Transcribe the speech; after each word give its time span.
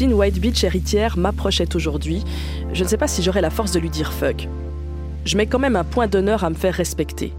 Une 0.00 0.14
White 0.14 0.38
Beach 0.38 0.62
héritière 0.62 1.18
m'approchait 1.18 1.74
aujourd'hui, 1.74 2.22
je 2.72 2.84
ne 2.84 2.88
sais 2.88 2.96
pas 2.96 3.08
si 3.08 3.20
j'aurais 3.20 3.40
la 3.40 3.50
force 3.50 3.72
de 3.72 3.80
lui 3.80 3.90
dire 3.90 4.12
fuck. 4.12 4.46
Je 5.24 5.36
mets 5.36 5.46
quand 5.46 5.58
même 5.58 5.74
un 5.74 5.82
point 5.82 6.06
d'honneur 6.06 6.44
à 6.44 6.50
me 6.50 6.54
faire 6.54 6.74
respecter. 6.74 7.32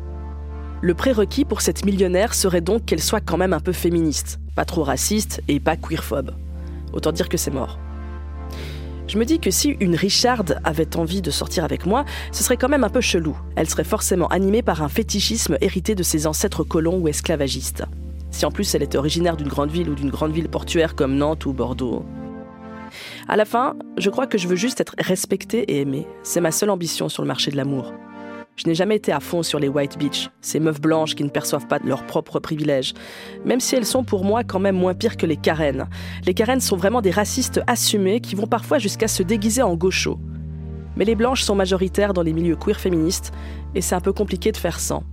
Le 0.81 0.93
prérequis 0.93 1.45
pour 1.45 1.61
cette 1.61 1.85
millionnaire 1.85 2.33
serait 2.33 2.59
donc 2.59 2.85
qu'elle 2.85 3.01
soit 3.01 3.21
quand 3.21 3.37
même 3.37 3.53
un 3.53 3.61
peu 3.61 3.71
féministe, 3.71 4.39
pas 4.55 4.65
trop 4.65 4.83
raciste 4.83 5.41
et 5.47 5.61
pas 5.61 5.77
queerphobe. 5.77 6.35
Autant 6.91 7.13
dire 7.13 7.29
que 7.29 7.37
c'est 7.37 7.51
mort. 7.51 7.79
Je 9.07 9.17
me 9.17 9.25
dis 9.25 9.39
que 9.39 9.51
si 9.51 9.77
une 9.79 9.95
Richard 9.95 10.43
avait 10.65 10.97
envie 10.97 11.21
de 11.21 11.31
sortir 11.31 11.63
avec 11.63 11.85
moi, 11.85 12.03
ce 12.33 12.43
serait 12.43 12.57
quand 12.57 12.69
même 12.69 12.83
un 12.83 12.89
peu 12.89 13.01
chelou. 13.01 13.37
Elle 13.55 13.69
serait 13.69 13.85
forcément 13.85 14.27
animée 14.27 14.63
par 14.63 14.83
un 14.83 14.89
fétichisme 14.89 15.57
hérité 15.61 15.95
de 15.95 16.03
ses 16.03 16.27
ancêtres 16.27 16.65
colons 16.65 16.97
ou 16.97 17.07
esclavagistes. 17.07 17.85
Si 18.31 18.45
en 18.45 18.51
plus 18.51 18.75
elle 18.75 18.83
était 18.83 18.97
originaire 18.97 19.37
d'une 19.37 19.47
grande 19.47 19.71
ville 19.71 19.89
ou 19.89 19.95
d'une 19.95 20.09
grande 20.09 20.33
ville 20.33 20.49
portuaire 20.49 20.95
comme 20.95 21.15
Nantes 21.15 21.45
ou 21.45 21.53
Bordeaux. 21.53 22.05
À 23.31 23.35
la 23.35 23.45
fin, 23.45 23.75
je 23.99 24.09
crois 24.09 24.25
que 24.25 24.39
je 24.39 24.47
veux 24.47 24.55
juste 24.55 24.81
être 24.81 24.95
respectée 24.97 25.59
et 25.71 25.81
aimée. 25.81 26.07
C'est 26.23 26.41
ma 26.41 26.49
seule 26.49 26.71
ambition 26.71 27.09
sur 27.09 27.21
le 27.21 27.27
marché 27.27 27.51
de 27.51 27.57
l'amour. 27.57 27.93
Je 28.55 28.65
n'ai 28.65 28.73
jamais 28.73 28.95
été 28.95 29.11
à 29.11 29.19
fond 29.19 29.43
sur 29.43 29.59
les 29.59 29.67
White 29.67 29.99
Beach, 29.99 30.31
ces 30.41 30.59
meufs 30.59 30.81
blanches 30.81 31.13
qui 31.13 31.23
ne 31.23 31.29
perçoivent 31.29 31.67
pas 31.67 31.77
leurs 31.85 32.07
propres 32.07 32.39
privilèges. 32.39 32.95
Même 33.45 33.59
si 33.59 33.75
elles 33.75 33.85
sont 33.85 34.03
pour 34.03 34.25
moi 34.25 34.43
quand 34.43 34.57
même 34.57 34.75
moins 34.75 34.95
pires 34.95 35.15
que 35.15 35.27
les 35.27 35.37
Karen. 35.37 35.87
Les 36.25 36.33
Karen 36.33 36.59
sont 36.59 36.75
vraiment 36.75 37.03
des 37.03 37.11
racistes 37.11 37.61
assumés 37.67 38.19
qui 38.19 38.33
vont 38.33 38.47
parfois 38.47 38.79
jusqu'à 38.79 39.07
se 39.07 39.21
déguiser 39.21 39.61
en 39.61 39.75
gauchos. 39.75 40.17
Mais 40.95 41.05
les 41.05 41.13
blanches 41.13 41.43
sont 41.43 41.55
majoritaires 41.55 42.15
dans 42.15 42.23
les 42.23 42.33
milieux 42.33 42.55
queer 42.55 42.79
féministes 42.79 43.31
et 43.75 43.81
c'est 43.81 43.93
un 43.93 44.01
peu 44.01 44.11
compliqué 44.11 44.51
de 44.51 44.57
faire 44.57 44.79
sans. 44.79 45.03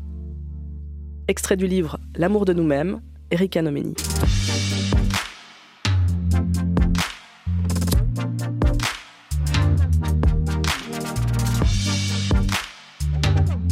Extrait 1.28 1.58
du 1.58 1.67
livre 1.67 1.98
L'amour 2.17 2.47
de 2.47 2.55
nous-mêmes, 2.55 3.03
Erika 3.30 3.61
Nomeni. 3.61 3.95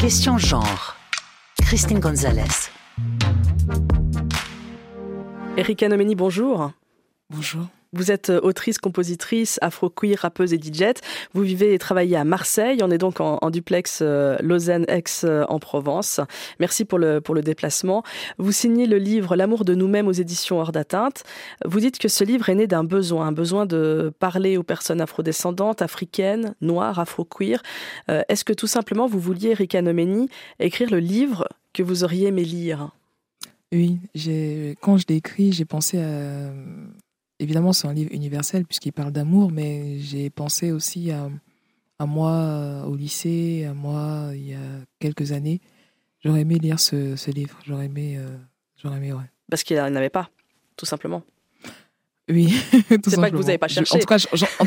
Question 0.04 0.36
genre. 0.36 0.96
Christine 1.62 1.98
Gonzalez. 1.98 2.70
Erika 5.56 5.88
Nomeni, 5.88 6.14
bonjour. 6.14 6.72
Bonjour. 7.30 7.68
Vous 7.94 8.10
êtes 8.10 8.30
euh, 8.30 8.40
autrice, 8.42 8.78
compositrice, 8.78 9.58
afro-queer, 9.62 10.16
rappeuse 10.18 10.52
et 10.52 10.58
DJ. 10.58 10.94
Vous 11.32 11.42
vivez 11.42 11.74
et 11.74 11.78
travaillez 11.78 12.16
à 12.16 12.24
Marseille. 12.24 12.80
On 12.82 12.90
est 12.90 12.98
donc 12.98 13.20
en, 13.20 13.50
duplex 13.50 14.00
euh, 14.02 14.36
Lausanne-Aix 14.40 15.04
euh, 15.22 15.44
en 15.48 15.60
Provence. 15.60 16.20
Merci 16.58 16.84
pour 16.84 16.98
le, 16.98 17.20
pour 17.20 17.36
le 17.36 17.42
déplacement. 17.42 18.02
Vous 18.38 18.50
signez 18.50 18.86
le 18.86 18.98
livre 18.98 19.36
L'amour 19.36 19.64
de 19.64 19.74
nous-mêmes 19.74 20.08
aux 20.08 20.12
éditions 20.12 20.60
Hors 20.60 20.72
d'atteinte. 20.72 21.22
Vous 21.64 21.78
dites 21.78 21.98
que 21.98 22.08
ce 22.08 22.24
livre 22.24 22.48
est 22.48 22.54
né 22.56 22.66
d'un 22.66 22.82
besoin, 22.82 23.28
un 23.28 23.32
besoin 23.32 23.64
de 23.64 24.12
parler 24.18 24.56
aux 24.56 24.62
personnes 24.64 25.00
afrodescendantes, 25.00 25.80
africaines, 25.80 26.54
noires, 26.60 26.98
afro-queer. 26.98 27.62
Est-ce 28.08 28.44
que 28.44 28.52
tout 28.52 28.66
simplement 28.66 29.06
vous 29.06 29.18
vouliez, 29.18 29.50
Erika 29.50 29.82
Nomeni, 29.82 30.28
écrire 30.58 30.90
le 30.90 30.98
livre 30.98 31.48
que 31.72 31.82
vous 31.82 32.04
auriez 32.04 32.28
aimé 32.28 32.44
lire? 32.44 32.90
Oui, 33.72 33.98
quand 34.80 34.98
je 34.98 35.04
l'ai 35.08 35.16
écrit, 35.16 35.52
j'ai 35.52 35.64
pensé 35.64 35.98
à, 36.00 36.50
évidemment, 37.38 37.72
c'est 37.72 37.88
un 37.88 37.94
livre 37.94 38.12
universel 38.12 38.64
puisqu'il 38.64 38.92
parle 38.92 39.12
d'amour, 39.12 39.50
mais 39.50 39.98
j'ai 39.98 40.30
pensé 40.30 40.72
aussi 40.72 41.10
à, 41.10 41.28
moi 42.06 42.32
euh, 42.32 42.84
au 42.84 42.96
lycée, 42.96 43.64
à 43.68 43.74
moi 43.74 44.30
il 44.34 44.48
y 44.48 44.54
a 44.54 44.58
quelques 44.98 45.32
années. 45.32 45.60
J'aurais 46.22 46.40
aimé 46.40 46.58
lire 46.58 46.80
ce, 46.80 47.30
livre. 47.30 47.58
J'aurais 47.66 47.86
aimé, 47.86 48.16
euh, 48.18 48.36
j'aurais 48.82 48.96
aimé, 48.96 49.12
ouais. 49.12 49.24
Parce 49.50 49.62
qu'il 49.62 49.76
n'avait 49.76 50.10
pas, 50.10 50.30
tout 50.76 50.86
simplement. 50.86 51.22
Oui, 52.30 52.54
tout 53.02 53.10
C'est 53.10 53.16
pas 53.16 53.30
que 53.30 53.36
vous 53.36 53.42
n'avez 53.42 53.58
pas 53.58 53.68
cherché. 53.68 53.96
en 53.96 53.98
tout 53.98 54.06
cas, 54.06 54.16
en, 54.58 54.66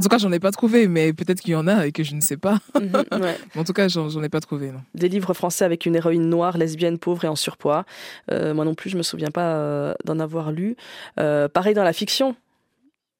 tout 0.00 0.08
cas, 0.08 0.18
j'en 0.18 0.32
ai 0.32 0.40
pas 0.40 0.50
trouvé, 0.50 0.88
mais 0.88 1.12
peut-être 1.12 1.40
qu'il 1.40 1.52
y 1.52 1.56
en 1.56 1.66
a 1.66 1.86
et 1.86 1.92
que 1.92 2.02
je 2.02 2.14
ne 2.14 2.20
sais 2.20 2.36
pas. 2.36 2.58
Mhm, 2.82 3.34
en 3.56 3.64
tout 3.64 3.72
cas, 3.72 3.88
j'en 3.88 4.22
ai 4.22 4.28
pas 4.28 4.40
trouvé. 4.40 4.72
Non. 4.72 4.80
Des 4.94 5.08
livres 5.08 5.34
français 5.34 5.64
avec 5.64 5.86
une 5.86 5.94
héroïne 5.94 6.28
noire, 6.28 6.58
lesbienne, 6.58 6.98
pauvre 6.98 7.24
et 7.24 7.28
en 7.28 7.36
surpoids. 7.36 7.84
Euh, 8.30 8.54
moi 8.54 8.64
non 8.64 8.74
plus, 8.74 8.90
je 8.90 8.96
me 8.96 9.02
souviens 9.02 9.30
pas 9.30 9.56
euh, 9.56 9.94
d'en 10.04 10.18
avoir 10.18 10.50
lu. 10.50 10.76
Euh, 11.20 11.48
pareil 11.48 11.74
dans 11.74 11.84
la 11.84 11.92
fiction, 11.92 12.34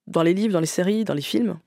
dans 0.07 0.23
les 0.23 0.35
livres, 0.35 0.53
dans 0.53 0.61
les 0.61 0.67
séries, 0.67 1.05
dans 1.05 1.15
les 1.15 1.23
films. 1.23 1.59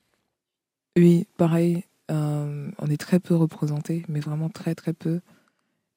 Oui, 0.98 1.28
pareil. 1.38 1.84
on 2.10 2.90
est 2.90 3.00
très 3.00 3.20
peu 3.20 3.36
représentés, 3.36 4.04
mais 4.08 4.20
vraiment 4.20 4.50
très 4.50 4.76
très 4.76 4.94
peu. 4.94 5.22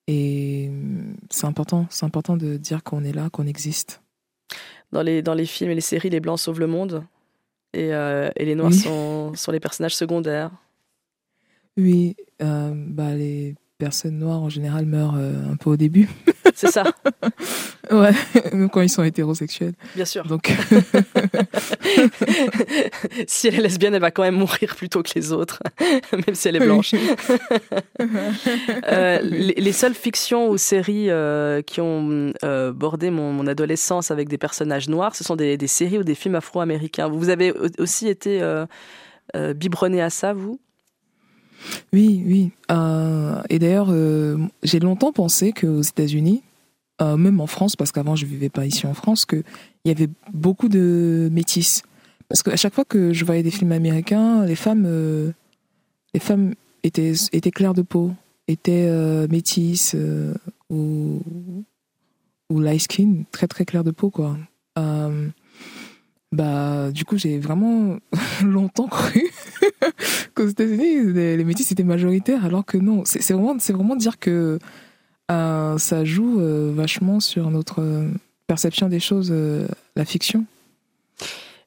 Et 0.06 0.70
c'est 1.30 1.46
important, 1.46 1.86
c'est 1.90 2.06
important 2.06 2.36
de 2.36 2.56
dire 2.56 2.82
qu'on 2.82 3.04
est 3.04 3.12
là, 3.12 3.28
qu'on 3.30 3.46
existe 3.46 4.02
dans 4.92 5.02
les, 5.02 5.22
dans 5.22 5.34
les 5.34 5.46
films 5.46 5.70
et 5.70 5.74
les 5.74 5.80
séries, 5.80 6.10
les 6.10 6.20
blancs 6.20 6.38
sauvent 6.38 6.60
le 6.60 6.66
monde 6.66 7.04
et, 7.74 7.92
euh, 7.92 8.30
et 8.36 8.44
les 8.44 8.54
noirs 8.54 8.72
sont, 8.72 9.34
sont, 9.34 9.52
les 9.52 9.60
personnages 9.60 9.96
secondaires. 9.96 10.50
Oui, 11.76 12.16
euh, 12.42 12.72
bah, 12.74 13.14
les 13.14 13.54
personnes 13.78 14.18
noires 14.18 14.42
en 14.42 14.48
général 14.48 14.86
meurent 14.86 15.16
euh, 15.16 15.52
un 15.52 15.56
peu 15.56 15.70
au 15.70 15.76
début. 15.76 16.08
C'est 16.58 16.72
ça. 16.72 16.82
ouais, 17.92 18.10
même 18.52 18.68
quand 18.72 18.80
ils 18.80 18.88
sont 18.88 19.04
hétérosexuels. 19.04 19.74
Bien 19.94 20.04
sûr. 20.04 20.26
Donc. 20.26 20.52
si 23.28 23.46
elle 23.46 23.54
est 23.54 23.62
lesbienne, 23.62 23.94
elle 23.94 24.00
va 24.00 24.10
quand 24.10 24.24
même 24.24 24.34
mourir 24.34 24.74
plutôt 24.74 25.04
que 25.04 25.10
les 25.14 25.30
autres, 25.30 25.62
même 26.12 26.34
si 26.34 26.48
elle 26.48 26.56
est 26.56 26.66
blanche. 26.66 26.96
euh, 28.90 29.20
les, 29.22 29.54
les, 29.54 29.72
seules 29.72 29.94
fictions 29.94 30.48
ou 30.50 30.56
séries 30.56 31.10
euh, 31.10 31.62
qui 31.62 31.80
ont 31.80 32.32
euh, 32.44 32.72
bordé 32.72 33.10
mon, 33.10 33.32
mon, 33.32 33.46
adolescence 33.46 34.10
avec 34.10 34.28
des 34.28 34.38
personnages 34.38 34.88
noirs, 34.88 35.14
ce 35.14 35.22
sont 35.22 35.36
des, 35.36 35.56
des 35.56 35.68
séries 35.68 35.98
ou 35.98 36.02
des 36.02 36.16
films 36.16 36.34
afro-américains. 36.34 37.06
Vous 37.06 37.28
avez 37.28 37.54
aussi 37.78 38.08
été 38.08 38.42
biberonné 39.54 40.02
à 40.02 40.10
ça, 40.10 40.32
vous? 40.32 40.58
Oui, 41.92 42.22
oui. 42.26 42.50
Euh, 42.70 43.42
et 43.48 43.58
d'ailleurs, 43.58 43.88
euh, 43.90 44.36
j'ai 44.62 44.80
longtemps 44.80 45.12
pensé 45.12 45.52
qu'aux 45.52 45.82
États-Unis, 45.82 46.42
euh, 47.00 47.16
même 47.16 47.40
en 47.40 47.46
France, 47.46 47.76
parce 47.76 47.92
qu'avant 47.92 48.16
je 48.16 48.26
vivais 48.26 48.48
pas 48.48 48.66
ici 48.66 48.86
en 48.86 48.94
France, 48.94 49.24
qu'il 49.24 49.44
y 49.84 49.90
avait 49.90 50.08
beaucoup 50.32 50.68
de 50.68 51.28
métis. 51.32 51.82
Parce 52.28 52.42
qu'à 52.42 52.56
chaque 52.56 52.74
fois 52.74 52.84
que 52.84 53.12
je 53.12 53.24
voyais 53.24 53.42
des 53.42 53.50
films 53.50 53.72
américains, 53.72 54.44
les 54.44 54.56
femmes, 54.56 54.86
les 56.12 56.20
femmes 56.20 56.54
étaient, 56.82 57.14
étaient 57.32 57.50
claires 57.50 57.72
de 57.72 57.80
peau, 57.80 58.12
étaient 58.48 58.90
métisses 59.28 59.96
ou, 60.68 61.22
ou 62.50 62.60
light 62.60 62.82
skin, 62.82 63.22
très 63.32 63.46
très 63.46 63.64
claires 63.64 63.84
de 63.84 63.92
peau, 63.92 64.10
quoi. 64.10 64.36
bah, 66.32 66.90
du 66.92 67.06
coup, 67.06 67.16
j'ai 67.16 67.38
vraiment 67.38 67.96
longtemps 68.44 68.88
cru 68.88 69.30
qu'aux 70.34 70.48
États-Unis, 70.48 71.12
les, 71.12 71.44
métis 71.44 71.70
étaient 71.72 71.84
majoritaires, 71.84 72.44
alors 72.44 72.64
que 72.64 72.78
non. 72.78 73.02
C'est 73.04 73.32
vraiment, 73.32 73.56
vraiment 73.56 73.96
dire 73.96 74.18
que 74.18 74.30
euh, 74.30 74.58
ça 75.28 76.04
joue 76.04 76.40
euh, 76.40 76.72
vachement 76.74 77.20
sur 77.20 77.50
notre 77.50 77.80
euh, 77.80 78.08
perception 78.46 78.88
des 78.88 79.00
choses, 79.00 79.34
la 79.96 80.04
fiction. 80.04 80.44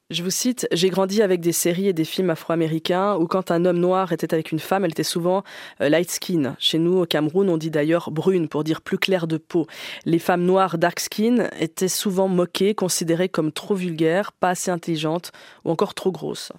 Je 0.09 0.23
vous 0.23 0.29
cite, 0.29 0.67
j'ai 0.73 0.89
grandi 0.89 1.21
avec 1.21 1.39
des 1.39 1.53
séries 1.53 1.87
et 1.87 1.93
des 1.93 2.03
films 2.03 2.31
afro-américains 2.31 3.15
où 3.15 3.27
quand 3.27 3.49
un 3.49 3.63
homme 3.63 3.79
noir 3.79 4.11
était 4.11 4.33
avec 4.33 4.51
une 4.51 4.59
femme, 4.59 4.83
elle 4.83 4.91
était 4.91 5.03
souvent 5.03 5.43
light 5.79 6.11
skin. 6.11 6.57
Chez 6.59 6.79
nous, 6.79 6.97
au 6.97 7.05
Cameroun, 7.05 7.49
on 7.49 7.55
dit 7.55 7.71
d'ailleurs 7.71 8.11
brune 8.11 8.49
pour 8.49 8.65
dire 8.65 8.81
plus 8.81 8.97
claire 8.97 9.25
de 9.25 9.37
peau. 9.37 9.67
Les 10.03 10.19
femmes 10.19 10.43
noires 10.43 10.77
dark 10.77 10.99
skin 10.99 11.47
étaient 11.57 11.87
souvent 11.87 12.27
moquées, 12.27 12.75
considérées 12.75 13.29
comme 13.29 13.53
trop 13.53 13.73
vulgaires, 13.75 14.33
pas 14.33 14.49
assez 14.49 14.69
intelligentes 14.69 15.31
ou 15.63 15.71
encore 15.71 15.93
trop 15.93 16.11
grosses. 16.11 16.51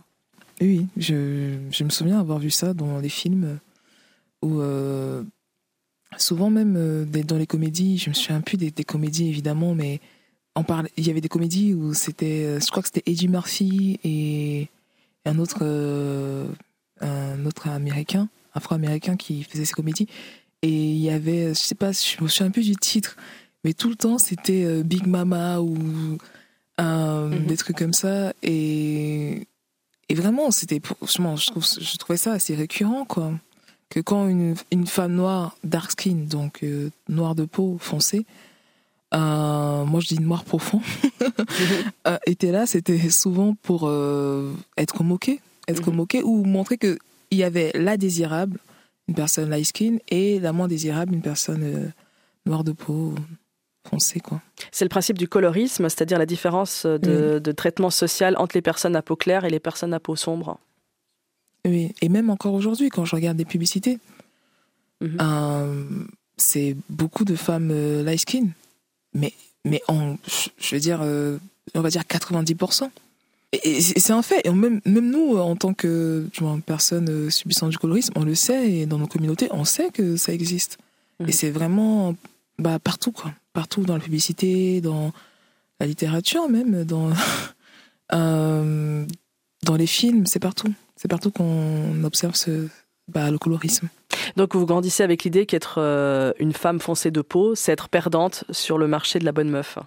Oui, 0.62 0.86
je, 0.96 1.58
je, 1.70 1.84
me 1.84 1.90
souviens 1.90 2.20
avoir 2.20 2.38
vu 2.38 2.50
ça 2.50 2.72
dans 2.72 3.00
les 3.00 3.10
films 3.10 3.58
où 4.40 4.60
euh, 4.60 5.24
souvent 6.18 6.50
même 6.50 6.76
euh, 6.76 7.04
dans 7.04 7.36
les 7.36 7.46
comédies, 7.46 7.98
je 7.98 8.10
me 8.10 8.14
souviens 8.14 8.40
plus 8.40 8.56
des, 8.56 8.70
des 8.70 8.84
comédies 8.84 9.28
évidemment, 9.28 9.74
mais 9.74 10.00
on 10.54 10.64
parle, 10.64 10.88
il 10.96 11.06
y 11.06 11.10
avait 11.10 11.20
des 11.20 11.28
comédies 11.28 11.74
où 11.74 11.94
c'était, 11.94 12.44
euh, 12.44 12.60
je 12.60 12.66
crois 12.70 12.82
que 12.82 12.88
c'était 12.88 13.10
Eddie 13.10 13.28
Murphy 13.28 13.98
et 14.04 14.68
un 15.24 15.38
autre, 15.38 15.64
un 17.00 17.46
autre 17.46 17.68
américain, 17.68 18.28
afro-américain 18.54 19.16
qui 19.16 19.44
faisait 19.44 19.64
ces 19.64 19.72
comédies. 19.72 20.08
Et 20.62 20.68
il 20.68 20.98
y 20.98 21.10
avait, 21.10 21.48
je 21.48 21.58
sais 21.58 21.74
pas, 21.74 21.92
je 21.92 22.22
me 22.22 22.28
souviens 22.28 22.50
plus 22.50 22.66
du 22.66 22.76
titre, 22.76 23.16
mais 23.64 23.72
tout 23.72 23.88
le 23.88 23.96
temps 23.96 24.18
c'était 24.18 24.82
Big 24.82 25.06
Mama 25.06 25.60
ou 25.60 25.76
mm-hmm. 26.78 27.46
des 27.46 27.56
trucs 27.56 27.76
comme 27.76 27.92
ça. 27.92 28.32
Et 28.42 29.46
et 30.12 30.14
vraiment, 30.14 30.50
c'était, 30.50 30.78
je, 31.00 31.46
trouve, 31.46 31.64
je 31.64 31.96
trouvais 31.96 32.18
ça 32.18 32.32
assez 32.32 32.54
récurrent, 32.54 33.06
quoi. 33.06 33.32
Que 33.92 34.00
quand 34.00 34.26
une, 34.26 34.54
une 34.70 34.86
femme 34.86 35.12
noire, 35.12 35.54
dark 35.64 35.90
skin, 35.90 36.24
donc 36.26 36.62
euh, 36.62 36.88
noire 37.10 37.34
de 37.34 37.44
peau 37.44 37.76
foncée, 37.78 38.24
euh, 39.12 39.84
moi 39.84 40.00
je 40.00 40.06
dis 40.06 40.18
noir 40.18 40.44
profond, 40.44 40.80
euh, 42.06 42.16
était 42.24 42.52
là, 42.52 42.64
c'était 42.64 43.10
souvent 43.10 43.54
pour 43.60 43.92
être 44.78 45.02
moqué, 45.02 45.42
être 45.68 45.90
mhm. 45.90 45.96
moqué 45.96 46.22
ou 46.22 46.42
montrer 46.44 46.78
qu'il 46.78 46.96
y 47.32 47.42
avait 47.42 47.70
la 47.74 47.98
désirable, 47.98 48.60
une 49.08 49.14
personne 49.14 49.50
light 49.50 49.66
skin, 49.66 49.98
et 50.08 50.40
la 50.40 50.54
moins 50.54 50.68
désirable, 50.68 51.12
une 51.12 51.20
personne 51.20 51.92
noire 52.46 52.64
de 52.64 52.72
peau. 52.72 53.14
foncé, 53.86 54.20
quoi. 54.20 54.40
C'est 54.70 54.86
le 54.86 54.88
principe 54.88 55.18
du 55.18 55.28
colorisme, 55.28 55.86
c'est-à-dire 55.90 56.18
la 56.18 56.24
différence 56.24 56.86
de, 56.86 57.38
de, 57.38 57.52
traitement 57.52 57.90
social 57.90 58.36
entre 58.38 58.56
les 58.56 58.62
personnes 58.62 58.96
à 58.96 59.02
peau 59.02 59.16
claire 59.16 59.44
et 59.44 59.50
les 59.50 59.60
personnes 59.60 59.92
à 59.92 60.00
peau 60.00 60.16
sombre. 60.16 60.58
Oui, 61.64 61.94
et 62.00 62.08
même 62.08 62.30
encore 62.30 62.54
aujourd'hui, 62.54 62.88
quand 62.88 63.04
je 63.04 63.14
regarde 63.14 63.36
des 63.36 63.44
publicités, 63.44 63.98
mhm. 65.00 65.16
euh, 65.20 65.84
c'est 66.36 66.76
beaucoup 66.88 67.24
de 67.24 67.36
femmes 67.36 67.70
euh, 67.70 68.02
light 68.02 68.20
skin, 68.20 68.48
mais, 69.14 69.32
mais 69.64 69.82
en, 69.86 70.16
je 70.58 70.74
veux 70.74 70.80
dire, 70.80 71.00
euh, 71.02 71.38
on 71.74 71.80
va 71.80 71.90
dire 71.90 72.02
90%. 72.02 72.90
Et, 73.52 73.80
c'est 73.80 74.12
un 74.12 74.22
fait. 74.22 74.40
Et 74.44 74.50
même, 74.50 74.80
même 74.86 75.10
nous, 75.10 75.36
en 75.36 75.54
tant 75.56 75.74
que 75.74 76.26
vois, 76.38 76.58
personne 76.64 77.30
subissant 77.30 77.68
du 77.68 77.78
colorisme, 77.78 78.14
on 78.16 78.24
le 78.24 78.34
sait, 78.34 78.70
et 78.70 78.86
dans 78.86 78.98
nos 78.98 79.06
communautés, 79.06 79.48
on 79.50 79.64
sait 79.64 79.90
que 79.90 80.16
ça 80.16 80.32
existe. 80.32 80.78
Mhm. 81.20 81.28
Et 81.28 81.32
c'est 81.32 81.50
vraiment 81.50 82.16
bah, 82.58 82.78
partout, 82.78 83.12
quoi. 83.12 83.32
Partout 83.52 83.82
dans 83.82 83.94
la 83.94 84.00
publicité, 84.00 84.80
dans 84.80 85.12
la 85.78 85.86
littérature 85.86 86.48
même, 86.48 86.84
dans, 86.84 87.10
dans 88.10 89.76
les 89.76 89.86
films, 89.86 90.26
c'est 90.26 90.40
partout. 90.40 90.72
C'est 91.02 91.08
partout 91.08 91.32
qu'on 91.32 92.04
observe 92.04 92.36
ce, 92.36 92.68
bah, 93.08 93.28
le 93.32 93.36
colorisme. 93.36 93.88
Donc 94.36 94.54
vous 94.54 94.66
grandissez 94.66 95.02
avec 95.02 95.24
l'idée 95.24 95.46
qu'être 95.46 95.78
euh, 95.78 96.32
une 96.38 96.52
femme 96.52 96.78
foncée 96.78 97.10
de 97.10 97.22
peau, 97.22 97.56
c'est 97.56 97.72
être 97.72 97.88
perdante 97.88 98.44
sur 98.50 98.78
le 98.78 98.86
marché 98.86 99.18
de 99.18 99.24
la 99.24 99.32
bonne 99.32 99.50
meuf. 99.50 99.80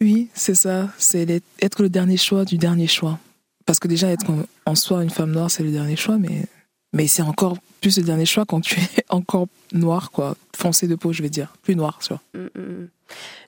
Oui, 0.00 0.28
c'est 0.34 0.56
ça. 0.56 0.88
C'est 0.98 1.40
être 1.62 1.82
le 1.82 1.88
dernier 1.88 2.16
choix 2.16 2.44
du 2.44 2.58
dernier 2.58 2.88
choix. 2.88 3.20
Parce 3.64 3.78
que 3.78 3.86
déjà, 3.86 4.08
être 4.08 4.26
en 4.66 4.74
soi 4.74 5.04
une 5.04 5.10
femme 5.10 5.30
noire, 5.30 5.52
c'est 5.52 5.62
le 5.62 5.70
dernier 5.70 5.94
choix, 5.94 6.18
mais 6.18 6.46
mais 6.92 7.06
c'est 7.06 7.22
encore 7.22 7.56
plus 7.80 7.98
le 7.98 8.02
dernier 8.02 8.26
choix 8.26 8.44
quand 8.44 8.60
tu 8.60 8.80
es 8.80 9.04
encore 9.08 9.46
noir, 9.72 10.10
quoi. 10.10 10.36
Foncé 10.56 10.88
de 10.88 10.96
peau, 10.96 11.12
je 11.12 11.22
vais 11.22 11.30
dire. 11.30 11.54
Plus 11.62 11.76
noir, 11.76 12.00
tu 12.02 12.08
vois. 12.08 12.20
Mm, 12.34 12.58
mm, 12.58 12.60
mm. 12.60 12.88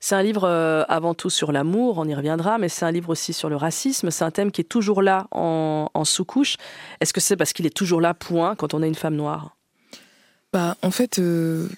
C'est 0.00 0.14
un 0.14 0.22
livre 0.22 0.44
euh, 0.44 0.84
avant 0.88 1.14
tout 1.14 1.30
sur 1.30 1.52
l'amour, 1.52 1.98
on 1.98 2.06
y 2.06 2.14
reviendra, 2.14 2.58
mais 2.58 2.68
c'est 2.68 2.84
un 2.84 2.90
livre 2.90 3.10
aussi 3.10 3.32
sur 3.32 3.48
le 3.48 3.56
racisme. 3.56 4.10
C'est 4.10 4.24
un 4.24 4.30
thème 4.30 4.50
qui 4.50 4.60
est 4.60 4.64
toujours 4.64 5.02
là 5.02 5.26
en, 5.30 5.88
sous-couche. 6.04 6.56
Est-ce 7.00 7.12
que 7.12 7.20
c'est 7.20 7.36
parce 7.36 7.52
qu'il 7.52 7.66
est 7.66 7.76
toujours 7.76 8.00
là, 8.00 8.14
point, 8.14 8.54
quand 8.54 8.74
on 8.74 8.82
est 8.82 8.88
une 8.88 8.94
femme 8.94 9.16
noire? 9.16 9.56
Bah, 10.52 10.76
en 10.82 10.90
fait, 10.90 11.18
euh, 11.18 11.68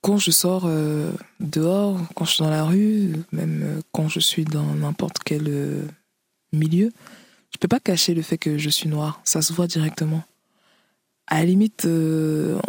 quand 0.00 0.18
je 0.18 0.30
sors 0.30 0.64
euh, 0.66 1.10
dehors, 1.40 1.98
quand 2.14 2.24
je 2.24 2.34
suis 2.34 2.44
dans 2.44 2.50
la 2.50 2.64
rue, 2.64 3.14
même 3.32 3.80
quand 3.92 4.08
je 4.08 4.20
suis 4.20 4.44
dans 4.44 4.74
n'importe 4.74 5.18
quel 5.24 5.50
milieu, 6.52 6.92
je 7.52 7.58
peux 7.58 7.68
pas 7.68 7.80
cacher 7.80 8.14
le 8.14 8.22
fait 8.22 8.38
que 8.38 8.58
je 8.58 8.70
suis 8.70 8.88
noire. 8.88 9.20
Ça 9.24 9.42
se 9.42 9.52
voit 9.52 9.66
directement 9.66 10.22
à 11.26 11.40
la 11.40 11.44
limite, 11.44 11.84
le 11.84 12.60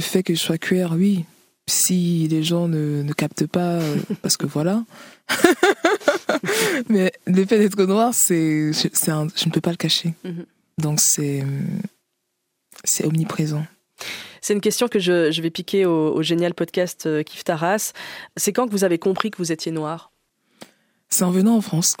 fait 0.00 0.24
que 0.24 0.34
je 0.34 0.40
sois 0.40 0.58
queer, 0.58 0.92
oui. 0.92 1.24
Si 1.68 2.28
les 2.28 2.42
gens 2.42 2.68
ne, 2.68 3.02
ne 3.02 3.12
captent 3.12 3.46
pas, 3.46 3.80
euh, 3.80 3.96
parce 4.22 4.36
que 4.36 4.46
voilà. 4.46 4.84
Mais 6.88 7.12
le 7.26 7.44
fait 7.44 7.58
d'être 7.58 7.82
noir, 7.84 8.14
c'est, 8.14 8.72
c'est 8.72 8.92
je 9.06 9.46
ne 9.46 9.50
peux 9.50 9.60
pas 9.60 9.72
le 9.72 9.76
cacher. 9.76 10.14
Mhm. 10.24 10.46
Donc 10.78 11.00
c'est, 11.00 11.44
c'est 12.84 13.04
omniprésent. 13.04 13.64
C'est 14.46 14.54
une 14.54 14.60
question 14.60 14.86
que 14.86 15.00
je, 15.00 15.32
je 15.32 15.42
vais 15.42 15.50
piquer 15.50 15.86
au, 15.86 16.14
au, 16.14 16.22
génial 16.22 16.54
podcast 16.54 17.06
euh, 17.06 17.24
Kif 17.24 17.42
Taras. 17.42 17.92
C'est 18.36 18.52
quand 18.52 18.66
que 18.66 18.70
vous 18.70 18.84
avez 18.84 18.98
compris 18.98 19.32
que 19.32 19.38
vous 19.38 19.50
étiez 19.50 19.72
noir? 19.72 20.12
C'est 21.08 21.24
en 21.24 21.30
venant 21.30 21.56
en 21.56 21.60
France. 21.60 21.96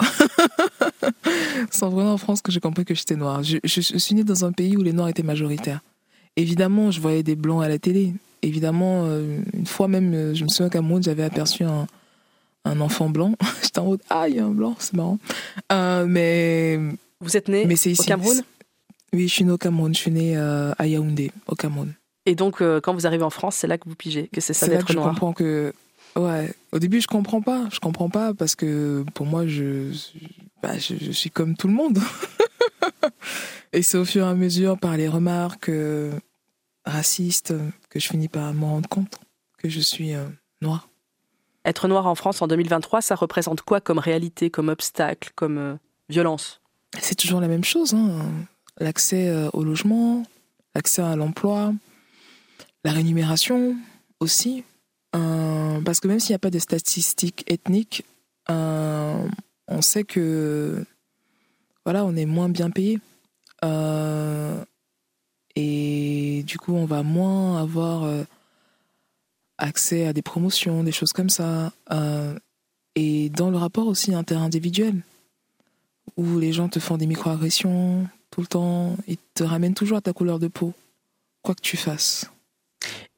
c'est 1.70 1.82
en 1.82 1.90
venant 1.90 2.12
en 2.12 2.18
France 2.18 2.42
que 2.42 2.52
j'ai 2.52 2.60
compris 2.60 2.84
que 2.84 2.94
j'étais 2.94 3.16
noire. 3.16 3.42
Je, 3.42 3.58
suis 3.64 4.14
née 4.14 4.24
dans 4.24 4.44
un 4.44 4.52
pays 4.52 4.76
où 4.76 4.82
les 4.82 4.92
noirs 4.92 5.08
étaient 5.08 5.22
majoritaires. 5.22 5.80
Évidemment, 6.36 6.90
je 6.90 7.00
voyais 7.00 7.22
des 7.22 7.36
blancs 7.36 7.64
à 7.64 7.68
la 7.68 7.78
télé. 7.78 8.14
Évidemment, 8.42 9.04
euh, 9.04 9.38
une 9.54 9.66
fois 9.66 9.88
même, 9.88 10.14
euh, 10.14 10.34
je 10.34 10.44
me 10.44 10.48
souviens 10.48 10.68
qu'à 10.68 10.82
Monde, 10.82 11.02
j'avais 11.02 11.24
aperçu 11.24 11.64
un, 11.64 11.86
un, 12.64 12.80
enfant 12.80 13.08
blanc. 13.08 13.34
J'étais 13.62 13.78
en 13.78 13.86
mode, 13.86 14.02
ah, 14.10 14.28
il 14.28 14.36
y 14.36 14.38
a 14.38 14.44
un 14.44 14.50
blanc, 14.50 14.76
c'est 14.78 14.94
marrant. 14.94 15.18
Euh, 15.72 16.06
mais. 16.06 16.78
Vous 17.20 17.36
êtes 17.36 17.48
né 17.48 17.64
au 17.64 18.02
Cameroun? 18.02 18.42
Oui, 19.12 19.28
je 19.28 19.32
suis 19.32 19.44
né 19.44 19.52
au 19.52 19.58
Cameroun. 19.58 19.94
Je 19.94 20.00
suis 20.00 20.10
né 20.10 20.36
à 20.36 20.86
Yaoundé, 20.86 21.32
au 21.46 21.54
Cameroun. 21.54 21.94
Et 22.26 22.34
donc, 22.34 22.62
quand 22.82 22.92
vous 22.92 23.06
arrivez 23.06 23.24
en 23.24 23.30
France, 23.30 23.56
c'est 23.56 23.66
là 23.66 23.78
que 23.78 23.88
vous 23.88 23.94
pigez 23.94 24.28
que 24.28 24.40
c'est 24.40 24.52
ça 24.52 24.68
d'être 24.68 24.92
noir. 24.92 25.06
Je 25.06 25.10
comprends 25.10 25.32
que 25.32 25.72
Ouais, 26.16 26.50
au 26.72 26.78
début 26.78 27.02
je 27.02 27.06
comprends 27.06 27.42
pas, 27.42 27.68
je 27.70 27.78
comprends 27.78 28.08
pas 28.08 28.32
parce 28.32 28.54
que 28.54 29.04
pour 29.12 29.26
moi 29.26 29.46
je, 29.46 29.92
bah, 30.62 30.78
je, 30.78 31.12
suis 31.12 31.28
comme 31.28 31.56
tout 31.56 31.68
le 31.68 31.74
monde. 31.74 31.98
et 33.74 33.82
c'est 33.82 33.98
au 33.98 34.06
fur 34.06 34.24
et 34.24 34.28
à 34.28 34.34
mesure 34.34 34.78
par 34.78 34.96
les 34.96 35.08
remarques 35.08 35.70
euh, 36.86 36.90
racistes 36.90 37.54
que 37.90 37.98
je 37.98 38.08
finis 38.08 38.28
par 38.28 38.52
me 38.54 38.64
rendre 38.64 38.88
compte 38.88 39.18
que 39.58 39.68
je 39.68 39.80
suis 39.80 40.14
euh, 40.14 40.26
noire. 40.60 40.88
Être 41.64 41.88
noire 41.88 42.06
en 42.06 42.14
France 42.14 42.42
en 42.42 42.46
2023, 42.46 43.02
ça 43.02 43.14
représente 43.14 43.62
quoi 43.62 43.80
comme 43.80 43.98
réalité, 43.98 44.50
comme 44.50 44.68
obstacle, 44.68 45.30
comme 45.34 45.58
euh, 45.58 45.74
violence? 46.08 46.60
C'est 47.00 47.16
toujours 47.16 47.40
la 47.40 47.48
même 47.48 47.64
chose. 47.64 47.94
Hein. 47.94 48.20
L'accès 48.78 49.32
au 49.52 49.64
logement, 49.64 50.22
l'accès 50.74 51.02
à 51.02 51.16
l'emploi, 51.16 51.72
la 52.84 52.92
rémunération 52.92 53.76
aussi. 54.20 54.64
Euh, 55.14 55.80
parce 55.82 56.00
que 56.00 56.08
même 56.08 56.20
s'il 56.20 56.32
n'y 56.32 56.36
a 56.36 56.40
pas 56.40 56.50
de 56.50 56.58
statistiques 56.58 57.44
ethniques, 57.50 58.04
euh, 58.50 59.26
on 59.68 59.82
sait 59.82 60.04
que 60.04 60.84
voilà, 61.84 62.04
on 62.04 62.16
est 62.16 62.26
moins 62.26 62.48
bien 62.48 62.70
payé. 62.70 63.00
Euh, 63.64 64.64
et 65.56 66.44
du 66.46 66.58
coup, 66.58 66.74
on 66.74 66.84
va 66.84 67.02
moins 67.02 67.60
avoir 67.60 68.08
accès 69.58 70.06
à 70.06 70.12
des 70.12 70.22
promotions, 70.22 70.84
des 70.84 70.92
choses 70.92 71.12
comme 71.12 71.30
ça. 71.30 71.72
et 72.94 73.28
dans 73.30 73.50
le 73.50 73.56
rapport 73.56 73.88
aussi 73.88 74.14
interindividuel, 74.14 75.02
où 76.16 76.38
les 76.38 76.52
gens 76.52 76.68
te 76.68 76.78
font 76.78 76.96
des 76.96 77.06
microagressions 77.06 78.06
tout 78.30 78.40
le 78.40 78.46
temps, 78.46 78.96
ils 79.06 79.18
te 79.34 79.44
ramènent 79.44 79.74
toujours 79.74 79.98
à 79.98 80.00
ta 80.00 80.12
couleur 80.12 80.38
de 80.38 80.48
peau, 80.48 80.72
quoi 81.42 81.54
que 81.54 81.62
tu 81.62 81.76
fasses. 81.76 82.30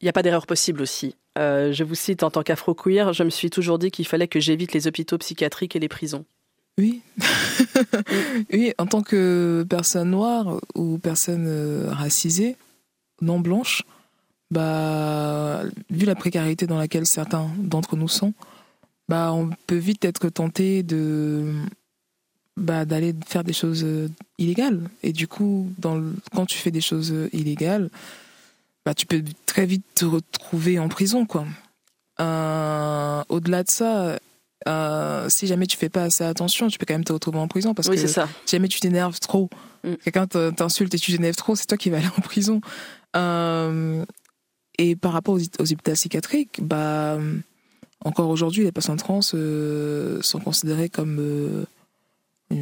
Il 0.00 0.04
n'y 0.04 0.08
a 0.08 0.12
pas 0.12 0.22
d'erreur 0.22 0.46
possible 0.46 0.82
aussi. 0.82 1.16
Euh, 1.38 1.72
je 1.72 1.84
vous 1.84 1.94
cite 1.94 2.22
en 2.22 2.30
tant 2.30 2.42
qu'afro-queer, 2.42 3.12
je 3.12 3.22
me 3.22 3.30
suis 3.30 3.50
toujours 3.50 3.78
dit 3.78 3.90
qu'il 3.90 4.06
fallait 4.06 4.28
que 4.28 4.40
j'évite 4.40 4.72
les 4.72 4.86
hôpitaux 4.86 5.18
psychiatriques 5.18 5.76
et 5.76 5.80
les 5.80 5.88
prisons. 5.88 6.24
Oui. 6.78 7.02
oui, 8.52 8.72
en 8.78 8.86
tant 8.86 9.02
que 9.02 9.66
personne 9.68 10.10
noire 10.10 10.60
ou 10.74 10.98
personne 10.98 11.44
euh, 11.46 11.88
racisée, 11.90 12.56
non 13.20 13.40
blanche, 13.40 13.82
bah, 14.50 15.62
vu 15.90 16.06
la 16.06 16.14
précarité 16.14 16.66
dans 16.66 16.78
laquelle 16.78 17.06
certains 17.06 17.50
d'entre 17.58 17.96
nous 17.96 18.08
sont, 18.08 18.32
bah, 19.08 19.32
on 19.32 19.50
peut 19.66 19.76
vite 19.76 20.04
être 20.04 20.28
tenté 20.28 20.82
de 20.82 21.52
bah, 22.56 22.84
d'aller 22.84 23.14
faire 23.26 23.44
des 23.44 23.52
choses 23.52 23.84
euh, 23.84 24.08
illégales. 24.38 24.80
Et 25.02 25.12
du 25.12 25.28
coup, 25.28 25.70
quand 25.80 26.46
tu 26.46 26.58
fais 26.58 26.70
des 26.70 26.80
choses 26.80 27.14
illégales, 27.32 27.90
bah, 28.84 28.94
tu 28.94 29.06
peux 29.06 29.22
très 29.46 29.66
vite 29.66 29.84
te 29.94 30.04
retrouver 30.04 30.78
en 30.78 30.88
prison, 30.88 31.26
quoi. 31.26 31.44
Euh, 32.20 33.22
au-delà 33.28 33.62
de 33.62 33.70
ça, 33.70 34.18
euh, 34.66 35.28
si 35.28 35.46
jamais 35.46 35.66
tu 35.66 35.76
fais 35.76 35.88
pas 35.88 36.04
assez 36.04 36.24
attention, 36.24 36.68
tu 36.68 36.78
peux 36.78 36.86
quand 36.86 36.94
même 36.94 37.04
te 37.04 37.12
retrouver 37.12 37.38
en 37.38 37.48
prison 37.48 37.74
parce 37.74 37.88
que 37.88 37.96
si 37.96 38.08
jamais 38.46 38.68
tu 38.68 38.80
t'énerves 38.80 39.20
trop, 39.20 39.48
mm. 39.84 39.94
quelqu'un 40.04 40.26
t'insulte 40.26 40.94
et 40.94 40.98
tu 40.98 41.12
t'énerves 41.12 41.36
trop, 41.36 41.54
c'est 41.54 41.66
toi 41.66 41.78
qui 41.78 41.90
vas 41.90 41.98
aller 41.98 42.08
en 42.16 42.20
prison. 42.20 42.60
Euh, 43.16 44.04
et 44.78 44.96
par 44.96 45.12
rapport 45.12 45.34
aux, 45.34 45.40
hôpitaux 45.40 45.92
psychiatriques, 45.92 46.60
bah, 46.62 47.18
encore 48.04 48.30
aujourd'hui, 48.30 48.64
les 48.64 48.72
patients 48.72 48.96
trans 48.96 49.22
sont 49.22 50.40
considérés 50.42 50.88
comme 50.88 51.66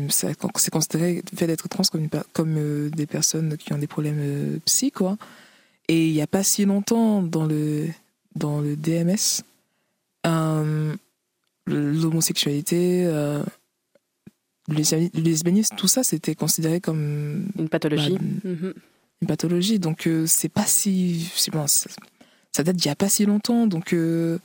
c'est 0.09 0.71
considéré 0.71 1.23
le 1.31 1.37
fait 1.38 1.47
d'être 1.47 1.69
trans 1.69 1.85
comme, 1.91 2.09
comme 2.33 2.91
des 2.91 3.07
personnes 3.07 3.57
qui 3.57 3.73
ont 3.73 3.79
des 3.79 3.87
problèmes 3.87 4.59
psy, 4.65 4.91
quoi. 4.91 5.17
Et 5.88 6.09
il 6.09 6.12
n'y 6.12 6.23
a 6.23 6.26
pas 6.26 6.43
si 6.43 6.65
longtemps, 6.65 7.23
dans 7.23 7.47
le, 7.47 7.88
dans 8.35 8.61
le 8.61 8.76
DMS, 8.76 9.43
euh, 10.26 10.95
l'homosexualité, 11.66 13.04
euh, 13.06 13.42
le 14.68 15.20
lesbianisme, 15.20 15.76
tout 15.76 15.88
ça, 15.88 16.02
c'était 16.02 16.35
considéré 16.35 16.80
comme 16.80 17.46
une 17.58 17.68
pathologie. 17.68 18.18
Bah, 18.18 18.50
mhm. 18.50 18.75
Une 19.23 19.28
pathologie. 19.28 19.78
Donc, 19.78 20.06
euh, 20.06 20.26
c'est 20.26 20.49
pas 20.49 20.66
si. 20.66 21.30
Bon, 21.52 21.66
ça, 21.66 21.88
ça, 22.52 22.62
date 22.62 22.76
d'il 22.76 22.88
n'y 22.88 22.92
a 22.92 22.96
pas 22.96 23.08
si 23.08 23.25
longtemps. 23.25 23.66
Donc, 23.66 23.92
euh, 23.92 24.38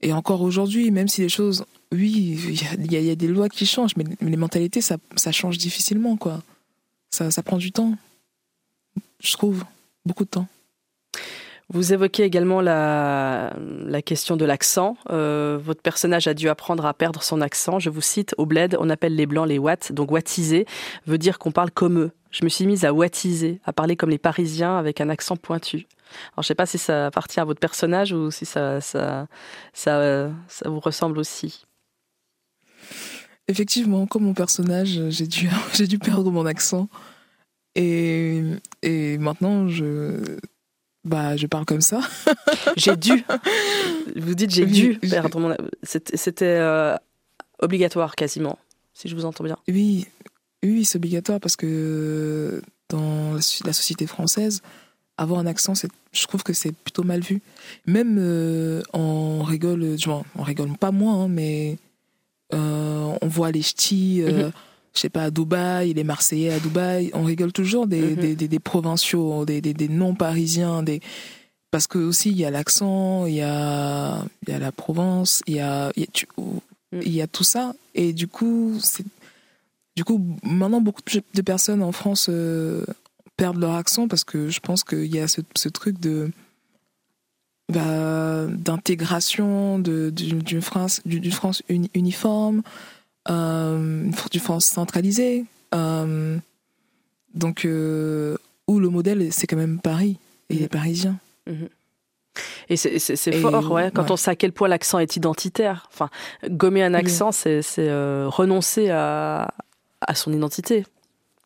et 0.00 0.12
encore 0.12 0.42
aujourd'hui, 0.42 0.90
même 0.90 1.08
si 1.08 1.20
les 1.20 1.28
choses. 1.28 1.64
Oui, 1.92 2.38
il 2.48 2.92
y, 2.92 2.96
y, 2.96 3.10
a 3.10 3.14
des 3.14 3.28
lois 3.28 3.48
qui 3.48 3.64
changent, 3.64 3.96
mais, 3.96 4.04
les 4.20 4.36
mentalités, 4.36 4.80
ça, 4.80 4.96
ça 5.14 5.30
change 5.30 5.56
difficilement, 5.58 6.16
quoi. 6.16 6.42
Ça, 7.10 7.30
ça 7.30 7.42
prend 7.42 7.58
du 7.58 7.72
temps. 7.72 7.96
Je 9.20 9.32
trouve. 9.32 9.64
Beaucoup 10.04 10.24
de 10.24 10.30
temps. 10.30 10.48
Vous 11.68 11.92
évoquez 11.92 12.22
également 12.22 12.60
la, 12.60 13.52
question 14.04 14.36
de 14.36 14.44
l'accent. 14.44 14.96
Euh, 15.10 15.58
votre 15.60 15.82
personnage 15.82 16.28
a 16.28 16.34
dû 16.34 16.48
apprendre 16.48 16.86
à 16.86 16.94
perdre 16.94 17.22
son 17.22 17.40
accent. 17.40 17.80
Je 17.80 17.90
vous 17.90 18.00
cite, 18.00 18.34
au 18.38 18.46
bled, 18.46 18.76
on 18.78 18.88
appelle 18.88 19.16
les 19.16 19.26
blancs 19.26 19.48
les 19.48 19.58
watts, 19.58 19.90
donc 19.92 20.12
wattisés 20.12 20.64
veut 21.06 21.18
dire 21.18 21.38
qu'on 21.38 21.50
parle 21.50 21.72
comme 21.72 21.98
eux. 21.98 22.10
je 22.30 22.44
me 22.44 22.48
suis 22.48 22.66
mise 22.66 22.84
à 22.84 22.92
ouatiser, 22.92 23.60
à 23.64 23.72
parler 23.72 23.96
comme 23.96 24.10
les 24.10 24.18
Parisiens 24.18 24.78
avec 24.78 25.00
un 25.00 25.08
accent 25.08 25.36
pointu. 25.36 25.88
Alors, 26.34 26.42
je 26.42 26.48
sais 26.48 26.54
pas 26.54 26.66
si 26.66 26.78
ça 26.78 27.06
appartient 27.06 27.40
à 27.40 27.44
votre 27.44 27.58
personnage 27.58 28.12
ou 28.12 28.30
si 28.30 28.46
ça, 28.46 28.80
ça 28.80 30.30
vous 30.64 30.80
ressemble 30.80 31.18
aussi. 31.18 31.64
Effectivement, 33.48 34.06
comme 34.06 34.24
mon 34.24 34.34
personnage, 34.34 35.00
j'ai 35.08 35.26
dû, 35.26 35.48
j'ai 35.74 35.88
dû 35.88 35.98
perdre 35.98 36.30
mon 36.30 36.46
accent. 36.46 36.88
Et, 37.74 38.42
et 38.82 39.18
maintenant, 39.18 39.68
je, 39.68 40.38
bah, 41.06 41.36
je 41.36 41.46
parle 41.46 41.64
comme 41.64 41.80
ça. 41.80 42.00
j'ai 42.76 42.96
dû. 42.96 43.24
Vous 44.16 44.34
dites 44.34 44.50
j'ai 44.50 44.66
dû 44.66 44.98
perdre 44.98 45.40
mon. 45.40 45.56
C'était 45.82 46.44
euh, 46.44 46.96
obligatoire 47.60 48.16
quasiment, 48.16 48.58
si 48.92 49.08
je 49.08 49.14
vous 49.14 49.24
entends 49.24 49.44
bien. 49.44 49.56
Oui, 49.68 50.06
oui, 50.62 50.84
c'est 50.84 50.96
obligatoire 50.96 51.40
parce 51.40 51.56
que 51.56 52.60
dans 52.88 53.34
la 53.34 53.72
société 53.72 54.06
française, 54.06 54.62
avoir 55.18 55.40
un 55.40 55.46
accent, 55.46 55.72
je 56.12 56.26
trouve 56.26 56.42
que 56.42 56.52
c'est 56.52 56.72
plutôt 56.72 57.02
mal 57.02 57.20
vu. 57.20 57.40
Même 57.86 58.18
euh, 58.18 58.82
on 58.92 59.42
rigole, 59.42 59.96
on 60.34 60.42
rigole 60.42 60.76
pas 60.76 60.90
moi, 60.90 61.12
hein, 61.12 61.28
mais 61.28 61.78
euh, 62.52 63.16
on 63.20 63.26
voit 63.26 63.50
les 63.50 63.62
ch'tis, 63.62 64.22
euh, 64.22 64.46
mhm. 64.46 64.52
Je 64.96 65.02
sais 65.02 65.08
pas, 65.08 65.24
à 65.24 65.30
Dubaï, 65.30 65.94
les 65.94 66.04
Marseillais 66.04 66.52
à 66.52 66.58
Dubaï, 66.58 67.10
on 67.14 67.24
rigole 67.24 67.52
toujours 67.52 67.86
des, 67.86 68.16
mhm. 68.16 68.34
des, 68.34 68.48
des, 68.48 68.58
provinciaux, 68.58 69.44
des, 69.44 69.60
des 69.60 69.88
non-parisiens, 69.88 70.82
des... 70.82 71.00
parce 71.70 71.86
que 71.86 71.98
aussi 71.98 72.30
il 72.30 72.38
y 72.38 72.44
a 72.44 72.50
l'accent, 72.50 73.26
il 73.26 73.34
y 73.34 73.42
a, 73.42 74.24
y 74.48 74.52
a 74.52 74.58
la 74.58 74.72
Provence, 74.72 75.42
il 75.46 75.54
y 75.54 75.60
a, 75.60 75.92
y 75.96 76.04
a, 76.04 76.06
il 76.92 77.12
y 77.12 77.22
a 77.22 77.26
tout 77.26 77.44
ça, 77.44 77.74
et 77.94 78.12
du 78.12 78.26
coup, 78.26 78.78
du 79.96 80.04
coup, 80.04 80.20
maintenant, 80.42 80.80
beaucoup 80.80 81.02
de 81.34 81.42
personnes 81.42 81.82
en 81.82 81.92
France 81.92 82.28
euh, 82.28 82.84
perdent 83.36 83.60
leur 83.60 83.74
accent 83.74 84.08
parce 84.08 84.24
que 84.24 84.48
je 84.48 84.60
pense 84.60 84.84
qu'il 84.84 85.14
y 85.14 85.20
a 85.20 85.28
ce, 85.28 85.40
ce 85.54 85.68
truc 85.68 86.00
de 86.00 86.30
bah, 87.72 88.46
d'intégration 88.46 89.78
d'une 89.80 90.62
France, 90.62 91.00
du, 91.04 91.30
France 91.30 91.62
uniforme, 91.68 92.62
euh, 93.30 94.10
du 94.30 94.40
France 94.40 94.66
centralisé. 94.66 95.44
Euh, 95.74 96.38
donc, 97.34 97.64
euh, 97.64 98.36
où 98.66 98.78
le 98.78 98.88
modèle, 98.88 99.32
c'est 99.32 99.46
quand 99.46 99.56
même 99.56 99.80
Paris 99.80 100.18
et 100.50 100.54
les 100.54 100.62
mhm. 100.62 100.68
Parisiens. 100.68 101.18
Mhm. 101.46 101.68
Et 102.68 102.76
c'est 102.76 103.32
fort, 103.40 103.70
ouais, 103.70 103.90
quand 103.94 104.10
on 104.10 104.16
sait 104.16 104.32
à 104.32 104.36
quel 104.36 104.52
point 104.52 104.68
l'accent 104.68 104.98
est 104.98 105.16
identitaire. 105.16 105.88
Enfin, 105.90 106.10
gommer 106.50 106.82
un 106.82 106.92
accent, 106.92 107.32
c'est 107.32 107.62
renoncer 108.26 108.90
à, 108.90 109.54
à 110.02 110.14
son 110.14 110.32
identité, 110.34 110.84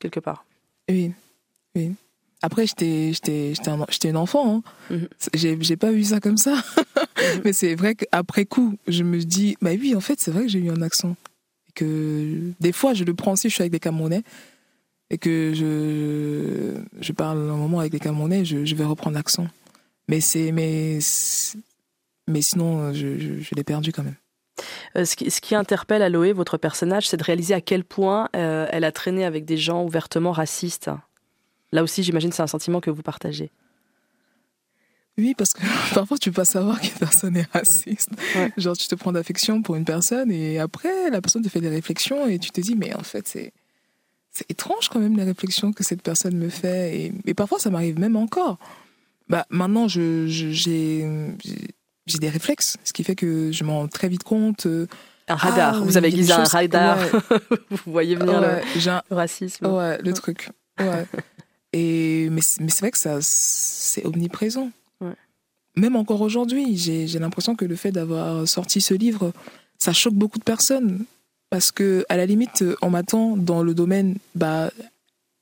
quelque 0.01 0.19
part. 0.19 0.45
Oui, 0.89 1.13
oui. 1.77 1.95
Après, 2.43 2.67
j'étais, 2.67 3.53
un, 3.67 4.15
enfant. 4.17 4.57
Hein. 4.57 4.63
Mhm. 4.91 5.09
J'ai, 5.35 5.77
pas 5.77 5.91
vu 5.91 6.05
ça 6.05 6.21
comme 6.21 6.39
ça. 6.39 6.55
Mhm. 6.55 7.41
Mais 7.45 7.53
c'est 7.53 7.75
vrai 7.75 7.95
qu'après 7.95 8.47
coup, 8.47 8.77
je 8.89 9.03
me 9.03 9.19
dis, 9.19 9.57
bah 9.61 9.71
oui, 9.79 9.95
en 9.95 10.01
fait, 10.01 10.21
c'est 10.21 10.31
vrai 10.31 10.43
que 10.43 10.49
j'ai 10.49 10.59
eu 10.59 10.71
un 10.71 10.83
accent. 10.83 11.17
Que 11.81 12.53
des 12.61 12.73
fois, 12.73 12.95
je 12.95 13.05
le 13.05 13.15
prends 13.15 13.33
aussi, 13.33 13.49
je 13.49 13.55
suis 13.55 13.63
avec 13.63 13.73
des 13.73 13.81
Camerounais. 13.81 14.23
Et 15.13 15.19
que 15.19 15.53
je, 15.55 16.81
je 17.01 17.13
parle 17.13 17.39
un 17.39 17.57
moment 17.57 17.81
avec 17.81 17.91
des 17.91 17.99
Camerounais, 17.99 18.45
je, 18.45 18.65
je 18.65 18.75
vais 18.77 18.85
reprendre 18.85 19.17
l'accent. 19.17 19.47
Mais 20.09 20.21
mais, 20.53 20.99
mais 22.29 22.43
sinon, 22.43 22.93
je, 22.93 23.19
je 23.19 23.55
l'ai 23.55 23.65
perdu 23.65 23.93
quand 23.93 24.05
même. 24.05 24.15
Euh, 24.97 25.05
ce, 25.05 25.17
qui, 25.17 25.31
ce, 25.31 25.41
qui, 25.41 25.55
interpelle 25.55 26.03
Aloé, 26.03 26.33
votre 26.33 26.59
personnage, 26.59 27.09
c'est 27.09 27.17
de 27.17 27.25
réaliser 27.25 27.55
à 27.55 27.61
quel 27.61 27.85
point 27.85 28.29
euh, 28.37 28.67
elle 28.71 28.85
a 28.85 28.93
traîné 28.93 29.25
avec 29.25 29.45
des 29.45 29.57
gens 29.57 29.85
ouvertement 29.85 30.33
racistes. 30.33 30.91
Là 31.73 31.83
aussi, 31.83 32.03
j'imagine, 32.03 32.33
c'est 32.33 32.43
un 32.43 32.47
sentiment 32.47 32.81
que 32.81 32.91
vous 32.91 33.03
partagez. 33.03 33.51
Oui, 35.21 35.35
parce 35.35 35.53
que 35.53 35.61
parfois 35.95 36.19
tu 36.19 36.31
peux 36.31 36.37
pas 36.37 36.45
savoir 36.45 36.81
qu'une 36.81 36.99
personne 36.99 37.37
est 37.37 37.51
raciste. 37.53 38.11
Genre, 38.57 38.77
tu 38.77 38.89
te 38.89 38.95
prends 38.95 39.13
d'affection 39.13 39.63
pour 39.63 39.77
une 39.77 39.85
personne 39.85 40.33
et 40.33 40.59
après, 40.59 41.11
la 41.11 41.21
personne 41.21 41.43
te 41.43 41.49
fait 41.49 41.61
des 41.61 41.69
réflexions 41.69 42.27
et 42.27 42.39
tu 42.39 42.51
te 42.51 42.61
dis, 42.61 42.75
mais 42.75 42.95
en 42.95 43.03
fait, 43.03 43.29
c'est. 43.29 43.53
C'est 44.33 44.49
étrange 44.49 44.89
quand 44.91 45.01
même 45.01 45.17
les 45.17 45.25
réflexions 45.25 45.73
que 45.73 45.83
cette 45.83 46.03
personne 46.03 46.37
me 46.37 46.51
fait. 46.51 46.97
Et, 46.97 47.13
et 47.27 47.35
parfois, 47.35 47.59
ça 47.59 47.69
m'arrive 47.69 47.99
même 47.99 48.15
encore. 48.15 48.59
Bah, 49.29 49.45
maintenant, 49.51 49.89
j'ai 49.89 50.29
j'ai 50.29 52.19
des 52.19 52.29
réflexes, 52.29 52.77
ce 52.85 52.93
qui 52.93 53.05
fait 53.05 53.15
que 53.15 53.53
je 53.53 53.65
m'en 53.65 53.81
rends 53.81 53.89
très 53.89 54.09
vite 54.09 54.25
compte. 54.25 54.67
Euh, 54.67 54.87
un 55.29 55.37
radar, 55.37 55.75
ah, 55.77 55.81
vous 55.81 55.97
avez 55.97 56.11
dit 56.11 56.31
un 56.33 56.43
radar, 56.43 56.99
vous 57.71 57.93
voyez 57.93 58.17
venir 58.17 58.41
le, 58.41 59.15
racisme. 59.15 59.67
Ouais, 59.67 59.99
le 60.03 60.13
truc. 60.13 60.51
Ouais. 60.81 61.07
Et, 61.73 62.29
mais, 62.31 62.41
mais 62.61 62.69
c'est 62.71 62.81
vrai 62.81 62.91
que 62.91 62.99
ça, 62.99 63.19
c'est 63.21 64.05
omniprésent. 64.05 64.71
Même 65.77 65.97
encore 65.97 66.21
aujourd'hui, 66.21 66.77
j'ai 66.77 67.19
l'impression 67.19 67.55
que 67.55 67.65
le 67.65 67.77
fait 67.77 67.93
d'avoir 67.93 68.47
sorti 68.49 68.81
ce 68.81 68.95
livre, 68.95 69.33
ça 69.79 69.93
choque 69.93 70.15
beaucoup 70.15 70.39
de 70.39 70.45
personnes. 70.45 71.05
Parce 71.49 71.73
que, 71.73 72.05
à 72.09 72.17
la 72.17 72.27
limite, 72.27 72.65
on 72.81 72.91
m'attend 72.91 73.37
dans 73.37 73.65
le 73.65 73.75
domaine 73.75 74.17
bah, 74.37 74.71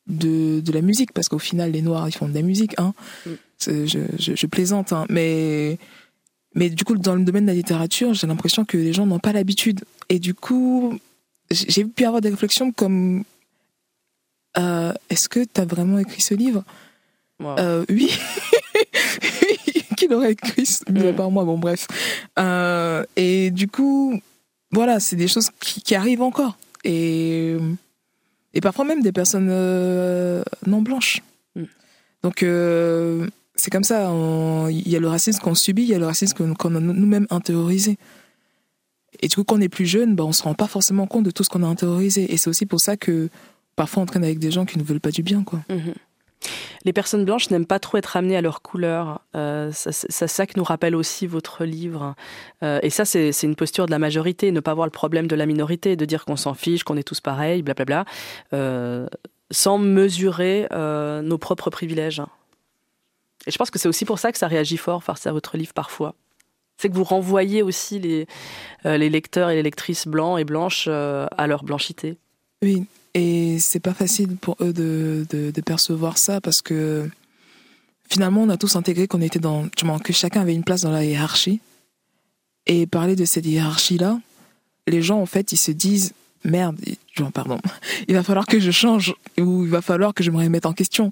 de, 0.06 0.60
de 0.60 0.72
la 0.72 0.80
musique, 0.80 1.12
parce 1.12 1.28
qu'au 1.28 1.38
final, 1.38 1.72
les 1.72 1.82
Noirs, 1.82 2.08
ils 2.08 2.12
font 2.12 2.28
de 2.28 2.34
la 2.34 2.42
musique. 2.42 2.74
Hein. 2.78 2.94
Mm. 3.26 3.30
Je, 3.60 3.86
je, 3.86 4.34
je, 4.36 4.46
plaisante, 4.46 4.92
hein. 4.92 5.04
mais 5.10 5.78
mais 6.54 6.70
du 6.70 6.84
coup, 6.84 6.96
dans 6.96 7.14
le 7.14 7.24
domaine 7.24 7.44
de 7.44 7.50
la 7.50 7.54
littérature, 7.54 8.14
j'ai 8.14 8.26
l'impression 8.26 8.64
que 8.64 8.76
les 8.76 8.92
gens 8.92 9.04
n'ont 9.04 9.18
pas 9.18 9.32
l'habitude. 9.32 9.84
Et 10.08 10.18
du 10.18 10.34
coup, 10.34 10.98
j'ai 11.50 11.84
pu 11.84 12.04
avoir 12.04 12.20
des 12.20 12.30
réflexions 12.30 12.72
comme 12.72 13.24
euh, 14.56 14.92
Est-ce 15.10 15.28
que 15.28 15.40
tu 15.40 15.60
as 15.60 15.64
vraiment 15.64 15.98
écrit 15.98 16.22
ce 16.22 16.34
livre? 16.34 16.64
Euh, 17.42 17.84
Oui. 17.88 18.10
Qui 20.12 20.14
l'aurait 20.14 20.32
écrit, 20.32 20.78
mis 20.90 21.06
à 21.06 21.12
part 21.12 21.30
moi 21.30 21.44
Bon, 21.44 21.58
bref. 21.58 21.86
Euh, 22.38 23.04
et 23.16 23.50
du 23.50 23.68
coup, 23.68 24.20
voilà, 24.72 25.00
c'est 25.00 25.16
des 25.16 25.28
choses 25.28 25.50
qui, 25.60 25.94
arrivent 25.94 26.22
encore. 26.22 26.58
Et, 26.84 27.56
et 28.54 28.60
parfois 28.60 28.84
même 28.84 29.02
des 29.02 29.12
personnes 29.12 29.48
non 30.66 30.82
blanches. 30.82 31.22
Mm. 31.56 31.64
Donc, 32.22 32.44
c'est 33.54 33.70
comme 33.70 33.84
ça. 33.84 34.10
Il 34.70 34.88
y 34.88 34.96
a 34.96 35.00
le 35.00 35.08
racisme 35.08 35.40
qu'on 35.40 35.54
subit, 35.54 35.82
il 35.82 35.88
y 35.88 35.94
a 35.94 35.98
le 35.98 36.06
racisme 36.06 36.54
qu'on 36.54 36.74
a 36.74 36.80
nous-mêmes 36.80 37.26
intériorisé. 37.30 37.98
Et 39.20 39.28
du 39.28 39.36
coup, 39.36 39.44
quand 39.44 39.56
on 39.56 39.60
est 39.60 39.68
plus 39.68 39.86
jeune, 39.86 40.14
bah, 40.14 40.24
on 40.24 40.32
se 40.32 40.42
rend 40.42 40.54
pas 40.54 40.68
forcément 40.68 41.06
compte 41.06 41.24
de 41.24 41.30
tout 41.30 41.44
ce 41.44 41.48
qu'on 41.48 41.62
a 41.62 41.66
intériorisé. 41.66 42.32
Et 42.32 42.36
c'est 42.36 42.50
aussi 42.50 42.66
pour 42.66 42.80
ça 42.80 42.96
que 42.96 43.28
parfois 43.76 44.02
on 44.02 44.06
traîne 44.06 44.24
avec 44.24 44.38
des 44.38 44.50
gens 44.50 44.64
qui 44.64 44.78
ne 44.78 44.84
veulent 44.84 45.00
pas 45.00 45.10
du 45.10 45.22
bien. 45.22 45.42
quoi. 45.42 45.60
Mhm. 45.68 45.94
Les 46.88 46.94
personnes 46.94 47.26
blanches 47.26 47.50
n'aiment 47.50 47.66
pas 47.66 47.80
trop 47.80 47.98
être 47.98 48.16
amenées 48.16 48.38
à 48.38 48.40
leur 48.40 48.62
couleur. 48.62 49.20
Euh, 49.36 49.70
c'est 49.74 50.26
ça 50.26 50.46
que 50.46 50.54
nous 50.56 50.64
rappelle 50.64 50.96
aussi 50.96 51.26
votre 51.26 51.66
livre. 51.66 52.14
Euh, 52.62 52.78
et 52.82 52.88
ça, 52.88 53.04
c'est 53.04 53.42
une 53.42 53.56
posture 53.56 53.84
de 53.84 53.90
la 53.90 53.98
majorité, 53.98 54.50
ne 54.52 54.60
pas 54.60 54.72
voir 54.72 54.86
le 54.86 54.90
problème 54.90 55.26
de 55.26 55.36
la 55.36 55.44
minorité, 55.44 55.96
de 55.96 56.04
dire 56.06 56.24
qu'on 56.24 56.36
s'en 56.36 56.54
fiche, 56.54 56.84
qu'on 56.84 56.96
est 56.96 57.02
tous 57.02 57.20
pareils, 57.20 57.60
blablabla, 57.60 58.06
euh, 58.54 59.06
sans 59.50 59.76
mesurer 59.76 60.66
euh, 60.72 61.20
nos 61.20 61.36
propres 61.36 61.68
privilèges. 61.68 62.22
Et 63.46 63.50
je 63.50 63.58
pense 63.58 63.70
que 63.70 63.78
c'est 63.78 63.88
aussi 63.88 64.06
pour 64.06 64.18
ça 64.18 64.32
que 64.32 64.38
ça 64.38 64.46
réagit 64.46 64.78
fort 64.78 65.04
face 65.04 65.26
à 65.26 65.32
votre 65.32 65.58
livre 65.58 65.74
parfois. 65.74 66.14
C'est 66.78 66.88
que 66.88 66.94
vous 66.94 67.04
renvoyez 67.04 67.60
aussi 67.60 67.98
les, 67.98 68.26
les 68.86 69.10
lecteurs 69.10 69.50
et 69.50 69.56
les 69.56 69.62
lectrices 69.62 70.06
blancs 70.08 70.40
et 70.40 70.44
blanches 70.44 70.88
à 70.88 71.46
leur 71.46 71.64
blanchité. 71.64 72.16
Oui, 72.62 72.86
et 73.18 73.58
c'est 73.58 73.80
pas 73.80 73.94
facile 73.94 74.36
pour 74.36 74.56
eux 74.60 74.72
de, 74.72 75.26
de, 75.30 75.60
percevoir 75.60 76.18
ça 76.18 76.40
parce 76.40 76.62
que 76.62 77.08
finalement 78.08 78.42
on 78.42 78.48
a 78.48 78.56
tous 78.56 78.76
intégré 78.76 79.08
qu'on 79.08 79.20
était 79.20 79.40
dans, 79.40 79.68
que 79.68 80.12
chacun 80.12 80.42
avait 80.42 80.54
une 80.54 80.62
place 80.62 80.82
dans 80.82 80.92
la 80.92 81.04
hiérarchie. 81.04 81.60
Et 82.66 82.86
parler 82.86 83.16
de 83.16 83.24
cette 83.24 83.46
hiérarchie-là, 83.46 84.20
les 84.86 85.02
gens 85.02 85.20
en 85.20 85.26
fait 85.26 85.52
ils 85.52 85.56
se 85.56 85.72
disent 85.72 86.12
merde, 86.44 86.78
pardon, 87.34 87.58
il 88.08 88.14
va 88.14 88.22
falloir 88.22 88.46
que 88.46 88.60
je 88.60 88.70
change 88.70 89.14
ou 89.36 89.64
il 89.64 89.70
va 89.70 89.82
falloir 89.82 90.14
que 90.14 90.22
je 90.22 90.30
me 90.30 90.38
remette 90.38 90.66
en 90.66 90.72
question. 90.72 91.10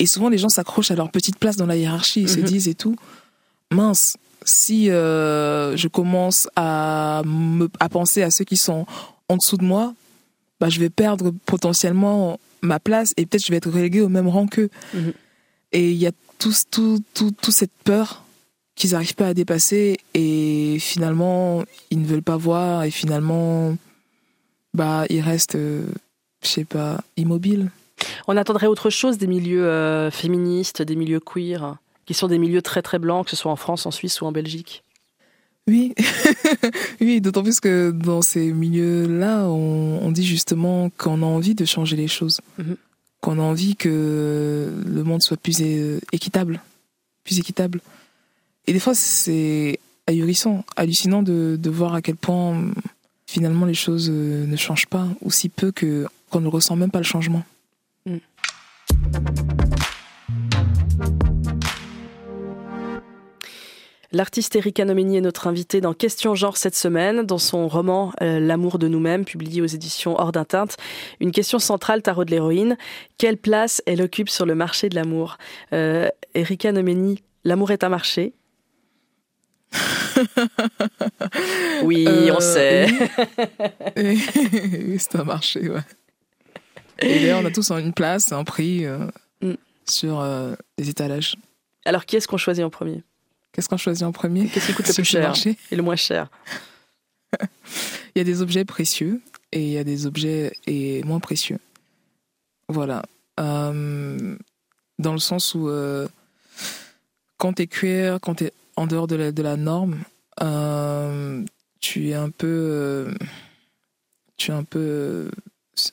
Et 0.00 0.06
souvent, 0.06 0.28
les 0.28 0.38
gens 0.38 0.48
s'accrochent 0.48 0.90
à 0.90 0.96
leur 0.96 1.10
petite 1.10 1.38
place 1.38 1.56
dans 1.56 1.66
la 1.66 1.76
hiérarchie. 1.76 2.22
Ils 2.22 2.28
se 2.28 2.40
mhm. 2.40 2.46
disent 2.46 2.68
et 2.68 2.74
tout, 2.74 2.96
mince, 3.70 4.16
si 4.44 4.90
euh, 4.90 5.76
je 5.76 5.86
commence 5.86 6.48
à, 6.56 7.22
me, 7.24 7.68
à 7.78 7.88
penser 7.88 8.22
à 8.22 8.30
ceux 8.30 8.44
qui 8.44 8.56
sont 8.56 8.86
en 9.28 9.36
dessous 9.36 9.58
de 9.58 9.64
moi, 9.64 9.94
bah, 10.62 10.68
je 10.68 10.78
vais 10.78 10.90
perdre 10.90 11.32
potentiellement 11.44 12.38
ma 12.60 12.78
place 12.78 13.14
et 13.16 13.26
peut-être 13.26 13.44
je 13.44 13.50
vais 13.50 13.56
être 13.56 13.68
relégué 13.68 14.00
au 14.00 14.08
même 14.08 14.28
rang 14.28 14.46
qu'eux. 14.46 14.70
Mhm. 14.94 15.12
Et 15.72 15.90
il 15.90 15.96
y 15.96 16.06
a 16.06 16.12
tout, 16.38 16.52
tout, 16.70 17.02
tout, 17.14 17.32
tout 17.32 17.50
cette 17.50 17.72
peur 17.82 18.22
qu'ils 18.76 18.92
n'arrivent 18.92 19.16
pas 19.16 19.26
à 19.26 19.34
dépasser 19.34 19.98
et 20.14 20.76
finalement, 20.78 21.64
ils 21.90 22.00
ne 22.00 22.06
veulent 22.06 22.22
pas 22.22 22.36
voir 22.36 22.84
et 22.84 22.92
finalement, 22.92 23.76
bah, 24.72 25.04
ils 25.10 25.20
restent, 25.20 25.56
euh, 25.56 25.84
je 26.44 26.48
sais 26.48 26.64
pas, 26.64 27.00
immobiles. 27.16 27.72
On 28.28 28.36
attendrait 28.36 28.68
autre 28.68 28.88
chose 28.88 29.18
des 29.18 29.26
milieux 29.26 29.66
euh, 29.66 30.12
féministes, 30.12 30.80
des 30.80 30.94
milieux 30.94 31.18
queer, 31.18 31.74
qui 32.06 32.14
sont 32.14 32.28
des 32.28 32.38
milieux 32.38 32.62
très 32.62 32.82
très 32.82 33.00
blancs, 33.00 33.24
que 33.24 33.30
ce 33.32 33.36
soit 33.36 33.50
en 33.50 33.56
France, 33.56 33.84
en 33.84 33.90
Suisse 33.90 34.20
ou 34.20 34.26
en 34.26 34.32
Belgique? 34.32 34.84
Oui, 35.68 35.94
oui, 37.00 37.20
d'autant 37.20 37.42
plus 37.42 37.60
que 37.60 37.92
dans 37.92 38.22
ces 38.22 38.52
milieux-là, 38.52 39.46
on, 39.46 40.10
dit 40.10 40.24
justement 40.24 40.90
qu'on 40.98 41.22
a 41.22 41.26
envie 41.26 41.54
de 41.54 41.64
changer 41.64 41.96
les 41.96 42.08
choses. 42.08 42.40
Mhm. 42.58 42.76
qu'on 43.20 43.38
a 43.38 43.42
envie 43.42 43.76
que 43.76 44.72
le 44.84 45.02
monde 45.04 45.22
soit 45.22 45.36
plus 45.36 45.62
équitable, 46.12 46.60
plus 47.24 47.38
équitable. 47.38 47.80
Et 48.66 48.72
des 48.72 48.80
fois, 48.80 48.94
c'est 48.94 49.78
ahurissant, 50.08 50.64
hallucinant 50.76 51.22
de, 51.22 51.56
de, 51.60 51.70
voir 51.70 51.94
à 51.94 52.02
quel 52.02 52.16
point 52.16 52.60
finalement 53.26 53.64
les 53.64 53.74
choses 53.74 54.10
ne 54.10 54.56
changent 54.56 54.88
pas, 54.88 55.06
ou 55.20 55.30
si 55.30 55.48
peu 55.48 55.70
que 55.70 56.06
qu'on 56.30 56.40
ne 56.40 56.48
ressent 56.48 56.76
même 56.76 56.90
pas 56.90 56.98
le 56.98 57.04
changement. 57.04 57.44
Mm. 58.06 58.16
L'artiste 64.14 64.56
Erika 64.56 64.84
Nomeni 64.84 65.16
est 65.16 65.22
notre 65.22 65.46
invitée 65.46 65.80
dans 65.80 65.94
Question 65.94 66.34
Genre 66.34 66.58
cette 66.58 66.76
semaine, 66.76 67.22
dans 67.22 67.38
son 67.38 67.66
roman 67.66 68.12
euh, 68.20 68.40
L'amour 68.40 68.78
de 68.78 68.86
nous-mêmes, 68.86 69.24
publié 69.24 69.62
aux 69.62 69.66
éditions 69.66 70.20
Hors 70.20 70.32
d'un 70.32 70.44
teinte. 70.44 70.76
Une 71.18 71.32
question 71.32 71.58
centrale, 71.58 72.02
tarot 72.02 72.26
de 72.26 72.30
l'héroïne. 72.30 72.76
Quelle 73.16 73.38
place 73.38 73.82
elle 73.86 74.02
occupe 74.02 74.28
sur 74.28 74.44
le 74.44 74.54
marché 74.54 74.90
de 74.90 74.96
l'amour? 74.96 75.38
Euh, 75.72 76.10
Erika 76.34 76.72
Nomeni, 76.72 77.22
l'amour 77.44 77.70
est 77.70 77.84
un 77.84 77.88
marché 77.88 78.34
Oui, 81.82 82.06
on 82.30 82.36
euh, 82.36 82.40
sait. 82.40 82.88
Oui, 83.96 84.22
c'est 84.98 85.16
un 85.16 85.24
marché, 85.24 85.70
ouais. 85.70 85.80
Et 86.98 87.20
d'ailleurs, 87.20 87.40
on 87.42 87.46
a 87.46 87.50
tous 87.50 87.70
une 87.70 87.94
place, 87.94 88.30
un 88.30 88.44
prix 88.44 88.84
mm. 89.40 89.54
sur 89.86 90.22
les 90.76 90.90
étalages. 90.90 91.36
Alors, 91.86 92.04
qui 92.04 92.16
est-ce 92.16 92.28
qu'on 92.28 92.36
choisit 92.36 92.62
en 92.62 92.70
premier? 92.70 93.02
Qu'est-ce 93.52 93.68
qu'on 93.68 93.76
choisit 93.76 94.04
en 94.04 94.12
premier 94.12 94.48
Qu'est-ce 94.48 94.66
qui 94.66 94.74
coûte 94.74 94.88
le 94.88 94.94
plus 94.94 95.04
cher 95.04 95.34
et 95.70 95.76
le 95.76 95.82
moins 95.82 95.96
cher 95.96 96.28
Il 98.14 98.18
y 98.18 98.20
a 98.20 98.24
des 98.24 98.42
objets 98.42 98.64
précieux 98.64 99.20
et 99.52 99.62
il 99.62 99.70
y 99.70 99.78
a 99.78 99.84
des 99.84 100.06
objets 100.06 100.52
et 100.66 101.02
moins 101.04 101.20
précieux. 101.20 101.58
Voilà. 102.68 103.02
Euh, 103.40 104.36
dans 104.98 105.12
le 105.12 105.18
sens 105.18 105.54
où 105.54 105.68
euh, 105.68 106.08
quand 107.36 107.54
tu 107.54 107.62
es 107.62 107.66
queer, 107.66 108.18
quand 108.20 108.36
tu 108.36 108.44
es 108.44 108.52
en 108.76 108.86
dehors 108.86 109.06
de 109.06 109.16
la, 109.16 109.32
de 109.32 109.42
la 109.42 109.56
norme, 109.56 109.98
euh, 110.42 111.44
tu 111.80 112.08
es 112.08 112.14
un 112.14 112.30
peu 112.30 113.14
tu 114.36 114.50
es 114.50 114.54
un 114.54 114.64
peu 114.64 115.30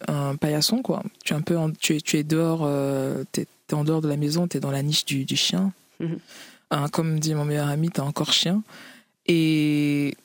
un 0.07 0.35
paillasson 0.35 0.81
quoi. 0.81 1.03
Tu 1.25 1.33
es 1.33 1.35
un 1.35 1.41
peu 1.41 1.57
tu 1.79 1.95
es 1.95 2.01
tu 2.01 2.17
es 2.17 2.23
dehors 2.23 2.67
tu 3.31 3.41
es, 3.41 3.73
en 3.73 3.83
dehors 3.83 4.01
de 4.01 4.07
la 4.07 4.17
maison, 4.17 4.47
tu 4.47 4.57
es 4.57 4.59
dans 4.59 4.71
la 4.71 4.81
niche 4.81 5.05
du, 5.05 5.25
du 5.25 5.35
chien. 5.35 5.73
Mhm 6.71 6.89
comme 6.91 7.19
dit 7.19 7.33
mon 7.33 7.45
meilleur 7.45 7.67
ami, 7.67 7.89
t'as 7.89 8.03
encore 8.03 8.33
chien. 8.33 8.63
Et, 9.25 10.15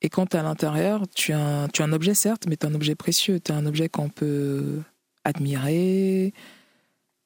et 0.00 0.08
quand 0.08 0.26
t'es 0.26 0.38
à 0.38 0.42
l'intérieur, 0.42 1.04
tu, 1.14 1.32
as 1.32 1.38
un, 1.64 1.68
tu 1.68 1.82
as 1.82 1.84
un 1.84 1.92
objet, 1.92 2.14
certes, 2.14 2.46
mais 2.46 2.56
tu 2.56 2.66
as 2.66 2.68
un 2.68 2.74
objet 2.74 2.94
précieux. 2.94 3.40
Tu 3.40 3.52
as 3.52 3.56
un 3.56 3.66
objet 3.66 3.88
qu'on 3.88 4.08
peut 4.08 4.80
admirer. 5.24 6.32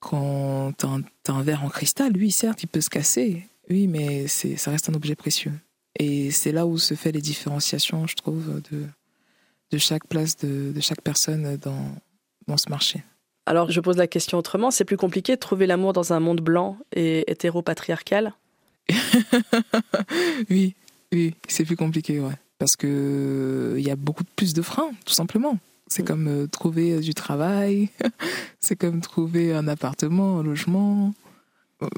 Quand 0.00 0.72
tu 0.78 0.86
as, 0.86 1.32
un 1.34 1.42
verre 1.42 1.64
en 1.64 1.68
cristal, 1.68 2.12
lui, 2.12 2.30
certes, 2.30 2.62
il 2.62 2.68
peut 2.68 2.80
se 2.80 2.90
casser. 2.90 3.46
Oui, 3.70 3.86
mais 3.86 4.28
ça 4.28 4.70
reste 4.70 4.88
un 4.88 4.94
objet 4.94 5.16
précieux. 5.16 5.52
Et 5.98 6.30
c'est 6.30 6.52
là 6.52 6.66
où 6.66 6.78
se 6.78 6.94
fait 6.94 7.12
les 7.12 7.22
différenciations, 7.22 8.06
je 8.06 8.14
trouve, 8.14 8.60
de, 8.70 8.86
de 9.70 9.78
chaque 9.78 10.06
place, 10.06 10.36
de, 10.36 10.72
de 10.72 10.80
chaque 10.80 11.00
personne 11.00 11.56
dans, 11.56 11.94
dans 12.46 12.56
ce 12.56 12.68
marché. 12.68 13.02
Alors 13.46 13.70
je 13.70 13.80
pose 13.80 13.96
la 13.96 14.08
question 14.08 14.38
autrement, 14.38 14.72
c'est 14.72 14.84
plus 14.84 14.96
compliqué 14.96 15.36
de 15.36 15.40
trouver 15.40 15.66
l'amour 15.66 15.92
dans 15.92 16.12
un 16.12 16.20
monde 16.20 16.40
blanc 16.40 16.76
et 16.92 17.30
hétéro-patriarcal? 17.30 18.34
Oui, 20.50 20.74
oui, 21.12 21.34
c'est 21.48 21.64
plus 21.64 21.76
compliqué, 21.76 22.20
ouais. 22.20 22.34
Parce 22.58 22.76
que 22.76 23.74
il 23.78 23.86
y 23.86 23.90
a 23.90 23.96
beaucoup 23.96 24.24
plus 24.36 24.54
de 24.54 24.62
freins, 24.62 24.90
tout 25.04 25.12
simplement. 25.14 25.58
C'est 25.88 26.02
mm. 26.02 26.06
comme 26.06 26.28
euh, 26.28 26.46
trouver 26.46 26.98
du 27.00 27.14
travail, 27.14 27.90
c'est 28.60 28.76
comme 28.76 29.00
trouver 29.00 29.52
un 29.52 29.68
appartement, 29.68 30.40
un 30.40 30.42
logement 30.42 31.14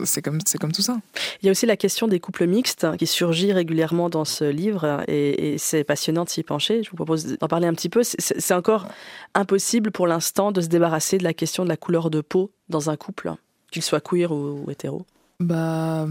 c'est 0.05 0.23
comme, 0.23 0.39
c'est 0.47 0.59
comme 0.59 0.73
tout 0.73 0.83
ça. 0.83 0.99
Il 1.43 1.47
y 1.47 1.49
a 1.49 1.53
aussi 1.53 1.67
la 1.67 1.77
question 1.77 2.09
des 2.09 2.21
couples 2.21 2.47
mixtes 2.47 2.87
qui 2.99 3.07
surgit 3.07 3.53
régulièrement 3.53 4.09
dans 4.09 4.25
ce 4.25 4.45
livre 4.45 5.03
et, 5.09 5.57
c'est 5.59 5.85
passionnant 5.85 6.25
de 6.25 6.29
s'y 6.29 6.43
pencher. 6.43 6.83
Je 6.83 6.91
vous 6.91 6.97
propose 6.97 7.39
d'en 7.39 7.49
parler 7.49 7.67
un 7.67 7.75
petit 7.75 7.89
peu. 7.89 8.03
C'est, 8.03 8.55
encore 8.55 8.89
impossible 9.35 9.91
pour 9.91 10.07
l'instant 10.07 10.53
de 10.53 10.61
se 10.61 10.69
débarrasser 10.69 11.19
de 11.19 11.25
la 11.25 11.35
question 11.35 11.65
de 11.65 11.69
la 11.69 11.77
couleur 11.77 12.11
de 12.11 12.21
peau 12.21 12.51
dans 12.69 12.91
un 12.91 12.97
couple, 12.97 13.33
qu'il 13.71 13.83
soit 13.83 14.01
queer 14.01 14.33
ou, 14.33 14.65
hétéro. 14.71 15.05
Bah, 15.41 16.07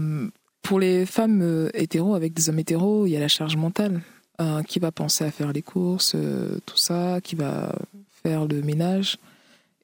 pour 0.62 0.80
les 0.80 1.06
femmes 1.06 1.42
euh, 1.42 1.70
hétéros 1.74 2.14
avec 2.14 2.32
des 2.34 2.48
hommes 2.48 2.58
hétéros, 2.58 3.06
il 3.06 3.10
y 3.10 3.16
a 3.16 3.20
la 3.20 3.28
charge 3.28 3.56
mentale. 3.56 4.02
Euh, 4.40 4.62
qui 4.62 4.78
va 4.78 4.92
penser 4.92 5.24
à 5.24 5.32
faire 5.32 5.52
les 5.52 5.62
courses, 5.62 6.12
euh, 6.14 6.60
tout 6.64 6.76
ça, 6.76 7.20
qui 7.20 7.34
va 7.34 7.74
faire 8.22 8.46
le 8.46 8.62
ménage. 8.62 9.18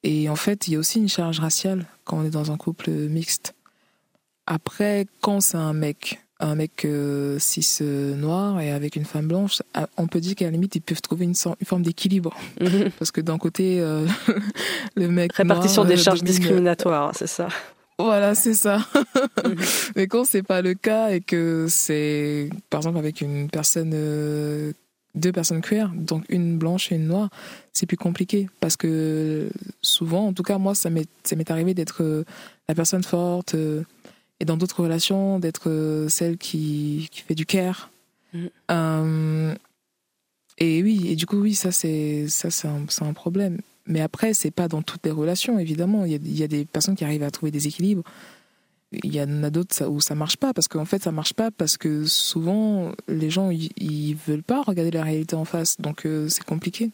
Et 0.03 0.29
en 0.29 0.37
fait, 0.37 0.67
il 0.67 0.73
y 0.73 0.75
a 0.75 0.79
aussi 0.79 0.99
une 0.99 1.09
charge 1.09 1.41
raciale 1.41 1.87
quand 2.05 2.19
on 2.19 2.23
est 2.23 2.29
dans 2.29 2.51
un 2.51 2.57
couple 2.57 2.89
mixte. 2.89 3.54
Après, 4.47 5.07
quand 5.21 5.41
c'est 5.41 5.57
un 5.57 5.73
mec, 5.73 6.19
un 6.39 6.55
mec 6.55 6.85
euh, 6.85 7.39
cis 7.39 7.79
euh, 7.81 8.15
noir 8.15 8.59
et 8.59 8.71
avec 8.71 8.95
une 8.95 9.05
femme 9.05 9.27
blanche, 9.27 9.63
ah, 9.73 9.87
on 9.97 10.07
peut 10.07 10.19
dire 10.19 10.35
qu'à 10.35 10.45
la 10.45 10.51
limite, 10.51 10.75
ils 10.75 10.81
peuvent 10.81 11.01
trouver 11.01 11.25
une, 11.25 11.35
forme 11.35 11.81
d'équilibre. 11.81 12.35
Mhm. 12.61 12.91
Parce 12.99 13.11
que 13.11 13.21
d'un 13.21 13.37
côté, 13.37 13.79
euh, 13.79 14.05
le 14.95 15.07
mec. 15.07 15.33
Répartition 15.33 15.83
des 15.83 15.97
charges 15.97 16.23
discriminatoires, 16.23 17.11
c'est 17.15 17.27
ça. 17.27 17.47
Voilà, 17.97 18.35
c'est 18.35 18.53
ça. 18.53 18.85
Mhm. 19.43 19.55
Mais 19.95 20.07
quand 20.07 20.25
c'est 20.25 20.43
pas 20.43 20.61
le 20.61 20.75
cas 20.75 21.09
et 21.09 21.21
que 21.21 21.65
c'est, 21.67 22.49
par 22.69 22.81
exemple, 22.81 22.99
avec 22.99 23.21
une 23.21 23.49
personne, 23.49 23.89
deux 23.89 25.31
personnes 25.31 25.61
queer, 25.61 25.89
donc 25.95 26.23
une 26.29 26.59
blanche 26.59 26.91
et 26.91 26.95
une 26.95 27.07
noire, 27.07 27.29
c'est 27.73 27.87
plus 27.87 27.97
compliqué 27.97 28.47
parce 28.59 28.77
que 28.77 29.49
souvent, 29.81 30.27
en 30.27 30.33
tout 30.33 30.43
cas, 30.43 30.59
moi, 30.59 30.75
ça 30.75 30.91
m'est, 30.91 31.07
ça 31.23 31.35
m'est 31.35 31.49
arrivé 31.49 31.73
d'être 31.73 32.25
la 32.67 32.75
personne 32.75 33.03
forte 33.03 33.55
et 34.39 34.45
dans 34.45 34.57
d'autres 34.57 34.81
relations 34.81 35.39
d'être 35.39 35.69
euh, 35.69 36.09
celle 36.09 36.37
qui, 36.37 37.07
qui, 37.11 37.21
fait 37.21 37.35
du 37.35 37.45
care. 37.45 37.89
Mm. 38.33 38.45
Euh, 38.71 39.55
et 40.57 40.83
oui, 40.83 41.07
et 41.09 41.15
du 41.15 41.25
coup, 41.25 41.37
oui, 41.37 41.53
ça, 41.53 41.71
c'est, 41.71 42.27
ça, 42.27 42.49
c'est 42.49 42.67
un, 42.67 42.85
un, 43.01 43.13
problème. 43.13 43.59
Mais 43.87 44.01
après, 44.01 44.33
c'est 44.33 44.51
pas 44.51 44.67
dans 44.67 44.81
toutes 44.81 45.05
les 45.05 45.11
relations, 45.11 45.59
évidemment. 45.59 46.05
Il 46.05 46.11
y, 46.11 46.15
a, 46.15 46.19
il 46.21 46.37
y 46.37 46.43
a 46.43 46.47
des 46.47 46.65
personnes 46.65 46.95
qui 46.95 47.03
arrivent 47.03 47.23
à 47.23 47.31
trouver 47.31 47.51
des 47.51 47.67
équilibres. 47.67 48.03
Il 49.03 49.13
y 49.13 49.21
en 49.21 49.43
a 49.43 49.49
d'autres 49.49 49.85
où 49.85 49.99
ça 49.99 50.15
marche 50.15 50.37
pas, 50.37 50.53
parce 50.53 50.67
qu'en 50.67 50.85
fait, 50.85 51.03
ça 51.03 51.11
marche 51.11 51.33
pas 51.33 51.51
parce 51.51 51.77
que 51.77 52.05
souvent, 52.05 52.91
les 53.07 53.29
gens, 53.29 53.49
ils, 53.51 54.15
veulent 54.27 54.43
pas 54.43 54.61
regarder 54.61 54.91
la 54.91 55.03
réalité 55.03 55.35
en 55.35 55.45
face. 55.45 55.79
Donc, 55.79 56.05
euh, 56.05 56.29
c'est 56.29 56.43
compliqué. 56.43 56.91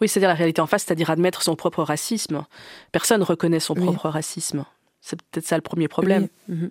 Oui, 0.00 0.08
c'est-à-dire 0.08 0.28
la 0.28 0.34
réalité 0.34 0.60
en 0.60 0.66
face, 0.66 0.84
c'est-à-dire 0.84 1.10
admettre 1.10 1.42
son 1.42 1.56
propre 1.56 1.82
racisme. 1.82 2.44
Personne 2.92 3.22
reconnaît 3.22 3.60
son 3.60 3.74
propre 3.74 4.08
racisme. 4.08 4.64
C'est 5.00 5.20
peut-être 5.22 5.46
ça 5.46 5.56
le 5.56 5.62
premier 5.62 5.88
problème. 5.88 6.28
Mhm. 6.48 6.70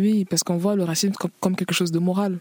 Oui, 0.00 0.24
parce 0.24 0.42
qu'on 0.42 0.56
voit 0.56 0.76
le 0.76 0.84
racisme 0.84 1.12
comme, 1.40 1.56
quelque 1.56 1.74
chose 1.74 1.92
de 1.92 1.98
moral. 1.98 2.38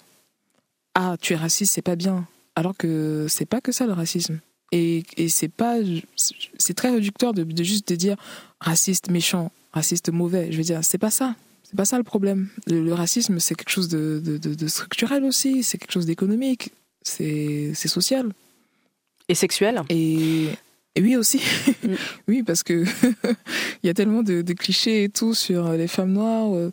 Ah, 0.95 1.17
tu 1.19 1.33
es 1.33 1.35
raciste, 1.35 1.73
c'est 1.73 1.81
pas 1.81 1.97
bien. 1.97 2.25
Alors 2.55 2.75
que 2.75 3.27
c'est 3.29 3.45
pas 3.45 3.59
que 3.61 3.71
ça 3.71 3.85
le 3.85 3.93
racisme. 3.93 4.39
Et, 4.71 5.03
et 5.17 5.29
c'est 5.29 5.49
pas, 5.49 5.77
c'est 6.57 6.73
très 6.73 6.89
réducteur 6.91 7.33
de, 7.33 7.45
juste 7.63 7.89
de 7.89 7.95
dire 7.95 8.15
raciste 8.59 9.09
méchant, 9.09 9.51
raciste 9.73 10.09
mauvais. 10.09 10.51
Je 10.51 10.57
veux 10.57 10.63
dire, 10.63 10.79
c'est 10.83 10.97
pas 10.97 11.11
ça. 11.11 11.35
C'est 11.63 11.75
pas 11.75 11.85
ça 11.85 11.97
le 11.97 12.03
problème. 12.03 12.47
Le, 12.67 12.93
racisme, 12.93 13.39
c'est 13.39 13.55
quelque 13.55 13.69
chose 13.69 13.89
de, 13.89 14.19
de, 14.19 14.67
structurel 14.67 15.23
aussi. 15.23 15.63
C'est 15.63 15.77
quelque 15.77 15.91
chose 15.91 16.05
d'économique. 16.05 16.71
C'est 17.03 17.73
social. 17.75 18.31
Et 19.27 19.35
sexuel. 19.35 19.81
Et, 19.89 20.47
et 20.95 21.01
oui 21.01 21.15
aussi. 21.15 21.41
Mm. 21.83 21.93
oui, 22.27 22.43
parce 22.43 22.63
que 22.63 22.83
il 23.83 23.87
y 23.87 23.89
a 23.89 23.93
tellement 23.93 24.23
de, 24.23 24.41
clichés 24.53 25.03
et 25.03 25.09
tout 25.09 25.33
sur 25.33 25.71
les 25.73 25.87
femmes 25.87 26.13
noires. 26.13 26.55
Euh, 26.55 26.71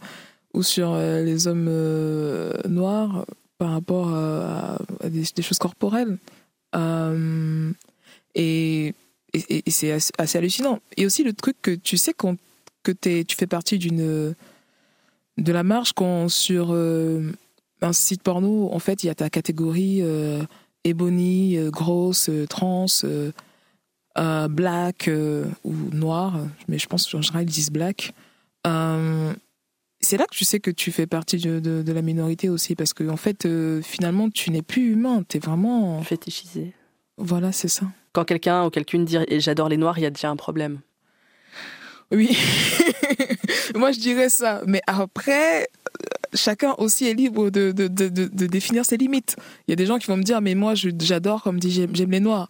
ou 0.56 0.62
sur 0.62 0.94
euh, 0.94 1.22
les 1.22 1.46
hommes 1.46 1.68
euh, 1.68 2.52
noirs 2.66 3.26
par 3.58 3.72
rapport 3.72 4.08
à, 4.08 4.78
des, 5.04 5.42
choses 5.42 5.58
corporelles. 5.58 6.18
Euh, 6.74 7.70
et, 8.34 8.94
c'est 9.68 9.92
assez, 9.92 10.38
hallucinant. 10.38 10.80
Et 10.96 11.06
aussi 11.06 11.22
le 11.24 11.32
truc 11.32 11.56
que 11.62 11.70
tu 11.70 11.96
sais 11.96 12.14
quand, 12.14 12.36
que 12.82 12.92
tu 12.92 13.36
fais 13.36 13.46
partie 13.46 13.78
d'une 13.78 14.34
de 15.36 15.52
la 15.52 15.62
marche 15.62 15.92
quand 15.92 16.28
sur 16.28 16.72
un 16.74 17.92
site 17.92 18.22
porno, 18.22 18.70
en 18.72 18.78
fait, 18.78 19.04
il 19.04 19.06
y 19.06 19.10
a 19.10 19.14
ta 19.14 19.30
catégorie 19.30 20.02
ebony, 20.84 21.58
grosse, 21.70 22.30
trans, 22.48 22.86
black 24.48 25.10
ou 25.64 25.74
noir, 25.92 26.40
mais 26.68 26.78
je 26.78 26.86
pense 26.86 27.10
qu'en 27.10 27.22
général 27.22 27.44
ils 27.44 27.52
disent 27.52 27.70
black 27.70 28.12
c'est 30.06 30.16
là 30.16 30.24
que 30.24 30.36
tu 30.36 30.44
sais 30.44 30.60
que 30.60 30.70
tu 30.70 30.92
fais 30.92 31.06
partie 31.06 31.38
de, 31.38 31.58
de, 31.58 31.92
la 31.92 32.00
minorité 32.00 32.48
aussi, 32.48 32.76
parce 32.76 32.94
que 32.94 33.08
en 33.08 33.16
fait, 33.16 33.44
euh, 33.44 33.82
finalement, 33.82 34.30
tu 34.30 34.52
n'es 34.52 34.62
plus 34.62 34.92
humain, 34.92 35.24
tu 35.28 35.36
es 35.36 35.40
vraiment 35.40 36.00
fétichisé. 36.02 36.72
Voilà, 37.18 37.50
c'est 37.50 37.68
ça. 37.68 37.86
Quand 38.12 38.24
quelqu'un 38.24 38.64
ou 38.64 38.70
quelqu'une 38.70 39.04
dit 39.04 39.18
j'adore 39.38 39.68
les 39.68 39.76
noirs, 39.76 39.98
il 39.98 40.02
y 40.02 40.06
a 40.06 40.10
déjà 40.10 40.30
un 40.30 40.36
problème. 40.36 40.78
Oui, 42.12 42.38
moi 43.74 43.90
je 43.90 43.98
dirais 43.98 44.28
ça, 44.28 44.62
mais 44.64 44.80
après, 44.86 45.68
chacun 46.34 46.74
aussi 46.78 47.08
est 47.08 47.14
libre 47.14 47.50
de, 47.50 47.72
de, 47.72 47.88
de, 47.88 48.08
de, 48.08 48.46
définir 48.46 48.84
ses 48.84 48.96
limites. 48.96 49.34
Il 49.66 49.72
y 49.72 49.74
a 49.74 49.76
des 49.76 49.86
gens 49.86 49.98
qui 49.98 50.06
vont 50.06 50.16
me 50.16 50.22
dire, 50.22 50.40
mais 50.40 50.54
moi 50.54 50.74
j'adore, 50.76 51.42
comme 51.42 51.58
dit, 51.58 51.72
j'aime 51.72 52.10
les 52.12 52.20
noirs. 52.20 52.48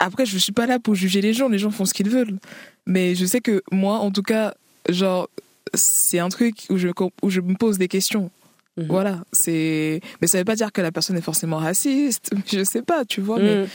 Après, 0.00 0.26
je 0.26 0.34
ne 0.34 0.40
suis 0.40 0.52
pas 0.52 0.66
là 0.66 0.80
pour 0.80 0.96
juger 0.96 1.20
les 1.20 1.34
gens, 1.34 1.48
les 1.48 1.58
gens 1.58 1.70
font 1.70 1.84
ce 1.84 1.94
qu'ils 1.94 2.10
veulent. 2.10 2.38
Mais 2.84 3.14
je 3.14 3.26
sais 3.26 3.40
que 3.40 3.62
moi, 3.70 3.98
en 3.98 4.10
tout 4.10 4.22
cas, 4.22 4.54
genre, 4.88 5.28
c'est 5.74 6.18
un 6.18 6.28
truc 6.28 6.66
où 6.70 6.76
je, 6.76 6.88
où 7.22 7.30
je 7.30 7.40
me 7.40 7.54
pose 7.54 7.78
des 7.78 7.88
questions. 7.88 8.30
Mhm. 8.76 8.86
Voilà, 8.88 9.18
c'est. 9.32 10.00
Mais 10.20 10.26
ça 10.26 10.38
veut 10.38 10.44
pas 10.44 10.56
dire 10.56 10.72
que 10.72 10.80
la 10.80 10.92
personne 10.92 11.16
est 11.16 11.22
forcément 11.22 11.58
raciste. 11.58 12.30
Je 12.46 12.62
sais 12.64 12.82
pas, 12.82 13.04
tu 13.04 13.20
vois. 13.20 13.38
Mais 13.38 13.62
mhm. 13.62 13.68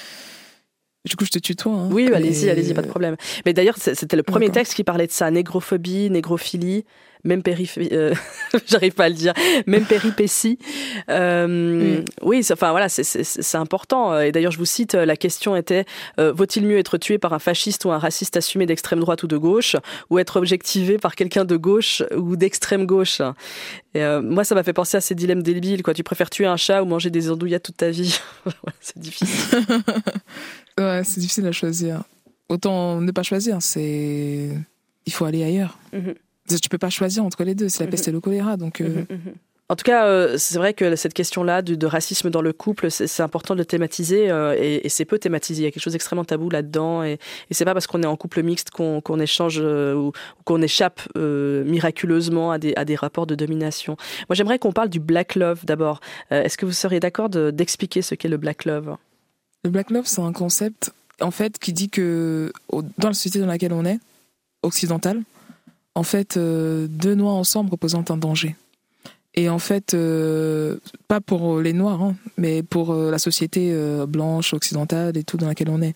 Du 1.06 1.18
coup, 1.18 1.26
je 1.26 1.32
te 1.32 1.40
tutoie. 1.40 1.74
Hein. 1.74 1.90
Oui, 1.92 2.10
allez-y, 2.14 2.50
allez-y, 2.50 2.74
pas 2.74 2.82
de 2.82 2.88
problème. 2.88 3.18
Mais 3.46 3.52
d'ailleurs, 3.52 3.76
c'était 3.78 4.16
le 4.16 4.24
premier 4.24 4.50
texte 4.50 4.74
qui 4.74 4.86
parlait 4.86 5.06
de 5.06 5.12
ça 5.12 5.30
négrophobie, 5.32 6.10
négrophilie, 6.10 6.86
même 7.24 7.44
périphérie, 7.44 7.90
euh, 7.92 8.14
j'arrive 8.68 8.94
pas 8.94 9.06
à 9.06 9.10
le 9.10 9.16
dire, 9.16 9.34
même 9.66 9.86
péripétie. 9.86 10.58
Euh, 11.10 12.02
oui, 12.22 12.46
enfin 12.52 12.72
voilà, 12.72 12.90
c'est 12.90 13.56
important. 13.56 14.20
Et 14.20 14.32
d'ailleurs, 14.32 14.52
je 14.52 14.58
vous 14.58 14.66
cite, 14.66 14.94
la 14.94 15.16
question 15.16 15.56
était 15.56 15.86
euh, 16.20 16.34
vaut-il 16.34 16.66
mieux 16.66 16.78
être 16.78 16.98
tué 16.98 17.18
par 17.18 17.34
un 17.34 17.40
fasciste 17.40 17.86
ou 17.86 17.92
un 17.92 18.00
raciste 18.00 18.38
assumé 18.38 18.66
d'extrême 18.66 19.00
droite 19.00 19.24
ou 19.24 19.28
de 19.28 19.38
gauche, 19.38 19.76
ou 20.10 20.20
être 20.20 20.38
objectivé 20.38 20.98
par 20.98 21.16
quelqu'un 21.16 21.46
de 21.46 21.56
gauche 21.56 22.04
ou 22.16 22.36
d'extrême 22.36 22.86
gauche? 22.86 23.22
Et 23.96 24.04
moi, 24.22 24.44
ça 24.44 24.56
m'a 24.56 24.64
fait 24.64 24.74
penser 24.74 24.98
à 24.98 25.02
ces 25.02 25.16
dilemmes 25.16 25.44
débiles. 25.44 25.84
Quoi, 25.84 25.94
tu 25.94 26.04
préfères 26.04 26.30
tuer 26.30 26.46
un 26.46 26.58
chat 26.58 26.82
ou 26.82 26.86
manger 26.86 27.10
des 27.10 27.30
andouillettes 27.30 27.64
toute 27.64 27.78
ta 27.78 27.90
vie? 27.90 28.20
C'est 28.82 29.00
difficile. 29.00 29.60
Ouais, 30.80 31.04
c'est 31.04 31.20
difficile 31.20 31.46
à 31.46 31.52
choisir. 31.52 32.04
Autant 32.50 33.00
ne 33.00 33.12
pas 33.12 33.24
choisir, 33.24 33.62
c'est. 33.62 34.50
Il 35.06 35.14
faut 35.14 35.26
aller 35.26 35.44
ailleurs. 35.44 35.78
Mhm. 35.92 36.16
Tu 36.62 36.70
peux 36.70 36.78
pas 36.78 36.90
choisir 36.90 37.24
entre 37.24 37.44
les 37.44 37.56
deux, 37.56 37.70
c'est 37.70 37.84
la 37.84 37.90
peste 37.90 38.08
et 38.08 38.12
le 38.12 38.20
choléra. 38.20 38.58
Donc, 38.58 38.82
euh. 38.82 38.88
mhm, 38.88 39.06
mhm. 39.10 39.34
En 39.70 39.76
tout 39.76 39.84
cas, 39.84 40.06
euh, 40.06 40.36
c'est 40.38 40.58
vrai 40.58 40.74
que 40.74 40.96
cette 40.96 41.14
question-là 41.14 41.62
de, 41.62 41.86
racisme 41.88 42.30
dans 42.30 42.42
le 42.42 42.52
couple, 42.52 42.92
c'est 42.92 43.24
important 43.24 43.56
de 43.56 43.60
le 43.60 43.66
thématiser 43.66 44.30
euh, 44.30 44.56
et, 44.60 44.88
c'est 44.90 45.06
peu 45.06 45.18
thématisé. 45.18 45.62
Il 45.62 45.64
y 45.64 45.68
a 45.68 45.72
quelque 45.72 45.82
chose 45.82 45.94
d'extrêmement 45.94 46.26
tabou 46.26 46.50
là-dedans 46.50 47.02
et, 47.02 47.14
et 47.14 47.54
c'est 47.54 47.66
pas 47.66 47.74
parce 47.74 47.88
qu'on 47.88 48.04
est 48.04 48.08
en 48.08 48.18
couple 48.18 48.44
mixte 48.44 48.72
qu'on 48.72 49.20
échange 49.20 49.60
ou, 49.60 50.12
qu'on 50.44 50.62
échappe 50.62 51.02
miraculeusement 51.16 52.52
à 52.52 52.60
des, 52.60 52.74
à 52.76 52.84
des, 52.84 52.96
rapports 52.96 53.26
de 53.26 53.36
domination. 53.36 53.96
Moi, 54.30 54.36
j'aimerais 54.36 54.60
qu'on 54.60 54.74
parle 54.74 54.90
du 54.90 55.00
black 55.00 55.36
love 55.36 55.66
d'abord. 55.66 56.02
Est-ce 56.30 56.58
que 56.58 56.66
vous 56.66 56.74
seriez 56.74 57.00
d'accord 57.00 57.30
d'expliquer 57.30 58.02
ce 58.02 58.16
qu'est 58.16 58.30
le 58.30 58.38
black 58.38 58.66
love? 58.66 58.98
Le 59.64 59.70
Black 59.70 59.92
Love, 59.92 60.06
c'est 60.06 60.22
un 60.22 60.34
concept, 60.34 60.92
en 61.22 61.32
fait, 61.32 61.58
qui 61.58 61.72
dit 61.72 61.90
que 61.90 62.52
dans 62.98 63.08
la 63.08 63.14
société 63.14 63.40
dans 63.40 63.48
laquelle 63.48 63.72
on 63.72 63.86
est, 63.86 64.00
occidentale, 64.62 65.22
en 65.96 66.04
fait, 66.04 66.38
euh, 66.38 66.88
deux 66.90 67.16
noirs 67.16 67.36
ensemble 67.36 67.70
représentent 67.72 68.12
un 68.12 68.18
danger. 68.18 68.56
Et 69.36 69.50
en 69.50 69.60
fait, 69.60 69.94
euh, 69.94 70.78
pas 71.08 71.22
pour 71.22 71.60
les 71.60 71.74
noirs, 71.74 72.02
hein, 72.02 72.16
mais 72.38 72.62
pour 72.62 72.92
euh, 72.92 73.10
la 73.10 73.18
société 73.18 73.76
blanche, 74.08 74.54
occidentale 74.54 75.18
et 75.18 75.24
tout 75.24 75.38
dans 75.38 75.48
laquelle 75.48 75.70
on 75.70 75.82
est. 75.82 75.96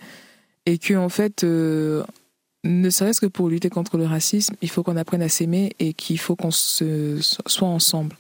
Et 0.66 0.78
que, 0.78 0.96
en 0.96 1.10
fait, 1.10 1.44
ne 1.44 2.90
serait-ce 2.90 3.22
que 3.22 3.28
pour 3.28 3.50
lutter 3.50 3.70
contre 3.70 3.98
le 3.98 4.06
racisme, 4.06 4.56
il 4.62 4.70
faut 4.70 4.84
qu'on 4.84 4.98
apprenne 4.98 5.22
à 5.22 5.30
s'aimer 5.30 5.74
et 5.80 5.94
qu'il 5.94 6.20
faut 6.20 6.36
qu'on 6.36 6.52
soit 6.52 7.68
ensemble. 7.68 8.18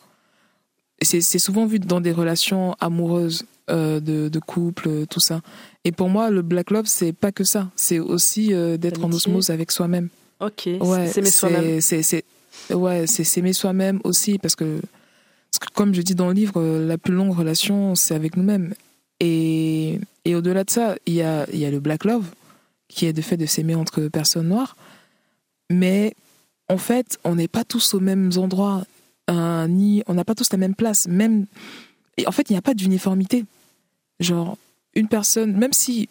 C'est 1.01 1.21
souvent 1.39 1.65
vu 1.65 1.79
dans 1.79 2.01
des 2.01 2.11
relations 2.11 2.75
amoureuses 2.79 3.45
euh, 3.69 3.99
de, 3.99 4.29
de, 4.29 4.39
couple, 4.39 5.05
tout 5.07 5.19
ça. 5.19 5.41
Et 5.83 5.91
pour 5.91 6.07
moi, 6.07 6.29
le 6.29 6.41
black 6.41 6.71
love, 6.71 6.85
c'est 6.85 7.11
pas 7.11 7.33
que 7.33 7.43
ça. 7.43 7.69
C'est 7.75 7.99
aussi 7.99 8.53
euh, 8.53 8.77
d'être 8.77 9.03
en 9.03 9.11
osmose 9.11 9.49
avec 9.49 9.71
soi-même. 9.71 10.07
Ok, 10.39 10.69
ouais, 10.79 11.07
s'aimer 11.07 11.31
soi-même. 11.31 11.81
C'est 11.81 12.23
ouais, 12.69 13.07
s'aimer 13.07 13.53
soi-même 13.53 13.99
aussi, 14.03 14.37
parce 14.37 14.55
que, 14.55 14.81
comme 15.73 15.93
je 15.93 16.01
dis 16.01 16.15
dans 16.15 16.27
le 16.27 16.33
livre, 16.33 16.61
la 16.61 16.97
plus 16.97 17.13
longue 17.13 17.35
relation, 17.35 17.95
c'est 17.95 18.15
avec 18.15 18.37
nous-mêmes. 18.37 18.73
Et, 19.19 19.99
et 20.25 20.35
au-delà 20.35 20.63
de 20.63 20.69
ça, 20.69 20.95
il 21.07 21.13
y 21.13 21.23
a, 21.23 21.49
y 21.51 21.65
a 21.65 21.71
le 21.71 21.79
black 21.79 22.05
love, 22.05 22.25
qui 22.87 23.05
est 23.05 23.13
de 23.13 23.21
fait 23.21 23.37
de 23.37 23.45
s'aimer 23.45 23.75
entre 23.75 24.07
personnes 24.09 24.49
noires. 24.49 24.75
Mais 25.71 26.13
en 26.69 26.77
fait, 26.77 27.17
on 27.23 27.35
n'est 27.35 27.47
pas 27.47 27.63
tous 27.63 27.93
aux 27.93 27.99
mêmes 27.99 28.31
endroits, 28.37 28.85
ni 29.29 30.03
on 30.07 30.13
n'a 30.13 30.23
pas 30.23 30.35
tous 30.35 30.51
la 30.51 30.57
même 30.57 30.75
place. 30.75 31.07
Même, 31.07 31.47
et 32.17 32.27
en 32.27 32.31
fait, 32.31 32.49
il 32.49 32.53
n'y 32.53 32.59
a 32.59 32.61
pas 32.61 32.73
d'uniformité. 32.73 33.45
Genre, 34.19 34.57
une 34.93 35.07
personne, 35.07 35.57
même 35.57 35.73
si 35.73 36.09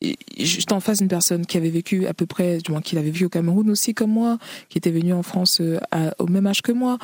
j'étais 0.00 0.72
en 0.72 0.80
face 0.80 0.98
d'une 0.98 1.08
personne 1.08 1.46
qui 1.46 1.56
avait 1.56 1.70
vécu 1.70 2.06
à 2.06 2.14
peu 2.14 2.26
près, 2.26 2.58
du 2.58 2.70
moins 2.70 2.80
qui 2.80 2.96
avait 2.96 3.10
vécu 3.10 3.24
au 3.24 3.28
Cameroun 3.28 3.68
aussi 3.70 3.94
comme 3.94 4.10
moi, 4.10 4.38
qui 4.68 4.78
était 4.78 4.90
venue 4.90 5.12
en 5.12 5.22
France 5.22 5.60
euh, 5.60 5.80
au 6.18 6.26
même 6.26 6.46
âge 6.46 6.62
que 6.62 6.72
moi, 6.72 6.98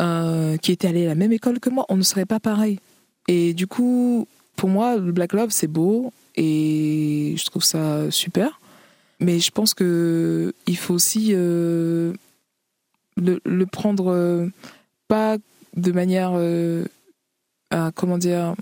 euh, 0.00 0.56
qui 0.56 0.72
était 0.72 0.88
allée 0.88 1.04
à 1.04 1.08
la 1.08 1.14
même 1.14 1.32
école 1.32 1.60
que 1.60 1.70
moi, 1.70 1.84
on 1.88 1.96
ne 1.96 2.02
serait 2.02 2.26
pas 2.26 2.40
pareil. 2.40 2.78
Et 3.26 3.52
du 3.52 3.66
coup, 3.66 4.26
pour 4.56 4.68
moi, 4.68 4.96
le 4.96 5.12
Black 5.12 5.34
Love, 5.34 5.50
c'est 5.50 5.66
beau 5.66 6.12
et 6.36 7.34
je 7.36 7.44
trouve 7.46 7.64
ça 7.64 8.10
super. 8.10 8.60
Mais 9.20 9.40
je 9.40 9.50
pense 9.50 9.74
que 9.74 10.54
il 10.66 10.76
faut 10.76 10.94
aussi 10.94 11.30
euh, 11.32 12.12
le, 13.16 13.64
prendre 13.66 14.48
pas 15.08 15.36
de 15.76 15.92
manière, 15.92 16.32
comment 17.94 18.16
dire, 18.16 18.54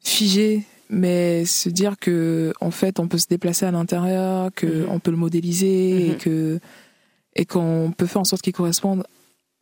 figé, 0.00 0.64
mais 0.94 1.44
se 1.44 1.68
dire 1.68 1.96
que 1.98 2.52
en 2.60 2.70
fait 2.70 3.00
on 3.00 3.08
peut 3.08 3.18
se 3.18 3.26
déplacer 3.26 3.66
à 3.66 3.70
l'intérieur, 3.70 4.50
que 4.54 4.66
mhm. 4.66 4.86
on 4.90 4.98
peut 5.00 5.10
le 5.10 5.16
modéliser 5.16 6.06
et 6.06 6.10
mhm. 6.10 6.16
que 6.18 6.60
et 7.36 7.44
qu'on 7.44 7.92
peut 7.96 8.06
faire 8.06 8.20
en 8.20 8.24
sorte 8.24 8.42
qu'il 8.42 8.52
corresponde 8.52 9.04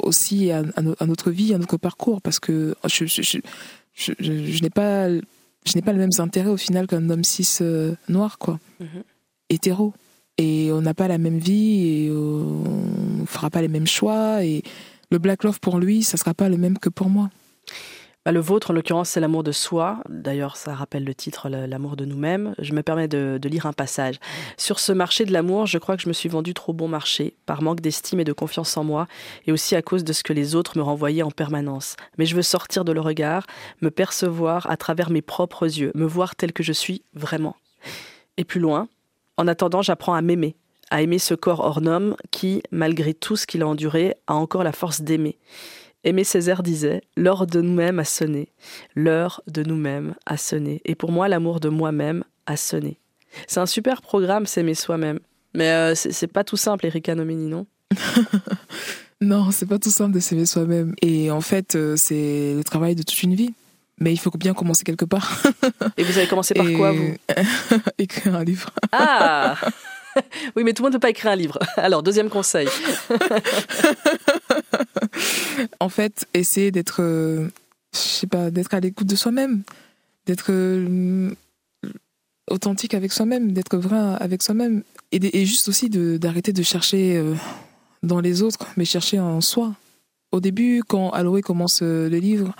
aussi 0.02 0.50
à, 0.50 0.62
à, 0.76 1.06
notre 1.06 1.30
vie, 1.30 1.54
à 1.54 1.58
notre 1.58 1.76
parcours, 1.76 2.20
parce 2.20 2.40
que 2.40 2.74
je, 2.84 3.06
je, 3.06 3.22
je, 3.22 4.12
je 4.18 4.62
n'ai 4.62 4.70
pas 4.70 5.08
je 5.08 5.74
n'ai 5.74 5.82
pas 5.82 5.92
les 5.92 5.98
mêmes 5.98 6.10
intérêts 6.18 6.50
au 6.50 6.56
final 6.56 6.86
qu'un 6.86 7.08
homme 7.08 7.24
cis 7.24 7.48
euh, 7.60 7.94
noir 8.08 8.38
quoi, 8.38 8.60
mhm. 8.80 9.02
hétéro, 9.48 9.94
et 10.38 10.70
on 10.72 10.82
n'a 10.82 10.94
pas 10.94 11.08
la 11.08 11.18
même 11.18 11.38
vie 11.38 11.86
et 11.86 12.10
on 12.10 13.24
fera 13.26 13.48
pas 13.48 13.62
les 13.62 13.68
mêmes 13.68 13.86
choix 13.86 14.44
et 14.44 14.62
le 15.10 15.18
black 15.18 15.44
love 15.44 15.60
pour 15.60 15.78
lui, 15.78 16.02
ça 16.02 16.16
sera 16.16 16.34
pas 16.34 16.48
le 16.48 16.56
même 16.56 16.78
que 16.78 16.88
pour 16.88 17.08
moi. 17.08 17.30
Bah, 18.24 18.30
le 18.30 18.38
vôtre, 18.38 18.70
en 18.70 18.74
l'occurrence, 18.74 19.10
c'est 19.10 19.20
l'amour 19.20 19.42
de 19.42 19.50
soi. 19.50 19.98
D'ailleurs, 20.08 20.56
ça 20.56 20.74
rappelle 20.74 21.02
le 21.02 21.12
titre, 21.12 21.48
l'amour 21.48 21.96
de 21.96 22.04
nous-mêmes. 22.04 22.54
Je 22.60 22.72
me 22.72 22.82
permets 22.84 23.08
de, 23.08 23.40
lire 23.48 23.66
un 23.66 23.72
passage. 23.72 24.20
Sur 24.56 24.78
ce 24.78 24.92
marché 24.92 25.24
de 25.24 25.32
l'amour, 25.32 25.66
je 25.66 25.78
crois 25.78 25.96
que 25.96 26.02
je 26.02 26.08
me 26.08 26.12
suis 26.12 26.28
vendu 26.28 26.54
trop 26.54 26.72
bon 26.72 26.86
marché, 26.86 27.36
par 27.46 27.62
manque 27.62 27.80
d'estime 27.80 28.20
et 28.20 28.24
de 28.24 28.32
confiance 28.32 28.76
en 28.76 28.84
moi, 28.84 29.08
et 29.46 29.52
aussi 29.52 29.74
à 29.74 29.82
cause 29.82 30.04
de 30.04 30.12
ce 30.12 30.22
que 30.22 30.32
les 30.32 30.54
autres 30.54 30.78
me 30.78 30.82
renvoyaient 30.84 31.24
en 31.24 31.32
permanence. 31.32 31.96
Mais 32.16 32.24
je 32.24 32.36
veux 32.36 32.42
sortir 32.42 32.84
de 32.84 32.92
le 32.92 33.00
regard, 33.00 33.44
me 33.80 33.90
percevoir 33.90 34.70
à 34.70 34.76
travers 34.76 35.10
mes 35.10 35.22
propres 35.22 35.64
yeux, 35.64 35.90
me 35.96 36.06
voir 36.06 36.36
tel 36.36 36.52
que 36.52 36.62
je 36.62 36.72
suis 36.72 37.02
vraiment. 37.14 37.56
Et 38.36 38.44
plus 38.44 38.60
loin, 38.60 38.88
en 39.36 39.48
attendant, 39.48 39.82
j'apprends 39.82 40.14
à 40.14 40.22
m'aimer, 40.22 40.54
à 40.90 41.02
aimer 41.02 41.18
ce 41.18 41.34
corps 41.34 41.58
hors 41.58 41.80
norme 41.80 42.14
qui, 42.30 42.62
malgré 42.70 43.14
tout 43.14 43.34
ce 43.34 43.48
qu'il 43.48 43.62
a 43.62 43.66
enduré, 43.66 44.14
a 44.28 44.34
encore 44.34 44.62
la 44.62 44.72
force 44.72 45.00
d'aimer. 45.00 45.38
Aimé 46.04 46.24
Césaire 46.24 46.62
disait 46.62 47.02
L'heure 47.16 47.46
de 47.46 47.60
nous-mêmes 47.60 47.98
a 47.98 48.04
sonné. 48.04 48.48
L'heure 48.94 49.42
de 49.46 49.62
nous-mêmes 49.62 50.14
a 50.26 50.36
sonné. 50.36 50.80
Et 50.84 50.94
pour 50.94 51.12
moi, 51.12 51.28
l'amour 51.28 51.60
de 51.60 51.68
moi-même 51.68 52.24
a 52.46 52.56
sonné. 52.56 52.98
C'est 53.46 53.60
un 53.60 53.66
super 53.66 54.02
programme, 54.02 54.46
s'aimer 54.46 54.74
soi-même. 54.74 55.20
Mais 55.54 55.70
euh, 55.70 55.94
c'est 55.94 56.26
pas 56.26 56.44
tout 56.44 56.56
simple, 56.56 56.86
Erika 56.86 57.14
Nomini, 57.14 57.48
non? 57.48 57.66
Non, 59.22 59.52
c'est 59.52 59.66
pas 59.66 59.78
tout 59.78 59.90
simple 59.90 60.12
de 60.12 60.18
s'aimer 60.18 60.46
soi-même. 60.46 60.96
Et 61.00 61.30
en 61.30 61.40
fait, 61.40 61.76
euh, 61.76 61.94
c'est 61.96 62.54
le 62.56 62.64
travail 62.64 62.96
de 62.96 63.04
toute 63.04 63.22
une 63.22 63.36
vie. 63.36 63.54
Mais 64.00 64.12
il 64.12 64.16
faut 64.16 64.30
bien 64.30 64.52
commencer 64.52 64.82
quelque 64.82 65.04
part. 65.04 65.40
Et 65.96 66.02
vous 66.02 66.18
avez 66.18 66.26
commencé 66.26 66.54
par 66.54 66.66
quoi, 66.72 66.90
vous? 66.90 67.14
Écrire 67.98 68.34
un 68.34 68.42
livre. 68.42 68.70
Ah 68.90 69.56
oui, 70.56 70.64
mais 70.64 70.72
tout 70.72 70.82
le 70.82 70.86
monde 70.86 70.94
ne 70.94 70.98
peut 70.98 71.02
pas 71.02 71.10
écrire 71.10 71.32
un 71.32 71.36
livre. 71.36 71.58
Alors, 71.76 72.02
deuxième 72.02 72.28
conseil. 72.28 72.68
en 75.80 75.88
fait, 75.88 76.26
essayer 76.34 76.70
d'être, 76.70 77.02
euh, 77.02 77.48
je 77.94 77.98
sais 77.98 78.26
pas, 78.26 78.50
d'être 78.50 78.74
à 78.74 78.80
l'écoute 78.80 79.06
de 79.06 79.16
soi-même, 79.16 79.62
d'être 80.26 80.50
euh, 80.50 81.30
authentique 82.50 82.94
avec 82.94 83.12
soi-même, 83.12 83.52
d'être 83.52 83.76
vrai 83.76 84.16
avec 84.20 84.42
soi-même, 84.42 84.82
et, 85.12 85.44
juste 85.44 85.68
aussi 85.68 85.90
d'arrêter 85.90 86.52
de, 86.52 86.62
chercher 86.62 87.16
euh, 87.16 87.34
dans 88.02 88.20
les 88.20 88.42
autres, 88.42 88.66
mais 88.76 88.84
chercher 88.84 89.20
en 89.20 89.40
soi. 89.40 89.74
Au 90.30 90.40
début, 90.40 90.82
quand 90.86 91.10
Aloé 91.10 91.42
commence 91.42 91.82
le 91.82 92.08
livre, 92.08 92.54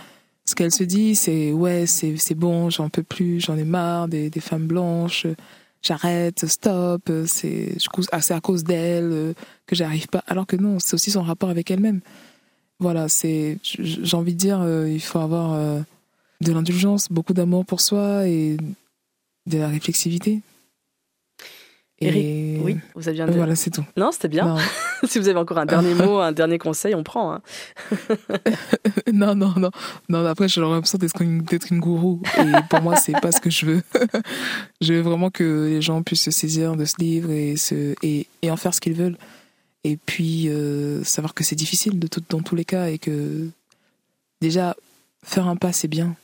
ce 0.45 0.55
qu'elle 0.55 0.73
se 0.73 0.85
dit, 0.85 1.15
c'est 1.15 1.53
ouais, 1.53 1.87
c'est 1.87 2.35
bon, 2.35 2.69
j'en 2.69 2.91
peux 2.91 3.03
plus, 3.03 3.41
j'en 3.41 3.57
ai 3.57 3.65
marre 3.65 4.09
des, 4.09 4.29
des 4.29 4.41
femmes 4.41 4.67
blanches 4.67 5.27
j'arrête, 5.83 6.47
stop, 6.47 7.11
c'est 7.27 7.77
ah, 8.13 8.21
à 8.31 8.41
cause 8.41 8.65
d'elle 8.65 9.11
euh, 9.13 9.33
que 9.67 9.77
j'arrive 9.77 10.09
pas. 10.09 10.23
Alors 10.27 10.47
que 10.47 10.57
non, 10.57 10.79
c'est 10.79 10.95
aussi 10.95 11.11
son 11.11 11.23
rapport 11.23 11.51
avec 11.51 11.71
elle-même. 11.71 12.01
Voilà, 12.79 13.09
c'est 13.09 13.59
j'ai 13.63 14.17
envie 14.17 14.35
de 14.35 14.39
dire, 14.39 14.61
euh, 14.61 14.89
il 14.89 15.01
faut 15.01 15.19
avoir 15.19 15.53
euh, 15.53 15.81
de 16.41 16.53
l'indulgence, 16.53 17.11
beaucoup 17.11 17.33
d'amour 17.33 17.65
pour 17.65 17.81
soi 17.81 18.27
et 18.27 18.57
de 19.47 19.59
la 19.59 19.69
réflexivité. 19.69 20.41
Et 22.03 22.61
oui, 22.63 22.79
vous 22.95 23.09
avez 23.09 23.17
bien 23.17 23.27
Voilà, 23.27 23.55
c'est 23.55 23.71
tout. 23.71 23.85
Non, 23.97 24.11
c'était 24.13 24.29
bien. 24.29 24.57
si 25.05 25.19
vous 25.19 25.29
avez 25.29 25.39
encore 25.39 25.59
un 25.59 25.67
dernier 25.67 25.95
mot, 25.95 26.19
un 26.19 26.33
dernier 26.33 26.59
conseil, 26.59 26.95
on 26.95 27.03
prend. 27.03 27.35
Hein. 27.35 27.43
non, 29.13 29.35
non, 29.35 29.55
non. 29.57 29.71
Non, 30.09 30.25
après, 30.27 30.49
j'ai 30.49 30.61
l'impression 30.61 30.99
d'être 30.99 31.21
une, 31.23 31.45
une 31.71 31.81
gourou. 31.81 32.21
Et 32.39 32.53
pour 32.69 32.83
moi, 32.83 32.97
c'est 32.97 33.19
pas 33.21 33.33
ce 33.33 33.41
que 33.41 33.51
je 33.51 33.67
veux. 33.67 33.83
je 34.81 34.95
veux 34.95 35.01
vraiment 35.01 35.31
que 35.31 35.69
les 35.69 35.83
gens 35.83 36.03
puissent 36.03 36.25
se 36.25 36.31
saisir 36.31 36.77
de 36.77 36.85
ce 36.85 36.97
livre 36.99 37.31
et, 37.31 37.57
se, 37.57 37.95
et, 38.03 38.27
et 38.43 38.51
en 38.51 38.57
faire 38.57 38.75
ce 38.75 38.81
qu'ils 38.81 38.95
veulent. 38.95 39.17
Et 39.85 39.97
puis, 39.97 40.49
euh, 40.49 41.03
savoir 41.03 41.35
que 41.35 41.43
c'est 41.43 41.57
difficile 41.57 41.99
de 41.99 42.07
tout, 42.07 42.23
dans 42.29 42.41
tous 42.41 42.55
les 42.55 42.65
cas 42.65 42.89
et 42.89 42.99
que 42.99 43.49
déjà, 44.41 44.77
faire 45.25 45.49
un 45.49 45.57
pas, 45.57 45.73
c'est 45.73 45.89
bien. 45.89 46.15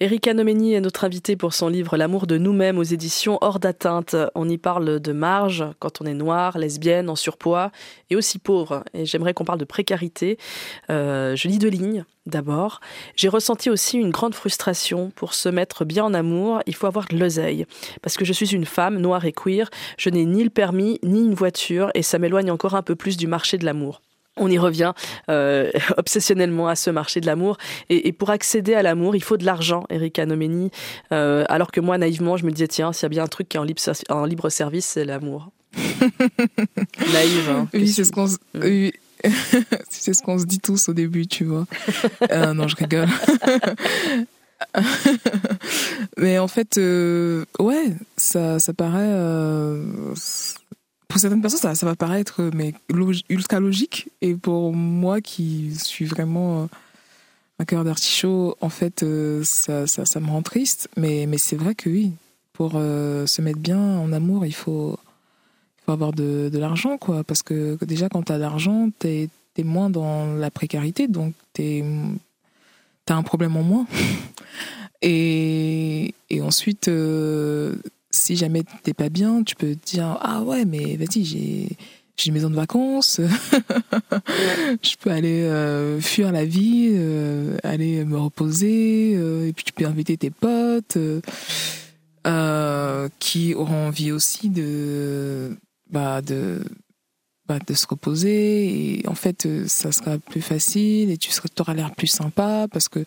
Erika 0.00 0.32
Nomeni 0.32 0.74
est 0.74 0.80
notre 0.80 1.02
invitée 1.02 1.34
pour 1.34 1.52
son 1.54 1.66
livre 1.66 1.96
L'amour 1.96 2.28
de 2.28 2.38
nous-mêmes 2.38 2.78
aux 2.78 2.84
éditions 2.84 3.36
Hors 3.40 3.58
d'atteinte. 3.58 4.14
On 4.36 4.48
y 4.48 4.56
parle 4.56 5.00
de 5.00 5.12
marge 5.12 5.64
quand 5.80 6.00
on 6.00 6.04
est 6.04 6.14
noir, 6.14 6.56
lesbienne, 6.56 7.10
en 7.10 7.16
surpoids 7.16 7.72
et 8.08 8.14
aussi 8.14 8.38
pauvre. 8.38 8.84
Et 8.94 9.06
j'aimerais 9.06 9.34
qu'on 9.34 9.42
parle 9.44 9.58
de 9.58 9.64
précarité. 9.64 10.38
Euh, 10.88 11.34
je 11.34 11.48
lis 11.48 11.58
deux 11.58 11.68
lignes. 11.68 12.04
D'abord, 12.26 12.78
j'ai 13.16 13.28
ressenti 13.28 13.70
aussi 13.70 13.98
une 13.98 14.10
grande 14.10 14.36
frustration 14.36 15.10
pour 15.16 15.34
se 15.34 15.48
mettre 15.48 15.84
bien 15.84 16.04
en 16.04 16.14
amour. 16.14 16.60
Il 16.66 16.76
faut 16.76 16.86
avoir 16.86 17.06
de 17.08 17.16
l'oseille. 17.16 17.66
Parce 18.00 18.16
que 18.16 18.24
je 18.24 18.32
suis 18.32 18.54
une 18.54 18.66
femme 18.66 18.98
noire 19.00 19.24
et 19.24 19.32
queer. 19.32 19.68
Je 19.96 20.10
n'ai 20.10 20.24
ni 20.26 20.44
le 20.44 20.50
permis, 20.50 21.00
ni 21.02 21.24
une 21.24 21.34
voiture 21.34 21.90
et 21.94 22.02
ça 22.04 22.20
m'éloigne 22.20 22.52
encore 22.52 22.76
un 22.76 22.82
peu 22.82 22.94
plus 22.94 23.16
du 23.16 23.26
marché 23.26 23.58
de 23.58 23.64
l'amour 23.64 24.00
on 24.38 24.50
y 24.50 24.58
revient 24.58 24.92
euh, 25.30 25.70
obsessionnellement 25.96 26.68
à 26.68 26.76
ce 26.76 26.90
marché 26.90 27.20
de 27.20 27.26
l'amour. 27.26 27.56
Et, 27.88 28.12
pour 28.12 28.30
accéder 28.30 28.74
à 28.74 28.82
l'amour, 28.82 29.16
il 29.16 29.22
faut 29.22 29.36
de 29.36 29.44
l'argent, 29.44 29.84
Erika 29.90 30.26
Nomeni. 30.26 30.70
Euh, 31.12 31.44
alors 31.48 31.70
que 31.70 31.80
moi, 31.80 31.98
naïvement, 31.98 32.36
je 32.36 32.44
me 32.44 32.50
disais, 32.50 32.68
tiens, 32.68 32.92
s'il 32.92 33.04
y 33.04 33.06
a 33.06 33.08
bien 33.10 33.24
un 33.24 33.28
truc 33.28 33.48
qui 33.48 33.56
est 33.56 33.60
en 33.60 33.64
libre, 33.64 33.80
en 34.08 34.24
libre 34.24 34.48
service, 34.50 34.86
c'est 34.86 35.04
l'amour. 35.04 35.50
Naïve. 37.12 37.50
Hein, 37.50 37.68
oui, 37.74 37.88
c'est 37.88 38.04
ce 38.04 38.12
qu'on 38.12 38.26
c'est 39.90 40.14
ce 40.14 40.22
qu'on 40.22 40.38
se 40.38 40.46
dit 40.46 40.60
tous 40.60 40.88
au 40.88 40.94
début, 40.94 41.26
tu 41.26 41.44
vois. 41.44 41.66
Euh, 42.30 42.54
non, 42.54 42.68
je 42.68 42.76
rigole. 42.76 43.08
Mais 46.16 46.38
en 46.38 46.48
fait, 46.48 46.78
ouais, 46.78 47.96
ça, 48.16 48.58
ça 48.58 48.72
paraît 48.72 49.12
pour 51.08 51.18
certaines 51.18 51.40
personnes, 51.40 51.74
ça, 51.74 51.86
va 51.86 51.96
paraître 51.96 52.50
mais 52.54 52.74
ultra 53.30 53.60
logique. 53.60 54.10
Et 54.20 54.34
pour 54.34 54.74
moi, 54.74 55.20
qui 55.22 55.74
suis 55.74 56.04
vraiment 56.04 56.62
euh, 56.62 56.66
un 57.58 57.64
cœur 57.64 57.82
d'artichaut, 57.82 58.56
en 58.60 58.68
fait, 58.68 59.02
euh, 59.02 59.42
ça, 59.42 59.86
ça, 59.86 60.04
ça, 60.04 60.20
me 60.20 60.26
rend 60.26 60.42
triste. 60.42 60.88
Mais, 60.96 61.24
mais 61.26 61.38
c'est 61.38 61.56
vrai 61.56 61.74
que 61.74 61.88
oui, 61.88 62.12
pour 62.52 62.72
euh, 62.74 63.26
se 63.26 63.40
mettre 63.40 63.58
bien 63.58 63.78
en 63.78 64.12
amour, 64.12 64.44
il 64.44 64.54
faut, 64.54 64.98
avoir 65.86 66.12
de, 66.12 66.50
l'argent, 66.52 66.98
quoi. 66.98 67.24
Parce 67.24 67.42
que 67.42 67.78
déjà, 67.82 68.10
quand 68.10 68.24
tu 68.24 68.32
as 68.32 68.36
de 68.36 68.42
l'argent, 68.42 68.90
tu 69.00 69.08
es, 69.08 69.30
moins 69.64 69.90
dans 69.90 70.36
la 70.36 70.52
précarité, 70.52 71.08
donc 71.08 71.32
tu 71.54 71.82
as 73.08 73.16
un 73.16 73.22
problème 73.22 73.56
en 73.56 73.62
moins. 73.62 73.86
Et, 75.00 76.12
et 76.28 76.42
ensuite, 76.42 76.90
si 78.10 78.36
jamais 78.36 78.62
t'es 78.82 78.94
pas 78.94 79.08
bien, 79.08 79.42
tu 79.42 79.54
peux 79.54 79.74
te 79.74 79.90
dire 79.90 80.18
ah 80.20 80.42
ouais 80.42 80.64
mais 80.64 80.96
vas-y 80.96 81.24
j'ai 81.24 81.68
j'ai 82.18 82.28
une 82.28 82.34
maison 82.34 82.50
de 82.50 82.56
vacances, 82.56 83.20
je 84.82 84.96
peux 84.96 85.10
aller 85.10 85.42
euh, 85.42 86.00
fuir 86.00 86.32
la 86.32 86.44
vie, 86.44 86.90
euh, 86.92 87.56
aller 87.62 88.04
me 88.04 88.18
reposer, 88.18 89.12
euh, 89.14 89.46
et 89.46 89.52
puis 89.52 89.64
tu 89.64 89.72
peux 89.72 89.86
inviter 89.86 90.16
tes 90.16 90.30
potes 90.30 90.98
qui 93.20 93.54
auront 93.54 93.86
envie 93.86 94.12
aussi 94.12 94.50
de 94.50 95.56
bah 95.90 96.20
de 96.20 96.60
bah, 97.46 97.58
de 97.64 97.72
se 97.72 97.86
reposer. 97.86 98.98
Et 98.98 99.08
en 99.08 99.14
fait 99.14 99.46
ça 99.68 99.92
sera 99.92 100.18
plus 100.18 100.42
facile 100.42 101.10
et 101.10 101.16
tu 101.16 101.30
auras 101.60 101.74
l'air 101.74 101.94
plus 101.94 102.08
sympa 102.08 102.66
parce 102.70 102.88
que 102.88 103.04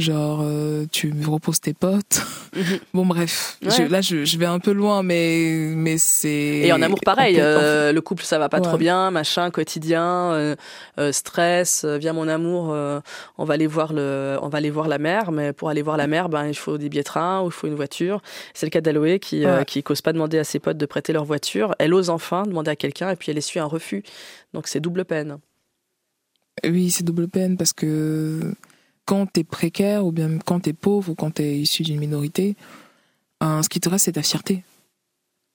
genre 0.00 0.40
euh, 0.42 0.86
tu 0.90 1.12
me 1.12 1.28
reposes 1.28 1.60
tes 1.60 1.74
potes. 1.74 2.22
Mhm. 2.54 2.78
bon 2.94 3.06
bref, 3.06 3.58
là 3.62 4.00
je, 4.00 4.38
vais 4.38 4.46
un 4.46 4.58
peu 4.58 4.72
loin, 4.72 5.02
mais 5.02 5.72
mais 5.74 5.98
c'est. 5.98 6.30
Et 6.30 6.72
en 6.72 6.82
amour 6.82 7.00
pareil, 7.04 7.36
euh, 7.38 7.92
le 7.92 8.00
couple 8.00 8.24
ça 8.24 8.38
va 8.38 8.48
pas 8.48 8.60
trop 8.60 8.76
bien, 8.76 9.10
machin 9.10 9.50
quotidien, 9.50 10.32
euh, 10.32 11.12
stress, 11.12 11.84
viens 11.84 12.12
mon 12.12 12.28
amour, 12.28 12.74
on 13.38 13.44
va 13.44 13.54
aller 13.54 13.66
voir 13.66 13.92
le, 13.92 14.38
on 14.42 14.48
va 14.48 14.58
aller 14.58 14.70
voir 14.70 14.88
la 14.88 14.98
mer, 14.98 15.32
mais 15.32 15.52
pour 15.52 15.68
aller 15.68 15.82
voir 15.82 15.96
la 15.96 16.06
mer, 16.06 16.28
ben 16.28 16.46
il 16.46 16.56
faut 16.56 16.78
des 16.78 16.88
billets 16.88 17.02
de 17.02 17.06
train 17.06 17.42
ou 17.42 17.46
il 17.46 17.52
faut 17.52 17.66
une 17.66 17.76
voiture. 17.76 18.20
C'est 18.54 18.66
le 18.66 18.70
cas 18.70 18.80
d'Aloé 18.80 19.18
qui 19.18 19.44
qui 19.66 19.82
cause 19.82 20.00
pas 20.02 20.12
demander 20.12 20.38
à 20.38 20.44
ses 20.44 20.58
potes 20.58 20.78
de 20.78 20.86
prêter 20.86 21.12
leur 21.12 21.24
voiture. 21.24 21.74
Elle 21.78 21.94
ose 21.94 22.10
enfin 22.10 22.42
demander 22.44 22.70
à 22.70 22.76
quelqu'un 22.76 23.10
et 23.10 23.16
puis 23.16 23.30
elle 23.30 23.38
essuie 23.38 23.60
un 23.60 23.66
refus. 23.66 24.02
Donc 24.54 24.66
c'est 24.66 24.80
double 24.80 25.04
peine. 25.04 25.38
Oui, 26.64 26.90
c'est 26.90 27.04
double 27.04 27.28
peine 27.28 27.56
parce 27.56 27.72
que 27.72 28.54
quand 29.10 29.26
tu 29.26 29.40
es 29.40 29.44
précaire 29.44 30.06
ou 30.06 30.12
bien 30.12 30.38
quand 30.38 30.60
tu 30.60 30.70
es 30.70 30.72
pauvre 30.72 31.10
ou 31.10 31.14
quand 31.16 31.32
tu 31.34 31.42
es 31.42 31.58
issu 31.58 31.82
d'une 31.82 31.98
minorité, 31.98 32.54
hein, 33.40 33.60
ce 33.60 33.68
qui 33.68 33.80
te 33.80 33.88
reste, 33.88 34.04
c'est 34.04 34.12
ta 34.12 34.22
fierté. 34.22 34.62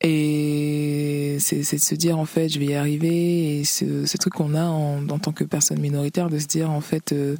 Et 0.01 1.37
c'est 1.39 1.61
de 1.61 1.79
se 1.79 1.95
dire, 1.95 2.19
en 2.19 2.25
fait, 2.25 2.49
je 2.49 2.59
vais 2.59 2.65
y 2.65 2.75
arriver. 2.75 3.61
Et 3.61 3.63
ce, 3.63 4.17
truc 4.17 4.33
qu'on 4.33 4.55
a 4.55 4.65
en, 4.65 5.07
tant 5.19 5.31
que 5.31 5.45
personne 5.45 5.79
minoritaire, 5.79 6.29
de 6.29 6.37
se 6.37 6.47
dire, 6.47 6.69
en 6.69 6.81
fait, 6.81 7.13
euh, 7.13 7.37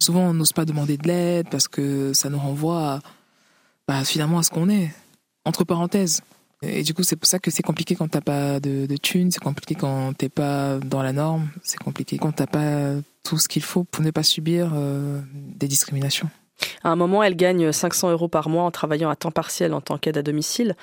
souvent 0.00 0.30
on 0.30 0.34
n'ose 0.34 0.52
pas 0.52 0.64
demander 0.64 0.96
de 0.96 1.06
l'aide 1.06 1.48
parce 1.48 1.68
que 1.68 2.12
ça 2.12 2.28
nous 2.28 2.40
renvoie 2.40 2.98
bah, 3.86 4.02
finalement 4.02 4.40
à 4.40 4.42
ce 4.42 4.50
qu'on 4.50 4.68
est. 4.68 4.90
Entre 5.44 5.62
parenthèses. 5.62 6.22
Et 6.62 6.82
du 6.82 6.94
coup, 6.94 7.02
c'est 7.02 7.16
pour 7.16 7.26
ça 7.26 7.38
que 7.40 7.50
c'est 7.50 7.62
compliqué 7.62 7.96
quand 7.96 8.08
t'as 8.08 8.20
pas 8.20 8.60
de, 8.60 8.86
de 8.86 8.96
thunes, 8.96 9.30
c'est 9.32 9.42
compliqué 9.42 9.74
quand 9.74 10.16
t'es 10.16 10.28
pas 10.28 10.78
dans 10.78 11.02
la 11.02 11.12
norme, 11.12 11.50
c'est 11.62 11.78
compliqué 11.78 12.18
quand 12.18 12.32
t'as 12.32 12.46
pas 12.46 12.94
tout 13.24 13.38
ce 13.38 13.48
qu'il 13.48 13.62
faut 13.62 13.84
pour 13.84 14.04
ne 14.04 14.10
pas 14.10 14.22
subir 14.22 14.72
euh, 14.74 15.20
des 15.34 15.66
discriminations. 15.66 16.30
À 16.84 16.90
un 16.90 16.96
moment, 16.96 17.22
elle 17.22 17.34
gagne 17.34 17.72
500 17.72 18.10
euros 18.12 18.28
par 18.28 18.48
mois 18.48 18.62
en 18.62 18.70
travaillant 18.70 19.10
à 19.10 19.16
temps 19.16 19.32
partiel 19.32 19.74
en 19.74 19.80
tant 19.80 19.98
qu'aide 19.98 20.18
à 20.18 20.22
domicile. 20.22 20.76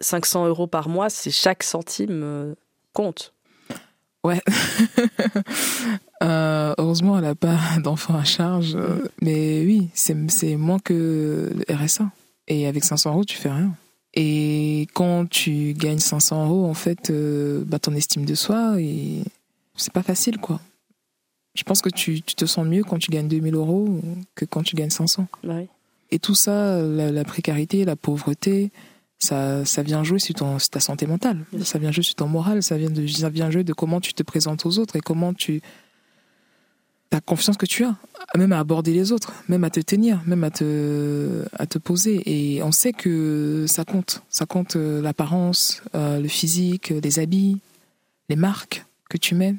500 0.00 0.46
euros 0.46 0.66
par 0.66 0.88
mois, 0.88 1.08
c'est 1.08 1.30
chaque 1.30 1.62
centime 1.62 2.22
euh, 2.22 2.54
compte. 2.92 3.32
Ouais. 4.24 4.40
euh, 6.22 6.74
heureusement, 6.78 7.16
elle 7.16 7.24
n'a 7.24 7.34
pas 7.36 7.58
d'enfants 7.82 8.16
à 8.16 8.24
charge. 8.24 8.74
Mm. 8.74 9.08
Mais 9.22 9.62
oui, 9.64 9.88
c'est 9.94 10.56
moins 10.56 10.80
que 10.80 11.52
le 11.54 11.74
RSA. 11.74 12.10
Et 12.48 12.66
avec 12.66 12.82
500 12.84 13.12
euros, 13.12 13.24
tu 13.24 13.36
fais 13.36 13.50
rien. 13.50 13.72
Et 14.14 14.88
quand 14.94 15.28
tu 15.28 15.72
gagnes 15.74 15.98
500 15.98 16.46
euros, 16.46 16.66
en 16.66 16.74
fait, 16.74 17.10
euh, 17.10 17.62
bah, 17.64 17.78
ton 17.78 17.94
estime 17.94 18.24
de 18.24 18.34
soi, 18.34 18.80
et 18.80 19.22
c'est 19.76 19.92
pas 19.92 20.02
facile, 20.02 20.38
quoi. 20.38 20.60
Je 21.54 21.62
pense 21.64 21.82
que 21.82 21.90
tu, 21.90 22.22
tu, 22.22 22.34
te 22.34 22.44
sens 22.44 22.66
mieux 22.66 22.84
quand 22.84 22.98
tu 22.98 23.10
gagnes 23.10 23.28
2000 23.28 23.54
euros 23.54 24.00
que 24.34 24.44
quand 24.44 24.62
tu 24.62 24.76
gagnes 24.76 24.90
500. 24.90 25.26
Bah. 25.42 25.54
Et 26.12 26.18
tout 26.18 26.34
ça, 26.34 26.80
la, 26.80 27.24
précarité, 27.24 27.84
la 27.84 27.96
pauvreté, 27.96 28.70
ça, 29.18 29.64
ça 29.64 29.82
vient 29.82 30.02
jouer 30.02 30.18
sur, 30.18 30.34
ton, 30.34 30.56
ta 30.58 30.80
santé 30.80 31.06
mentale. 31.06 31.44
Ça 31.64 31.78
vient 31.78 31.92
jouer 31.92 32.02
sur 32.02 32.14
ton 32.14 32.28
moral, 32.28 32.62
ça 32.62 32.76
vient, 32.76 32.90
de, 32.90 33.06
ça 33.06 33.30
vient 33.30 33.50
jouer 33.50 33.64
de 33.64 33.72
comment 33.72 34.00
tu 34.00 34.14
te 34.14 34.22
présentes 34.22 34.64
aux 34.64 34.78
autres 34.78 34.96
et 34.96 35.00
comment 35.00 35.34
tu, 35.34 35.60
la 37.12 37.20
confiance 37.20 37.56
que 37.56 37.66
tu 37.66 37.84
as, 37.84 37.96
même 38.36 38.52
à 38.52 38.58
aborder 38.58 38.92
les 38.92 39.12
autres, 39.12 39.32
même 39.48 39.64
à 39.64 39.70
te 39.70 39.80
tenir, 39.80 40.20
même 40.26 40.44
à 40.44 40.50
te, 40.50 41.44
à 41.58 41.66
te 41.66 41.78
poser. 41.78 42.22
Et 42.26 42.62
on 42.62 42.72
sait 42.72 42.92
que 42.92 43.64
ça 43.66 43.84
compte. 43.84 44.22
Ça 44.30 44.46
compte 44.46 44.76
euh, 44.76 45.02
l'apparence, 45.02 45.82
euh, 45.94 46.20
le 46.20 46.28
physique, 46.28 46.90
les 46.90 47.18
habits, 47.18 47.58
les 48.28 48.36
marques 48.36 48.84
que 49.08 49.16
tu 49.16 49.34
mets. 49.34 49.56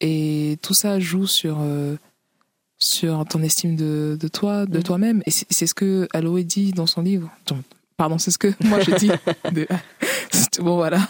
Et 0.00 0.58
tout 0.60 0.74
ça 0.74 0.98
joue 0.98 1.26
sur, 1.26 1.58
euh, 1.60 1.96
sur 2.78 3.24
ton 3.26 3.42
estime 3.42 3.76
de, 3.76 4.18
de 4.20 4.28
toi, 4.28 4.66
de 4.66 4.78
mm. 4.78 4.82
toi-même. 4.82 5.22
Et 5.26 5.30
c'est 5.30 5.66
ce 5.66 5.74
que 5.74 6.08
Aloé 6.12 6.42
dit 6.42 6.72
dans 6.72 6.86
son 6.86 7.02
livre. 7.02 7.30
Pardon, 7.96 8.18
c'est 8.18 8.30
ce 8.30 8.38
que 8.38 8.52
moi 8.64 8.80
je 8.80 8.94
dis. 8.96 9.10
bon, 10.58 10.76
voilà. 10.76 11.08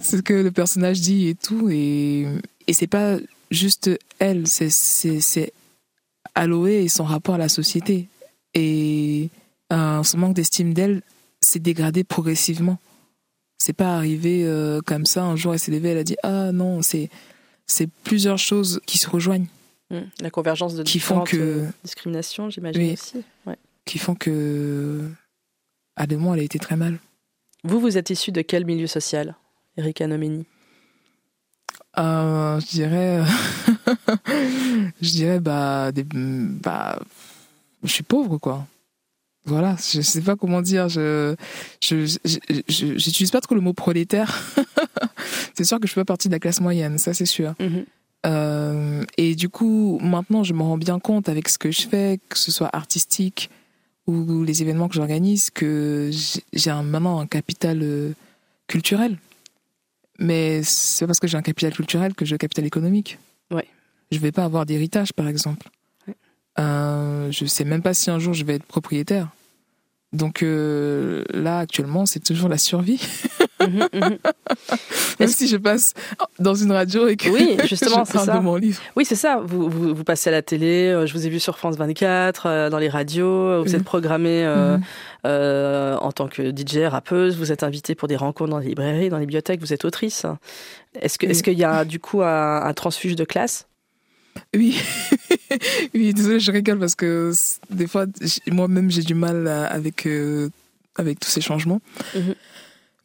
C'est 0.00 0.18
ce 0.18 0.22
que 0.22 0.32
le 0.32 0.52
personnage 0.52 1.00
dit 1.00 1.28
et 1.28 1.34
tout. 1.34 1.68
Et, 1.70 2.26
et 2.68 2.72
c'est 2.72 2.86
pas 2.86 3.16
juste 3.52 3.90
elle, 4.18 4.46
c'est 4.46 5.52
Aloé 6.34 6.84
et 6.84 6.88
son 6.88 7.04
rapport 7.04 7.34
à 7.36 7.38
la 7.38 7.48
société. 7.48 8.08
Et 8.54 9.28
euh, 9.72 10.02
son 10.02 10.18
manque 10.18 10.34
d'estime 10.34 10.74
d'elle 10.74 11.02
s'est 11.40 11.58
dégradé 11.58 12.04
progressivement. 12.04 12.78
C'est 13.58 13.72
pas 13.72 13.96
arrivé 13.96 14.44
euh, 14.44 14.80
comme 14.84 15.06
ça, 15.06 15.24
un 15.24 15.36
jour 15.36 15.52
elle 15.52 15.60
s'est 15.60 15.70
levée, 15.70 15.90
elle 15.90 15.98
a 15.98 16.04
dit 16.04 16.16
Ah 16.22 16.52
non, 16.52 16.80
c'est 16.82 17.08
plusieurs 18.02 18.38
choses 18.38 18.80
qui 18.86 18.98
se 18.98 19.08
rejoignent. 19.08 19.46
Mmh. 19.90 19.98
La 20.20 20.30
convergence 20.30 20.74
de 20.74 20.82
qui 20.82 20.98
font 20.98 21.20
que 21.20 21.36
euh, 21.36 21.66
discriminations, 21.84 22.50
j'imagine 22.50 22.92
aussi. 22.92 23.22
Qui 23.84 23.98
font 23.98 24.14
que 24.14 25.08
à 25.96 26.06
des 26.06 26.16
moments 26.16 26.34
elle 26.34 26.40
a 26.40 26.44
été 26.44 26.58
très 26.58 26.76
mal. 26.76 26.98
Vous, 27.64 27.78
vous 27.78 27.98
êtes 27.98 28.10
issu 28.10 28.32
de 28.32 28.42
quel 28.42 28.64
milieu 28.64 28.86
social, 28.86 29.36
Erika 29.76 30.06
Nomini 30.06 30.46
euh, 31.98 32.60
je 32.60 32.66
dirais, 32.66 33.22
je 35.02 35.10
dirais 35.10 35.40
bah, 35.40 35.92
des, 35.92 36.04
bah 36.04 36.98
je 37.82 37.90
suis 37.90 38.02
pauvre, 38.02 38.38
quoi. 38.38 38.66
Voilà, 39.44 39.76
je 39.92 40.00
sais 40.00 40.20
pas 40.20 40.36
comment 40.36 40.62
dire. 40.62 40.88
Je, 40.88 41.34
je, 41.82 42.06
j'utilise 42.68 43.30
pas 43.30 43.40
trop 43.40 43.54
le 43.54 43.60
mot 43.60 43.72
prolétaire. 43.72 44.40
c'est 45.54 45.64
sûr 45.64 45.80
que 45.80 45.86
je 45.86 45.92
fais 45.92 46.00
pas 46.00 46.12
partie 46.12 46.28
de 46.28 46.32
la 46.32 46.38
classe 46.38 46.60
moyenne, 46.60 46.98
ça 46.98 47.12
c'est 47.12 47.26
sûr. 47.26 47.54
Mhm. 47.58 47.84
Euh, 48.24 49.04
et 49.16 49.34
du 49.34 49.48
coup, 49.48 49.98
maintenant, 50.00 50.44
je 50.44 50.54
me 50.54 50.62
rends 50.62 50.78
bien 50.78 51.00
compte 51.00 51.28
avec 51.28 51.48
ce 51.48 51.58
que 51.58 51.72
je 51.72 51.88
fais, 51.88 52.20
que 52.28 52.38
ce 52.38 52.52
soit 52.52 52.70
artistique 52.72 53.50
ou 54.06 54.44
les 54.44 54.62
événements 54.62 54.88
que 54.88 54.94
j'organise, 54.94 55.50
que 55.50 56.10
j'ai 56.52 56.70
un, 56.70 56.82
maintenant 56.82 57.20
un 57.20 57.26
capital 57.26 57.80
euh, 57.82 58.12
culturel. 58.66 59.16
Mais 60.22 60.62
c'est 60.62 61.04
parce 61.06 61.18
que 61.18 61.26
j'ai 61.26 61.36
un 61.36 61.42
capital 61.42 61.72
culturel 61.72 62.14
que 62.14 62.24
j'ai 62.24 62.36
un 62.36 62.38
capital 62.38 62.64
économique. 62.64 63.18
Ouais. 63.50 63.66
Je 64.12 64.18
vais 64.18 64.30
pas 64.30 64.44
avoir 64.44 64.64
d'héritage, 64.66 65.12
par 65.12 65.26
exemple. 65.26 65.68
Ouais. 66.06 66.14
Euh, 66.60 67.30
je 67.32 67.44
sais 67.44 67.64
même 67.64 67.82
pas 67.82 67.92
si 67.92 68.08
un 68.10 68.20
jour 68.20 68.32
je 68.32 68.44
vais 68.44 68.54
être 68.54 68.64
propriétaire. 68.64 69.28
Donc 70.12 70.42
euh, 70.42 71.24
là, 71.30 71.58
actuellement, 71.58 72.06
c'est 72.06 72.20
toujours 72.20 72.48
la 72.48 72.58
survie. 72.58 73.00
Mhm, 73.68 73.88
mhm. 73.92 74.18
Même 75.20 75.28
si 75.28 75.48
je 75.48 75.56
passe 75.56 75.94
dans 76.38 76.54
une 76.54 76.72
radio 76.72 77.08
et 77.08 77.16
que 77.16 77.28
oui, 77.28 77.56
justement, 77.68 78.04
je 78.04 78.12
parle 78.12 78.26
ça. 78.26 78.36
de 78.36 78.42
mon 78.42 78.56
livre. 78.56 78.80
Oui, 78.96 79.04
c'est 79.04 79.16
ça. 79.16 79.40
Vous, 79.44 79.68
vous, 79.68 80.04
passez 80.04 80.30
à 80.30 80.32
la 80.32 80.42
télé, 80.42 80.88
euh, 80.88 81.06
je 81.06 81.12
vous 81.12 81.26
ai 81.26 81.30
vu 81.30 81.40
sur 81.40 81.58
France 81.58 81.76
24, 81.76 82.46
euh, 82.46 82.70
dans 82.70 82.78
les 82.78 82.88
radios, 82.88 83.62
vous 83.62 83.74
êtes 83.74 83.84
programmée 83.84 84.44
mhm. 84.44 84.82
en 85.24 86.12
tant 86.12 86.28
que 86.28 86.50
DJ, 86.50 86.88
rappeuse, 86.88 87.36
vous 87.36 87.52
êtes 87.52 87.62
invitée 87.62 87.94
pour 87.94 88.08
des 88.08 88.16
rencontres 88.16 88.50
dans 88.50 88.58
les 88.58 88.68
librairies, 88.68 89.08
dans 89.08 89.18
les 89.18 89.26
bibliothèques, 89.26 89.60
vous 89.60 89.72
êtes 89.72 89.84
autrice. 89.84 90.26
Est-ce 91.00 91.18
qu'il 91.18 91.30
est 91.30 91.56
y 91.56 91.64
a 91.64 91.84
du 91.84 91.98
coup 91.98 92.22
un 92.22 92.72
transfuge 92.74 93.16
de 93.16 93.24
classe? 93.24 93.66
Oui, 94.54 94.78
oui, 95.94 96.12
désolé, 96.12 96.40
je 96.40 96.52
rigole 96.52 96.78
parce 96.78 96.94
que 96.94 97.32
des 97.70 97.86
fois, 97.86 98.06
moi-même, 98.50 98.90
j'ai 98.90 99.02
du 99.02 99.14
mal 99.14 99.48
avec, 99.48 100.06
euh, 100.06 100.50
avec 100.96 101.20
tous 101.20 101.28
ces 101.28 101.40
changements. 101.40 101.80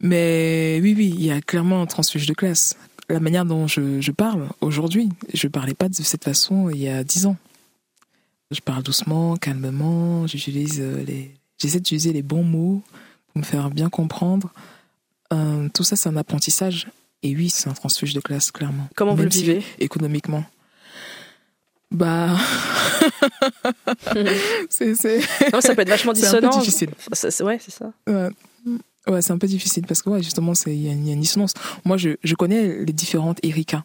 Mais 0.00 0.78
oui, 0.82 0.94
oui, 0.96 1.12
il 1.14 1.24
y 1.24 1.30
a 1.30 1.40
clairement 1.40 1.82
un 1.82 1.86
transfuge 1.86 2.26
de 2.26 2.34
classe. 2.34 2.76
La 3.08 3.20
manière 3.20 3.44
dont 3.44 3.66
je, 3.66 4.00
je 4.00 4.12
parle 4.12 4.48
aujourd'hui, 4.60 5.08
je 5.32 5.46
ne 5.46 5.50
parlais 5.50 5.74
pas 5.74 5.88
de 5.88 5.94
cette 5.94 6.24
façon 6.24 6.68
il 6.70 6.78
y 6.78 6.88
a 6.88 7.02
dix 7.04 7.26
ans. 7.26 7.36
Je 8.50 8.60
parle 8.60 8.82
doucement, 8.82 9.36
calmement, 9.36 10.26
j'utilise 10.26 10.80
euh, 10.80 11.04
les, 11.04 11.34
j'essaie 11.58 11.78
d'utiliser 11.78 12.12
les 12.12 12.22
bons 12.22 12.44
mots 12.44 12.82
pour 13.28 13.38
me 13.38 13.44
faire 13.44 13.70
bien 13.70 13.90
comprendre. 13.90 14.52
Euh, 15.32 15.68
tout 15.74 15.84
ça, 15.84 15.96
c'est 15.96 16.08
un 16.08 16.16
apprentissage. 16.16 16.88
Et 17.22 17.34
oui, 17.34 17.50
c'est 17.50 17.68
un 17.68 17.74
transfuge 17.74 18.14
de 18.14 18.20
classe, 18.20 18.50
clairement. 18.50 18.88
Comment 18.94 19.14
vous 19.14 19.24
le 19.24 19.28
vivez? 19.28 19.62
Économiquement. 19.78 20.44
Bah. 21.90 22.36
c'est, 24.70 24.94
Non, 25.52 25.60
ça 25.60 25.74
peut 25.74 25.82
être 25.82 25.88
vachement 25.88 26.12
dissonant. 26.14 26.52
C'est 26.52 26.60
difficile. 26.60 26.90
ouais, 27.44 27.58
c'est 27.60 27.70
ça. 27.70 27.92
Ouais. 28.06 28.28
Ouais, 29.08 29.22
c'est 29.22 29.32
un 29.32 29.38
peu 29.38 29.46
difficile 29.46 29.86
parce 29.86 30.02
que 30.02 30.10
ouais, 30.10 30.22
justement, 30.22 30.52
il 30.66 30.82
y, 30.82 30.88
a 30.88 30.92
une 30.92 31.20
dissonance. 31.20 31.54
Moi, 31.84 31.96
je, 31.96 32.10
je 32.22 32.34
connais 32.34 32.84
les 32.84 32.92
différentes 32.92 33.38
Erika. 33.42 33.84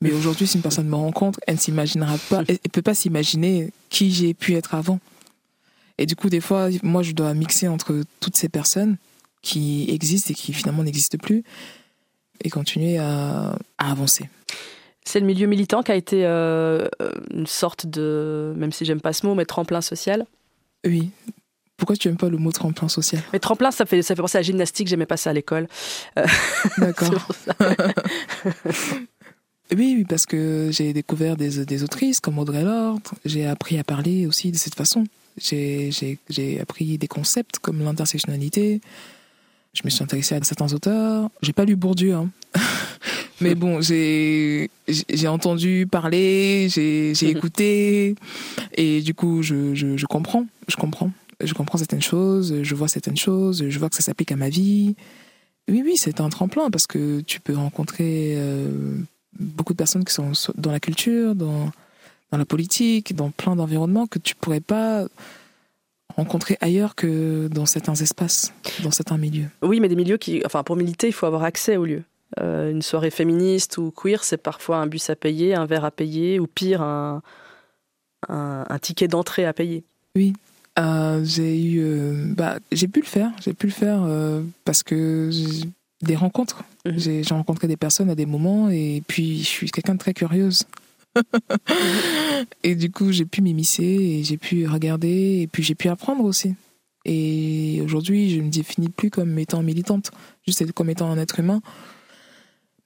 Mais 0.00 0.12
aujourd'hui, 0.12 0.46
si 0.46 0.56
une 0.56 0.62
personne 0.62 0.88
me 0.88 0.94
rencontre, 0.94 1.40
elle 1.46 1.56
ne 1.56 1.60
s'imaginera 1.60 2.16
pas, 2.30 2.44
elle 2.46 2.58
ne 2.64 2.70
peut 2.70 2.82
pas 2.82 2.94
s'imaginer 2.94 3.72
qui 3.88 4.12
j'ai 4.12 4.32
pu 4.32 4.54
être 4.54 4.76
avant. 4.76 5.00
Et 5.98 6.06
du 6.06 6.14
coup, 6.14 6.28
des 6.28 6.40
fois, 6.40 6.68
moi, 6.84 7.02
je 7.02 7.12
dois 7.12 7.34
mixer 7.34 7.66
entre 7.66 8.04
toutes 8.20 8.36
ces 8.36 8.48
personnes 8.48 8.96
qui 9.42 9.86
existent 9.90 10.30
et 10.30 10.34
qui 10.34 10.52
finalement 10.52 10.84
n'existent 10.84 11.18
plus 11.18 11.42
et 12.44 12.50
continuer 12.50 12.98
à, 12.98 13.58
à 13.78 13.90
avancer. 13.90 14.28
C'est 15.04 15.20
le 15.20 15.26
milieu 15.26 15.46
militant 15.46 15.82
qui 15.82 15.90
a 15.90 15.96
été 15.96 16.26
euh, 16.26 16.86
une 17.32 17.46
sorte 17.46 17.86
de, 17.86 18.52
même 18.56 18.70
si 18.70 18.84
j'aime 18.84 19.00
pas 19.00 19.12
ce 19.12 19.26
mot, 19.26 19.34
mais 19.34 19.46
tremplin 19.46 19.80
social? 19.80 20.26
Oui. 20.84 21.10
Pourquoi 21.78 21.96
tu 21.96 22.08
n'aimes 22.08 22.16
pas 22.16 22.28
le 22.28 22.38
mot 22.38 22.50
tremplin 22.50 22.88
social? 22.88 23.22
Mais 23.32 23.38
tremplin, 23.38 23.70
ça 23.70 23.86
fait, 23.86 24.02
ça 24.02 24.16
fait 24.16 24.20
penser 24.20 24.36
à 24.36 24.40
la 24.40 24.42
gymnastique, 24.42 24.88
j'aimais 24.88 25.06
pas 25.06 25.16
ça 25.16 25.30
à 25.30 25.32
l'école. 25.32 25.68
Euh, 26.18 26.26
D'accord. 26.78 27.28
oui, 29.76 30.04
parce 30.08 30.26
que 30.26 30.70
j'ai 30.72 30.92
découvert 30.92 31.36
des, 31.36 31.64
des, 31.64 31.84
autrices 31.84 32.18
comme 32.18 32.38
Audrey 32.40 32.64
Lorde, 32.64 33.06
j'ai 33.24 33.46
appris 33.46 33.78
à 33.78 33.84
parler 33.84 34.26
aussi 34.26 34.50
de 34.50 34.56
cette 34.56 34.74
façon. 34.74 35.04
J'ai 35.40 36.18
appris 36.60 36.98
des 36.98 37.06
concepts 37.06 37.60
comme 37.60 37.80
l'intersectionnalité, 37.80 38.80
je 39.72 39.82
me 39.84 39.90
suis 39.90 40.02
intéressée 40.02 40.34
à 40.34 40.42
certains 40.42 40.72
auteurs. 40.72 41.30
J'ai 41.42 41.52
pas 41.52 41.64
lu 41.64 41.76
Bourdieu, 41.76 42.14
hein. 42.14 42.30
Mais 43.40 43.54
bon, 43.54 43.80
j'ai 43.80 44.68
j'ai 44.88 45.28
entendu 45.28 45.86
parler, 45.88 46.66
j'ai 46.68 47.14
j'ai 47.14 47.28
écouté 47.28 48.16
et 48.74 49.00
du 49.00 49.14
coup 49.14 49.44
je, 49.44 49.76
je, 49.76 49.96
je 49.96 50.06
comprends, 50.06 50.44
je 50.66 50.74
comprends, 50.74 51.12
je 51.42 51.54
comprends 51.54 51.78
certaines 51.78 52.02
choses, 52.02 52.62
je 52.62 52.74
vois 52.74 52.88
certaines 52.88 53.16
choses, 53.16 53.68
je 53.68 53.78
vois 53.78 53.88
que 53.88 53.96
ça 53.96 54.02
s'applique 54.02 54.32
à 54.32 54.36
ma 54.36 54.48
vie. 54.48 54.96
Oui 55.68 55.82
oui, 55.84 55.96
c'est 55.96 56.20
un 56.20 56.28
tremplin 56.28 56.70
parce 56.70 56.86
que 56.86 57.20
tu 57.20 57.40
peux 57.40 57.54
rencontrer 57.54 58.34
euh, 58.36 58.96
beaucoup 59.38 59.72
de 59.72 59.78
personnes 59.78 60.04
qui 60.04 60.14
sont 60.14 60.32
dans 60.56 60.72
la 60.72 60.80
culture, 60.80 61.34
dans 61.34 61.70
dans 62.30 62.38
la 62.38 62.44
politique, 62.44 63.14
dans 63.14 63.30
plein 63.30 63.56
d'environnements 63.56 64.06
que 64.06 64.18
tu 64.18 64.34
pourrais 64.34 64.60
pas 64.60 65.06
rencontrer 66.16 66.58
ailleurs 66.60 66.94
que 66.94 67.48
dans 67.48 67.66
certains 67.66 67.94
espaces, 67.94 68.52
dans 68.82 68.90
certains 68.90 69.18
milieux. 69.18 69.48
Oui, 69.62 69.80
mais 69.80 69.88
des 69.88 69.96
milieux 69.96 70.16
qui, 70.16 70.42
enfin, 70.44 70.62
pour 70.62 70.76
militer, 70.76 71.06
il 71.06 71.12
faut 71.12 71.26
avoir 71.26 71.44
accès 71.44 71.76
aux 71.76 71.84
lieux. 71.84 72.02
Euh, 72.40 72.70
une 72.70 72.82
soirée 72.82 73.10
féministe 73.10 73.78
ou 73.78 73.90
queer, 73.90 74.24
c'est 74.24 74.36
parfois 74.36 74.78
un 74.78 74.86
bus 74.86 75.08
à 75.10 75.16
payer, 75.16 75.54
un 75.54 75.64
verre 75.64 75.84
à 75.84 75.90
payer, 75.90 76.40
ou 76.40 76.46
pire, 76.46 76.82
un, 76.82 77.22
un, 78.28 78.78
ticket 78.80 79.08
d'entrée 79.08 79.46
à 79.46 79.52
payer. 79.52 79.84
Oui, 80.16 80.34
euh, 80.78 81.24
j'ai 81.24 81.62
eu, 81.62 81.80
euh, 81.80 82.24
bah, 82.34 82.58
j'ai 82.70 82.88
pu 82.88 83.00
le 83.00 83.06
faire, 83.06 83.32
j'ai 83.42 83.52
pu 83.52 83.66
le 83.66 83.72
faire 83.72 84.06
parce 84.64 84.82
que 84.82 85.30
des 86.02 86.16
rencontres. 86.16 86.62
Mhm. 86.84 86.98
J'ai 86.98 87.22
rencontré 87.30 87.68
des 87.68 87.76
personnes 87.76 88.10
à 88.10 88.14
des 88.14 88.26
moments 88.26 88.70
et 88.70 89.02
puis 89.06 89.38
je 89.38 89.48
suis 89.48 89.70
quelqu'un 89.70 89.94
de 89.94 89.98
très 89.98 90.14
curieuse. 90.14 90.64
et 92.62 92.74
du 92.74 92.90
coup, 92.90 93.12
j'ai 93.12 93.24
pu 93.24 93.42
m'immiscer 93.42 93.82
et 93.82 94.24
j'ai 94.24 94.36
pu 94.36 94.66
regarder 94.66 95.40
et 95.42 95.46
puis 95.46 95.62
j'ai 95.62 95.74
pu 95.74 95.88
apprendre 95.88 96.24
aussi. 96.24 96.54
Et 97.04 97.80
aujourd'hui, 97.82 98.30
je 98.30 98.38
ne 98.38 98.42
me 98.42 98.50
définis 98.50 98.90
plus 98.90 99.10
comme 99.10 99.38
étant 99.38 99.62
militante, 99.62 100.10
juste 100.46 100.70
comme 100.72 100.90
étant 100.90 101.10
un 101.10 101.18
être 101.18 101.40
humain. 101.40 101.60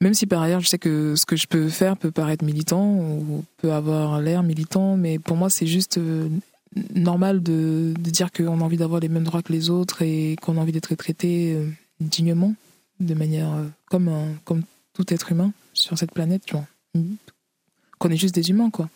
Même 0.00 0.14
si 0.14 0.26
par 0.26 0.42
ailleurs, 0.42 0.60
je 0.60 0.68
sais 0.68 0.78
que 0.78 1.14
ce 1.16 1.26
que 1.26 1.36
je 1.36 1.46
peux 1.46 1.68
faire 1.68 1.96
peut 1.96 2.10
paraître 2.10 2.44
militant 2.44 2.94
ou 2.96 3.44
peut 3.58 3.72
avoir 3.72 4.20
l'air 4.20 4.42
militant, 4.42 4.96
mais 4.96 5.18
pour 5.18 5.36
moi, 5.36 5.48
c'est 5.48 5.66
juste 5.66 5.98
euh, 5.98 6.28
normal 6.94 7.42
de, 7.42 7.94
de 7.98 8.10
dire 8.10 8.32
qu'on 8.32 8.60
a 8.60 8.64
envie 8.64 8.76
d'avoir 8.76 9.00
les 9.00 9.08
mêmes 9.08 9.24
droits 9.24 9.42
que 9.42 9.52
les 9.52 9.70
autres 9.70 10.02
et 10.02 10.36
qu'on 10.40 10.56
a 10.56 10.60
envie 10.60 10.72
d'être 10.72 10.94
traité 10.94 11.54
euh, 11.54 11.68
dignement, 12.00 12.54
de 13.00 13.14
manière 13.14 13.52
euh, 13.52 13.66
comme, 13.86 14.10
comme 14.44 14.62
tout 14.92 15.12
être 15.12 15.32
humain 15.32 15.52
sur 15.74 15.98
cette 15.98 16.12
planète, 16.12 16.42
tu 16.46 16.54
vois. 16.54 16.66
Qu'on 17.98 18.10
est 18.10 18.16
juste 18.16 18.34
des 18.34 18.50
humains, 18.50 18.70
quoi. 18.70 18.88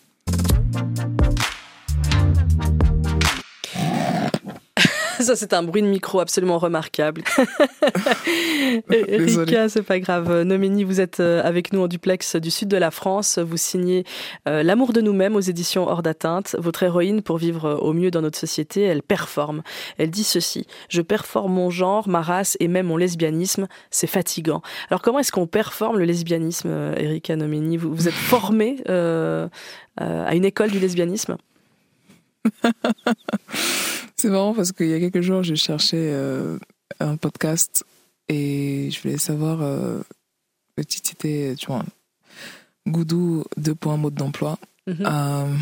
Ça, 5.26 5.34
c'est 5.34 5.54
un 5.54 5.64
bruit 5.64 5.82
de 5.82 5.88
micro 5.88 6.20
absolument 6.20 6.56
remarquable. 6.56 7.24
Erika, 8.92 9.68
c'est 9.68 9.82
pas 9.82 9.98
grave. 9.98 10.42
Nomini, 10.42 10.84
vous 10.84 11.00
êtes 11.00 11.18
euh, 11.18 11.42
avec 11.42 11.72
nous 11.72 11.80
en 11.80 11.88
duplex 11.88 12.36
du 12.36 12.52
sud 12.52 12.68
de 12.68 12.76
la 12.76 12.92
France. 12.92 13.40
Vous 13.40 13.56
signez 13.56 14.04
euh, 14.46 14.62
L'amour 14.62 14.92
de 14.92 15.00
nous-mêmes 15.00 15.34
aux 15.34 15.40
éditions 15.40 15.88
Hors 15.88 16.04
d'atteinte. 16.04 16.54
Votre 16.60 16.84
héroïne, 16.84 17.22
pour 17.22 17.38
vivre 17.38 17.76
au 17.82 17.92
mieux 17.92 18.12
dans 18.12 18.22
notre 18.22 18.38
société, 18.38 18.82
elle 18.82 19.02
performe. 19.02 19.64
Elle 19.98 20.12
dit 20.12 20.22
ceci 20.22 20.68
Je 20.88 21.02
performe 21.02 21.54
mon 21.54 21.70
genre, 21.70 22.08
ma 22.08 22.22
race 22.22 22.56
et 22.60 22.68
même 22.68 22.86
mon 22.86 22.96
lesbianisme. 22.96 23.66
C'est 23.90 24.06
fatigant. 24.06 24.62
Alors, 24.90 25.02
comment 25.02 25.18
est-ce 25.18 25.32
qu'on 25.32 25.48
performe 25.48 25.98
le 25.98 26.04
lesbianisme, 26.04 26.68
euh, 26.70 26.94
Erika 26.94 27.34
Nomini 27.34 27.78
vous, 27.78 27.92
vous 27.92 28.06
êtes 28.06 28.14
formée 28.14 28.76
à 28.86 30.36
une 30.36 30.44
école 30.44 30.70
du 30.70 30.78
lesbianisme? 30.78 31.36
C'est 34.26 34.32
marrant 34.32 34.54
parce 34.54 34.72
qu'il 34.72 34.88
y 34.88 34.92
a 34.92 34.98
quelques 34.98 35.20
jours, 35.20 35.44
je 35.44 35.54
cherchais 35.54 36.10
euh, 36.10 36.58
un 36.98 37.16
podcast 37.16 37.84
et 38.28 38.88
je 38.90 39.00
voulais 39.00 39.18
savoir. 39.18 39.62
Euh, 39.62 40.00
le 40.76 40.84
titre, 40.84 41.10
c'était, 41.10 41.54
tu 41.56 41.66
vois, 41.66 41.84
Goudou, 42.88 43.44
deux 43.56 43.76
points, 43.76 43.96
mode 43.96 44.14
d'emploi. 44.14 44.58
Mhm. 44.88 44.96
Euh, 45.06 45.54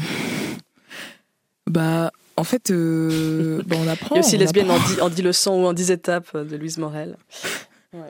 bah, 1.66 2.10
en 2.38 2.44
fait, 2.44 2.72
bah, 2.72 3.76
on 3.78 3.86
apprend. 3.86 4.14
Il 4.14 4.20
y 4.20 4.24
a 4.24 4.26
aussi 4.26 4.38
lesbienne 4.38 4.70
en, 4.70 4.78
en 5.02 5.10
10 5.10 5.20
leçons 5.20 5.62
ou 5.62 5.66
en 5.66 5.74
10 5.74 5.90
étapes 5.90 6.34
de 6.34 6.56
Louise 6.56 6.78
Morel. 6.78 7.18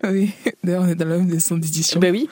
Oui, 0.05 0.31
d'ailleurs, 0.63 0.85
on 0.85 0.89
est 0.89 0.95
dans 0.95 1.09
la 1.09 1.19
même 1.19 1.33
leçon 1.33 1.57
d'édition. 1.57 1.99
Ben 1.99 2.13
oui. 2.13 2.29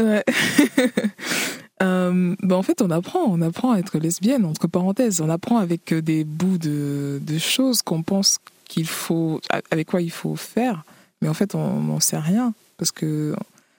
Ouais. 0.00 0.24
euh, 1.82 2.36
bah 2.42 2.56
en 2.56 2.62
fait, 2.62 2.80
on 2.82 2.90
apprend, 2.90 3.24
on 3.26 3.40
apprend 3.40 3.72
à 3.72 3.78
être 3.78 3.98
lesbienne, 3.98 4.44
entre 4.44 4.68
parenthèses. 4.68 5.20
On 5.20 5.28
apprend 5.28 5.58
avec 5.58 5.92
euh, 5.92 6.02
des 6.02 6.24
bouts 6.24 6.58
de, 6.58 7.20
de 7.20 7.38
choses 7.38 7.82
qu'on 7.82 8.02
pense 8.02 8.38
qu'il 8.68 8.86
faut, 8.86 9.40
avec 9.70 9.88
quoi 9.88 10.00
il 10.00 10.10
faut 10.10 10.36
faire. 10.36 10.84
Mais 11.20 11.28
en 11.28 11.34
fait, 11.34 11.54
on 11.54 11.80
n'en 11.80 12.00
sait 12.00 12.18
rien 12.18 12.54
parce 12.76 12.92
que 12.92 13.34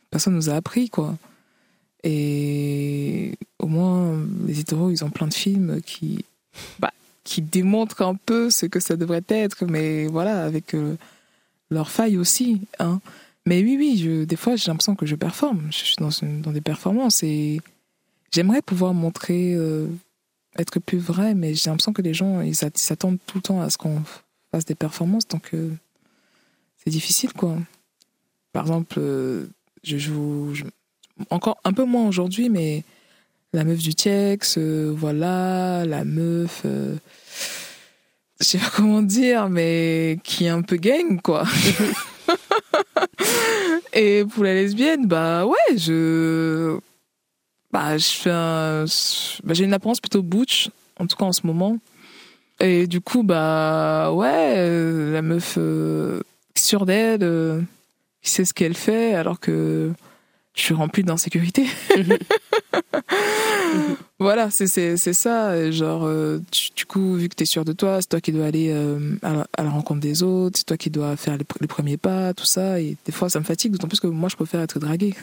personne 0.09 0.35
nous 0.35 0.49
a 0.49 0.53
appris, 0.53 0.89
quoi. 0.89 1.17
Et 2.03 3.37
au 3.59 3.67
moins, 3.67 4.19
les 4.45 4.59
hétéros, 4.59 4.91
ils 4.91 5.03
ont 5.03 5.09
plein 5.09 5.27
de 5.27 5.33
films 5.33 5.81
qui, 5.85 6.25
bah, 6.79 6.91
qui 7.23 7.41
démontrent 7.41 8.01
un 8.01 8.15
peu 8.15 8.49
ce 8.49 8.65
que 8.65 8.79
ça 8.79 8.97
devrait 8.97 9.23
être, 9.29 9.65
mais 9.65 10.07
voilà, 10.07 10.43
avec 10.43 10.75
euh, 10.75 10.97
leurs 11.69 11.89
failles 11.89 12.17
aussi. 12.17 12.61
Hein. 12.79 12.99
Mais 13.45 13.61
oui, 13.61 13.75
oui, 13.77 13.97
je, 13.97 14.25
des 14.25 14.35
fois, 14.35 14.55
j'ai 14.55 14.69
l'impression 14.69 14.95
que 14.95 15.05
je 15.05 15.15
performe. 15.15 15.67
Je 15.69 15.77
suis 15.77 15.95
dans, 15.97 16.09
dans 16.41 16.51
des 16.51 16.61
performances 16.61 17.23
et 17.23 17.61
j'aimerais 18.33 18.61
pouvoir 18.61 18.93
montrer, 18.93 19.53
euh, 19.53 19.87
être 20.57 20.79
plus 20.79 20.97
vrai, 20.97 21.33
mais 21.33 21.53
j'ai 21.53 21.69
l'impression 21.69 21.93
que 21.93 22.01
les 22.01 22.13
gens, 22.13 22.41
ils 22.41 22.55
s'attendent 22.55 23.19
tout 23.25 23.37
le 23.37 23.43
temps 23.43 23.61
à 23.61 23.69
ce 23.69 23.77
qu'on 23.77 24.01
fasse 24.51 24.65
des 24.65 24.75
performances, 24.75 25.27
donc 25.27 25.51
euh, 25.53 25.71
c'est 26.83 26.91
difficile, 26.91 27.31
quoi. 27.33 27.57
Par 28.51 28.63
exemple, 28.63 28.99
je 29.83 29.97
joue 29.97 30.53
encore 31.29 31.57
un 31.63 31.73
peu 31.73 31.85
moins 31.85 32.07
aujourd'hui, 32.07 32.49
mais 32.49 32.83
la 33.53 33.63
meuf 33.63 33.79
du 33.79 33.93
Tiex, 33.93 34.55
euh, 34.57 34.93
voilà, 34.95 35.85
la 35.85 36.03
meuf, 36.03 36.63
euh, 36.65 36.95
je 38.39 38.45
sais 38.45 38.57
pas 38.57 38.71
comment 38.75 39.01
dire, 39.01 39.49
mais 39.49 40.19
qui 40.23 40.45
est 40.45 40.49
un 40.49 40.63
peu 40.63 40.77
gang, 40.77 41.21
quoi. 41.21 41.45
Et 43.93 44.25
pour 44.25 44.43
la 44.43 44.55
lesbienne, 44.55 45.07
bah 45.07 45.45
ouais, 45.45 45.77
je, 45.77 46.79
bah 47.73 47.97
je 47.97 48.09
fais 48.09 48.29
un, 48.31 48.85
bah, 49.43 49.53
j'ai 49.53 49.65
une 49.65 49.73
apparence 49.73 49.99
plutôt 49.99 50.21
butch, 50.21 50.69
en 50.99 51.07
tout 51.07 51.17
cas 51.17 51.25
en 51.25 51.33
ce 51.33 51.45
moment. 51.45 51.77
Et 52.59 52.87
du 52.87 53.01
coup, 53.01 53.23
bah 53.23 54.13
ouais, 54.13 54.53
euh, 54.57 55.11
la 55.11 55.21
meuf 55.21 55.57
sûre 56.55 56.85
d'elle, 56.85 57.65
qui 58.21 58.29
sait 58.29 58.45
ce 58.45 58.53
qu'elle 58.53 58.75
fait, 58.75 59.15
alors 59.15 59.39
que 59.39 59.91
je 60.53 60.61
suis 60.61 60.73
remplie 60.73 61.03
d'insécurité. 61.03 61.65
voilà, 64.19 64.49
c'est 64.51 64.67
ça. 64.67 65.71
Genre, 65.71 66.05
euh, 66.05 66.39
du 66.75 66.85
coup, 66.85 67.15
vu 67.15 67.29
que 67.29 67.35
tu 67.35 67.43
es 67.43 67.45
sûr 67.45 67.65
de 67.65 67.73
toi, 67.73 67.99
c'est 67.99 68.09
toi 68.09 68.21
qui 68.21 68.31
dois 68.31 68.45
aller 68.45 68.71
euh, 68.71 69.17
à, 69.23 69.63
la, 69.63 69.69
rencontre 69.69 70.01
des 70.01 70.21
autres, 70.21 70.59
c'est 70.59 70.65
toi 70.65 70.77
qui 70.77 70.91
dois 70.91 71.15
faire 71.15 71.35
les, 71.35 71.67
premiers 71.67 71.97
pas, 71.97 72.33
tout 72.33 72.45
ça. 72.45 72.79
Et 72.79 72.95
des 73.05 73.11
fois, 73.11 73.29
ça 73.29 73.39
me 73.39 73.43
fatigue, 73.43 73.71
d'autant 73.71 73.87
plus 73.87 73.99
que 73.99 74.05
moi, 74.05 74.29
je 74.29 74.35
préfère 74.35 74.61
être 74.61 74.77
draguée. 74.77 75.15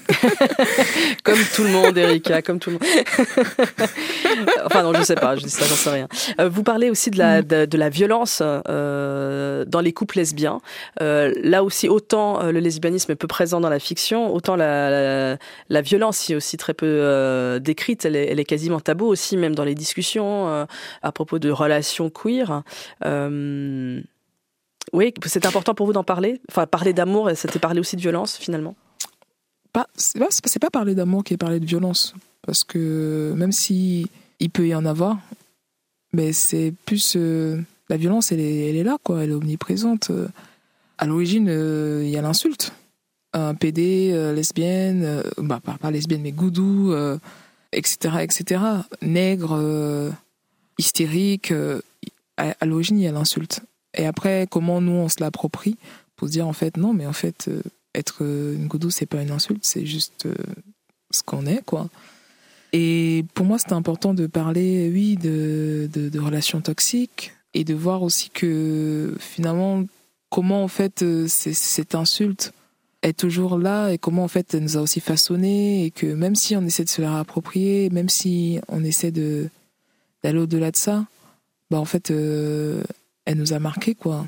comme 1.23 1.39
tout 1.55 1.63
le 1.63 1.71
monde, 1.71 1.97
Erika, 1.97 2.43
comme 2.43 2.59
tout 2.59 2.71
le 2.71 2.75
monde. 2.75 2.83
enfin, 4.65 4.83
non, 4.83 4.93
je 4.93 5.03
sais 5.05 5.15
pas, 5.15 5.37
je 5.37 5.45
dis 5.45 5.51
ça, 5.51 5.65
j'en 5.67 5.77
sais 5.77 5.91
rien. 5.91 6.09
Euh, 6.41 6.49
vous 6.49 6.65
parlez 6.65 6.91
aussi 6.91 7.11
de 7.11 7.19
la, 7.19 7.43
mm. 7.43 7.67
de, 7.67 7.79
la 7.79 7.89
violence 7.91 8.43
dans 8.43 9.81
les 9.81 9.93
couples 9.93 10.19
lesbiens. 10.19 10.61
là 10.99 11.63
aussi, 11.63 11.89
autant 11.89 12.43
le 12.43 12.59
lesbianisme 12.59 13.13
est 13.13 13.17
peu 13.17 13.29
présent 13.29 13.61
dans 13.61 13.71
la 13.71 13.79
fiction, 13.79 14.35
autant 14.35 14.57
la, 14.57 15.39
la, 15.69 15.81
violence 15.81 16.29
est 16.29 16.35
aussi 16.35 16.57
très 16.57 16.75
peu 16.75 17.61
décrite. 17.63 18.05
Elle 18.05 18.17
est, 18.17 18.27
elle 18.27 18.41
est 18.41 18.45
quasiment 18.45 18.81
aussi, 18.99 19.37
même 19.37 19.55
dans 19.55 19.65
les 19.65 19.75
discussions 19.75 20.49
euh, 20.49 20.67
à 21.03 21.13
propos 21.13 21.39
de 21.39 21.51
relations 21.51 22.11
queer. 22.11 22.63
Euh, 23.05 24.01
oui, 24.93 25.15
c'est 25.27 25.47
important 25.47 25.75
pour 25.75 25.87
vous 25.87 25.93
d'en 25.93 26.05
parler? 26.05 26.41
Enfin, 26.51 26.67
parler 26.67 26.93
d'amour, 26.93 27.31
c'était 27.35 27.59
parler 27.59 27.81
aussi 27.81 27.97
de 27.97 28.01
violence, 28.01 28.37
finalement? 28.37 28.75
Pas, 29.73 29.87
C'est 29.97 30.59
pas, 30.59 30.71
parler 30.71 30.95
d'amour 30.95 31.23
qui 31.23 31.35
est 31.35 31.37
parler 31.37 31.61
de 31.61 31.67
violence. 31.67 32.15
Parce 32.43 32.65
que 32.65 33.33
même 33.37 33.53
si 33.53 34.11
il 34.41 34.51
peut 34.51 34.67
y 34.67 34.75
en 34.75 34.85
avoir, 34.85 35.19
mais 36.13 36.33
c'est 36.33 36.75
plus... 36.87 37.15
Euh, 37.17 37.61
la 37.89 37.97
violence, 37.97 38.33
elle 38.33 38.41
est, 38.41 38.71
elle 38.71 38.77
est 38.77 38.85
là, 38.85 38.99
quoi. 39.03 39.23
Elle 39.23 39.31
est 39.31 39.35
omniprésente. 39.35 40.13
À 40.99 41.07
l'origine, 41.07 41.49
il 41.49 42.09
y 42.09 42.17
a 42.17 42.23
l'insulte 42.23 42.73
un 43.33 43.55
PD, 43.55 44.13
lesbienne, 44.35 45.23
bah, 45.39 45.61
pas, 45.65 45.77
pas, 45.81 45.91
lesbienne, 45.91 46.23
mais 46.23 46.33
goudou, 46.33 46.93
etc., 47.73 48.17
etc. 48.23 48.63
Nègre, 49.03 49.53
euh, 49.53 50.11
hystérique, 50.79 51.53
euh, 51.53 51.81
à, 52.37 52.65
l'origine, 52.65 52.99
il 52.99 53.05
y 53.05 53.07
a 53.07 53.13
l'insulte. 53.13 53.61
Et 53.95 54.07
après, 54.07 54.47
comment 54.51 54.81
nous, 54.81 54.93
on 54.93 55.09
se 55.09 55.17
l'approprie 55.21 55.77
pour 56.17 56.29
se 56.29 56.33
dire, 56.33 56.47
en 56.47 56.53
fait, 56.53 56.77
non, 56.77 56.93
mais 56.93 57.07
en 57.07 57.13
fait, 57.13 57.49
euh, 57.49 57.63
être 57.95 58.23
une 58.23 58.67
goudou, 58.67 58.91
c'est 58.91 59.07
pas 59.07 59.23
une 59.23 59.31
insulte, 59.31 59.65
c'est 59.65 59.85
juste 59.85 60.29
ce 61.11 61.23
qu'on 61.23 61.45
est, 61.47 61.65
quoi. 61.65 61.89
Et 62.73 63.25
pour 63.35 63.45
moi, 63.45 63.59
c'était 63.59 63.73
important 63.73 64.15
de 64.15 64.27
parler, 64.29 64.89
oui, 64.93 65.17
de, 65.17 65.91
de, 65.93 66.21
relations 66.21 66.61
toxiques 66.61 67.33
et 67.53 67.65
de 67.65 67.75
voir 67.75 68.05
aussi 68.05 68.31
que 68.31 69.17
finalement, 69.19 69.85
comment 70.31 70.63
en 70.63 70.69
fait 70.69 71.05
cette 71.27 71.97
insulte 71.97 72.53
est 73.03 73.19
toujours 73.19 73.59
là 73.59 73.91
et 73.91 73.99
comment 73.99 74.25
en 74.25 74.29
fait 74.29 74.55
elle 74.55 74.63
nous 74.63 74.77
a 74.77 74.81
aussi 74.81 75.01
façonné 75.01 75.85
et 75.85 75.91
que 75.91 76.07
même 76.07 76.35
si 76.35 76.55
on 76.57 76.63
essaie 76.63 76.85
de 76.85 76.89
se 76.89 77.01
la 77.01 77.15
réapproprier, 77.15 77.91
même 77.91 78.09
si 78.09 78.61
on 78.69 78.85
essaie 78.85 79.11
de 79.11 79.49
d'aller 80.23 80.39
au-delà 80.39 80.71
de 80.71 80.77
ça, 80.77 81.07
bah 81.71 81.79
en 81.79 81.85
fait 81.85 82.11
euh, 82.11 82.83
elle 83.25 83.39
nous 83.39 83.53
a 83.53 83.59
marqué 83.59 83.95
quoi. 83.95 84.27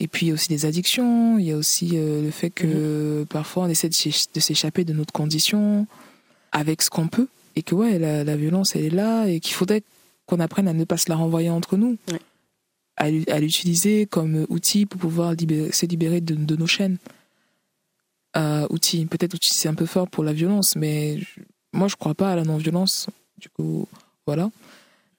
Et 0.00 0.08
puis 0.08 0.26
il 0.26 0.28
y 0.30 0.32
a 0.32 0.34
aussi 0.34 0.48
des 0.48 0.66
addictions, 0.66 1.38
il 1.38 1.46
y 1.46 1.52
a 1.52 1.56
aussi 1.56 1.92
euh, 1.94 2.22
le 2.22 2.30
fait 2.30 2.50
que 2.50 3.20
mhm. 3.20 3.26
parfois 3.26 3.64
on 3.64 3.68
essaie 3.68 3.88
de 3.88 3.94
s'échapper 4.40 4.84
de 4.84 4.92
notre 4.92 5.12
condition 5.12 5.86
avec 6.52 6.82
ce 6.82 6.90
qu'on 6.90 7.08
peut 7.08 7.28
et 7.56 7.62
que 7.62 7.74
ouais 7.74 7.98
la, 7.98 8.24
la, 8.24 8.36
violence 8.36 8.76
elle 8.76 8.84
est 8.84 8.90
là 8.90 9.26
et 9.26 9.40
qu'il 9.40 9.54
faudrait 9.54 9.82
qu'on 10.26 10.40
apprenne 10.40 10.68
à 10.68 10.72
ne 10.72 10.84
pas 10.84 10.96
se 10.96 11.08
la 11.08 11.16
renvoyer 11.16 11.50
entre 11.50 11.76
nous. 11.76 11.96
À, 12.96 13.10
l'utiliser 13.10 14.06
comme 14.06 14.46
outil 14.48 14.86
pour 14.86 15.00
pouvoir 15.00 15.32
se 15.32 15.86
libérer 15.86 16.20
de, 16.20 16.36
de 16.36 16.56
nos 16.56 16.68
chaînes 16.68 16.98
euh, 18.36 18.66
outil. 18.70 19.06
Peut-être 19.06 19.34
outil 19.34 19.54
c'est 19.54 19.68
un 19.68 19.74
peu 19.74 19.86
fort 19.86 20.08
pour 20.08 20.24
la 20.24 20.32
violence, 20.32 20.76
mais 20.76 21.18
moi 21.72 21.88
je 21.88 21.96
crois 21.96 22.14
pas 22.14 22.32
à 22.32 22.36
la 22.36 22.44
non-violence. 22.44 23.08
Du 23.38 23.48
coup, 23.48 23.86
voilà. 24.26 24.50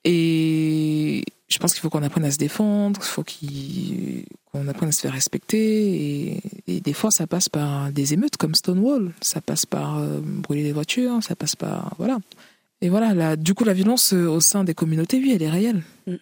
Et 0.04 1.24
je 1.48 1.58
pense 1.58 1.72
qu'il 1.72 1.80
faut 1.80 1.90
qu'on 1.90 2.02
apprenne 2.02 2.24
à 2.24 2.30
se 2.30 2.38
défendre, 2.38 3.00
il 3.02 3.06
faut 3.06 3.24
qu'on 3.24 4.68
apprenne 4.68 4.88
à 4.88 4.92
se 4.92 5.00
faire 5.00 5.12
respecter. 5.12 6.40
Et, 6.66 6.80
des 6.80 6.92
fois, 6.92 7.10
ça 7.10 7.26
passe 7.26 7.48
par 7.48 7.90
des 7.92 8.14
émeutes 8.14 8.36
comme 8.36 8.54
Stonewall, 8.54 9.12
ça 9.20 9.40
passe 9.40 9.66
par 9.66 9.98
euh, 9.98 10.20
brûler 10.20 10.62
les 10.62 10.72
voitures, 10.72 11.22
ça 11.22 11.36
passe 11.36 11.56
par. 11.56 11.94
Voilà. 11.98 12.18
Et 12.80 12.88
voilà, 12.88 13.14
la, 13.14 13.36
du 13.36 13.54
coup, 13.54 13.64
la 13.64 13.72
violence 13.72 14.12
euh, 14.12 14.26
au 14.26 14.40
sein 14.40 14.64
des 14.64 14.74
communautés, 14.74 15.18
oui, 15.18 15.32
elle 15.34 15.42
est 15.42 15.50
réelle. 15.50 15.82
Mm. 16.06 16.14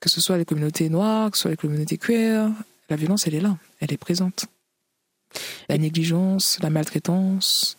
Que 0.00 0.08
ce 0.08 0.20
soit 0.20 0.38
les 0.38 0.44
communautés 0.44 0.88
noires, 0.88 1.30
que 1.30 1.36
ce 1.36 1.42
soit 1.42 1.50
les 1.50 1.56
communautés 1.56 1.98
queer, 1.98 2.50
la 2.90 2.96
violence, 2.96 3.26
elle 3.26 3.34
est 3.34 3.40
là, 3.40 3.56
elle 3.80 3.92
est 3.92 3.96
présente. 3.96 4.46
La 5.68 5.78
négligence, 5.78 6.58
la 6.62 6.70
maltraitance, 6.70 7.76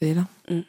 elle 0.00 0.08
est 0.08 0.14
là. 0.14 0.26
Mm. 0.48 0.60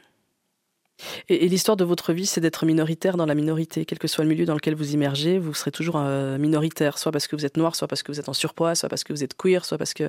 Et, 1.30 1.49
l'histoire 1.49 1.78
de 1.78 1.84
votre 1.84 2.13
vie, 2.13 2.26
c'est 2.26 2.41
d'être 2.41 2.65
minoritaire 2.65 3.17
dans 3.17 3.26
la 3.26 3.36
minorité. 3.36 3.86
Quel 3.86 3.99
que 3.99 4.07
soit 4.07 4.23
le 4.23 4.30
milieu 4.30 4.45
dans 4.45 4.53
lequel 4.53 4.76
vous 4.76 4.93
immergez, 4.93 5.38
vous 5.39 5.53
serez 5.53 5.71
toujours 5.71 5.97
euh, 5.97 6.38
minoritaire, 6.38 6.97
soit 6.97 7.11
parce 7.11 7.28
que 7.28 7.36
vous 7.36 7.45
êtes 7.45 7.57
noir, 7.57 7.76
soit 7.76 7.88
parce 7.88 8.03
que 8.03 8.11
vous 8.11 8.19
êtes 8.19 8.30
en 8.30 8.34
surpoids, 8.34 8.76
soit 8.76 8.89
parce 8.89 9.03
que 9.03 9.11
vous 9.11 9.23
êtes 9.23 9.36
queer, 9.36 9.65
soit 9.65 9.78
parce 9.78 9.93
que 9.93 10.07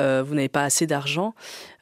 euh, 0.00 0.22
vous 0.26 0.34
n'avez 0.34 0.48
pas 0.48 0.64
assez 0.64 0.86
d'argent. 0.86 1.34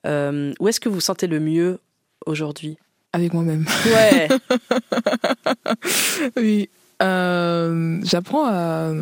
Euh, 0.06 0.52
où 0.58 0.68
est-ce 0.68 0.80
que 0.80 0.88
vous 0.88 1.00
sentez 1.00 1.26
le 1.26 1.40
mieux 1.40 1.78
aujourd'hui? 2.26 2.76
Avec 3.12 3.32
moi-même. 3.34 3.66
Ouais. 3.86 4.28
oui. 6.36 6.68
J'apprends 7.00 8.46
à 8.46 8.92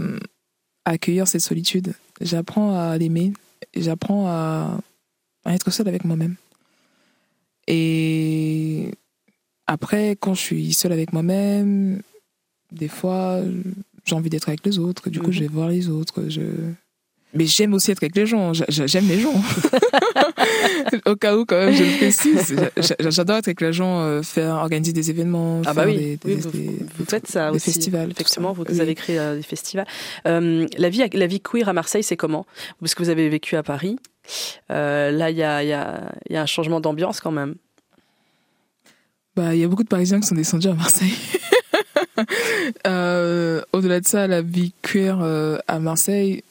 accueillir 0.85 1.26
cette 1.26 1.41
solitude. 1.41 1.95
J'apprends 2.20 2.79
à 2.79 2.97
l'aimer 2.97 3.33
j'apprends 3.75 4.27
à, 4.27 4.81
être 5.47 5.71
seule 5.71 5.89
avec 5.89 6.05
moi-même. 6.05 6.37
Et 7.66 8.91
après, 9.66 10.11
quand 10.12 10.35
je 10.35 10.41
suis 10.41 10.73
seule 10.73 10.93
avec 10.93 11.12
moi-même, 11.12 12.03
des 12.73 12.89
fois, 12.89 13.41
j'ai 14.05 14.14
envie 14.14 14.31
d'être 14.31 14.49
avec 14.49 14.64
les 14.64 14.79
autres. 14.79 15.11
Du 15.11 15.21
coup, 15.21 15.33
je 15.33 15.41
vais 15.41 15.49
mhm. 15.49 15.55
voir 15.55 15.69
les 15.69 15.89
autres. 15.89 16.29
Je, 16.29 16.43
mais 17.35 17.45
j'aime 17.47 17.74
aussi 17.74 17.91
être 17.91 18.03
avec 18.03 18.16
les 18.16 18.26
gens. 18.26 18.53
J'aime 18.68 19.07
les 19.07 19.20
gens. 19.20 19.35
Au 21.07 21.14
cas 21.14 21.37
où, 21.37 21.45
quand 21.45 21.59
même, 21.59 21.74
je 21.74 21.85
le 21.85 21.97
précise. 21.99 22.57
J'adore 23.11 23.37
être 23.37 23.49
avec 23.49 23.61
les 23.61 23.72
gens, 23.72 24.01
euh, 24.01 24.22
faire, 24.22 24.55
organiser 24.55 24.95
des 24.95 25.11
événements. 25.11 25.61
Ah 25.66 25.74
bah 25.74 25.85
oui, 25.87 26.18
vous, 26.24 27.05
faites 27.07 27.26
ça 27.26 27.53
aussi. 27.53 27.66
festivals. 27.66 28.11
Effectivement, 28.11 28.55
vous, 28.55 28.81
avez 28.81 28.95
créé 28.95 29.18
euh, 29.18 29.37
des 29.37 29.43
festivals. 29.43 29.87
Euh, 30.26 30.66
la, 30.79 30.89
vie, 30.89 31.03
la 31.12 31.26
vie 31.26 31.41
queer 31.41 31.68
à 31.68 31.74
Marseille, 31.74 32.03
c'est 32.03 32.16
comment? 32.16 32.47
Parce 32.81 32.95
que 32.95 33.03
vous 33.03 33.11
avez 33.11 33.29
vécu 33.29 33.57
à 33.57 33.62
Paris. 33.62 33.99
là, 34.70 35.31
il 35.31 35.37
y 35.37 35.43
a, 35.43 35.62
y, 35.62 35.72
a, 35.72 36.12
y 36.31 36.37
a 36.37 36.43
un 36.43 36.47
changement 36.47 36.81
d'ambiance 36.81 37.20
quand 37.20 37.33
même. 37.33 37.57
Bah, 39.37 39.55
il 39.55 39.61
y 39.61 39.64
a 39.64 39.68
beaucoup 39.68 39.85
de 39.85 39.89
Parisiens 39.89 40.20
qui 40.20 40.26
sont 40.26 40.35
descendus 40.35 40.68
à 40.68 40.74
Marseille. 40.74 41.12
Au-delà 43.74 44.01
de 44.01 44.07
ça, 44.07 44.26
la 44.26 44.41
vie 44.41 44.72
queer 44.83 45.20
à 45.66 45.79
Marseille, 45.79 46.43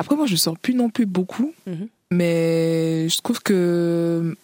après, 0.00 0.16
moi, 0.16 0.24
je 0.24 0.34
sors 0.34 0.58
plus 0.58 0.72
non 0.72 0.88
plus 0.88 1.04
beaucoup, 1.04 1.52
mhm. 1.66 1.86
mais 2.10 3.06
je 3.10 3.20
trouve 3.20 3.42
que 3.42 4.34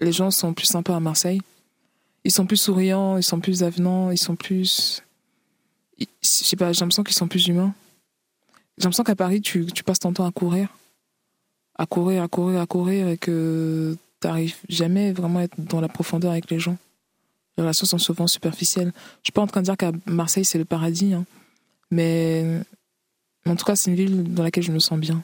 les 0.00 0.12
gens 0.12 0.30
sont 0.30 0.54
plus 0.54 0.66
sympas 0.66 0.94
à 0.94 1.00
Marseille. 1.00 1.40
Ils 2.22 2.30
sont 2.30 2.46
plus 2.46 2.58
souriants, 2.58 3.16
ils 3.16 3.24
sont 3.24 3.40
plus 3.40 3.64
avenants, 3.64 4.12
ils 4.12 4.18
sont 4.18 4.36
plus. 4.36 5.02
Je 5.98 6.06
sais 6.22 6.54
pas, 6.54 6.70
j'ai 6.70 6.78
l'impression 6.78 7.02
qu'ils 7.02 7.16
sont 7.16 7.26
plus 7.26 7.48
humains. 7.48 7.74
J'ai 8.78 8.84
l'impression 8.84 9.02
qu'à 9.02 9.16
Paris, 9.16 9.40
tu, 9.40 9.66
tu, 9.66 9.82
passes 9.82 9.98
ton 9.98 10.12
temps 10.12 10.26
à 10.26 10.30
courir. 10.30 10.68
À 11.74 11.86
courir, 11.86 12.22
à 12.22 12.28
courir, 12.28 12.60
à 12.60 12.66
courir, 12.66 13.08
et 13.08 13.18
que 13.18 13.96
tu 14.20 14.28
n'arrives 14.28 14.58
jamais 14.68 15.10
vraiment 15.10 15.40
à 15.40 15.42
être 15.42 15.58
dans 15.58 15.80
la 15.80 15.88
profondeur 15.88 16.30
avec 16.30 16.48
les 16.52 16.60
gens. 16.60 16.76
Les 17.58 17.62
relations 17.62 17.86
sont 17.86 17.98
souvent 17.98 18.28
superficielles. 18.28 18.92
Je 18.94 19.24
suis 19.24 19.32
pas 19.32 19.42
en 19.42 19.48
train 19.48 19.60
de 19.60 19.64
dire 19.64 19.76
qu'à 19.76 19.90
Marseille, 20.06 20.44
c'est 20.44 20.58
le 20.58 20.64
paradis, 20.64 21.14
hein. 21.14 21.24
Mais 21.90 22.62
en 23.46 23.56
tout 23.56 23.64
cas, 23.64 23.76
c'est 23.76 23.90
une 23.90 23.96
ville 23.96 24.34
dans 24.34 24.42
laquelle 24.42 24.64
je 24.64 24.72
me 24.72 24.78
sens 24.78 24.98
bien. 24.98 25.22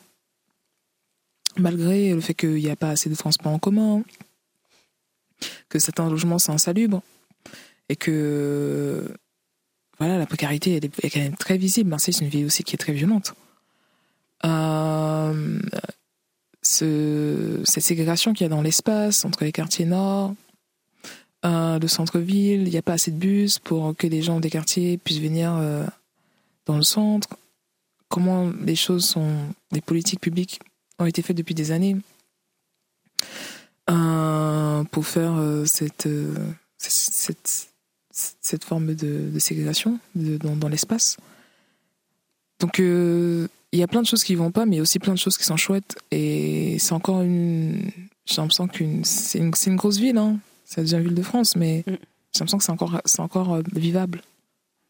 Malgré 1.59 2.13
le 2.13 2.21
fait 2.21 2.35
qu'il 2.35 2.55
n'y 2.55 2.71
a 2.71 2.77
pas 2.77 2.91
assez 2.91 3.09
de 3.09 3.15
transports 3.15 3.53
en 3.53 3.59
commun, 3.59 4.03
que 5.69 5.79
certains 5.79 6.09
logements 6.09 6.39
sont 6.39 6.53
insalubres, 6.53 7.03
et 7.89 7.97
que 7.97 9.09
voilà, 9.99 10.19
la 10.19 10.27
précarité 10.27 10.77
est, 10.77 11.11
quand 11.11 11.21
même 11.21 11.37
très 11.37 11.57
visible. 11.57 11.91
Marseille, 11.91 12.13
c'est 12.13 12.25
une 12.25 12.31
ville 12.31 12.47
aussi 12.47 12.65
qui 12.65 12.75
est 12.75 12.79
très 12.79 12.93
violente. 12.93 13.35
Euh, 14.45 15.61
ce, 16.63 17.61
cette 17.65 17.83
ségrégation 17.83 18.33
qu'il 18.33 18.45
y 18.45 18.47
a 18.47 18.51
dans 18.51 18.61
l'espace 18.61 19.25
entre 19.25 19.45
les 19.45 19.53
quartiers 19.53 19.87
nord, 19.87 20.35
euh, 21.45 21.79
le 21.79 21.89
centre-ville, 21.89 22.63
il 22.63 22.71
n'y 22.71 22.77
a 22.77 22.83
pas 22.83 22.95
assez 22.95 23.11
de 23.11 23.17
bus 23.17 23.59
pour 23.59 23.97
que 23.97 24.07
les 24.07 24.21
gens 24.21 24.41
des 24.41 24.51
quartiers 24.51 24.99
puissent 24.99 25.21
venir 25.21 25.55
euh, 25.55 25.87
dans 26.67 26.77
le 26.77 26.83
centre. 26.83 27.29
Comment 28.09 28.53
les 28.63 28.77
choses 28.77 29.05
sont, 29.05 29.37
les 29.73 29.81
politiques 29.81 30.21
publiques 30.21 30.61
ont 30.99 31.07
été 31.07 31.23
faites 31.23 31.37
depuis 31.37 31.55
des 31.55 31.73
années 31.73 31.97
euh, 33.91 34.85
pour 34.85 35.07
faire 35.07 35.35
euh, 35.37 35.65
cette, 35.65 36.09
cette, 36.79 37.69
cette, 38.11 38.65
forme 38.65 38.95
de, 38.95 39.31
de 39.31 39.39
ségrégation 39.39 39.99
dans, 40.15 40.57
dans 40.57 40.69
l'espace. 40.69 41.17
Donc 42.61 42.81
il 43.77 43.79
y 43.79 43.83
a 43.83 43.87
plein 43.87 44.03
de 44.03 44.07
choses 44.07 44.25
qui 44.25 44.35
vont 44.35 44.51
pas, 44.51 44.67
mais 44.67 44.81
aussi 44.81 44.99
plein 44.99 45.13
de 45.13 45.19
choses 45.19 45.37
qui 45.37 45.45
sont 45.45 45.57
chouettes. 45.57 45.97
Et 46.11 46.79
c'est 46.79 46.93
encore 46.93 47.23
une. 47.23 47.91
J'ai 48.25 48.37
l'impression 48.37 48.69
qu'une. 48.69 49.05
C'est 49.05 49.39
une, 49.39 49.53
une, 49.67 49.77
grosse 49.77 49.99
ville, 49.99 50.17
hein. 50.17 50.39
C'est 50.65 50.91
la 50.93 51.01
ville 51.01 51.15
de 51.15 51.23
France, 51.23 51.57
mais 51.57 51.85
mm. 51.87 51.91
j'ai 52.33 52.41
l'impression 52.41 52.59
que 52.59 52.65
c'est 52.65 52.73
encore, 52.73 53.01
encore 53.19 53.55
euh, 53.55 53.63
vivable. 53.75 54.23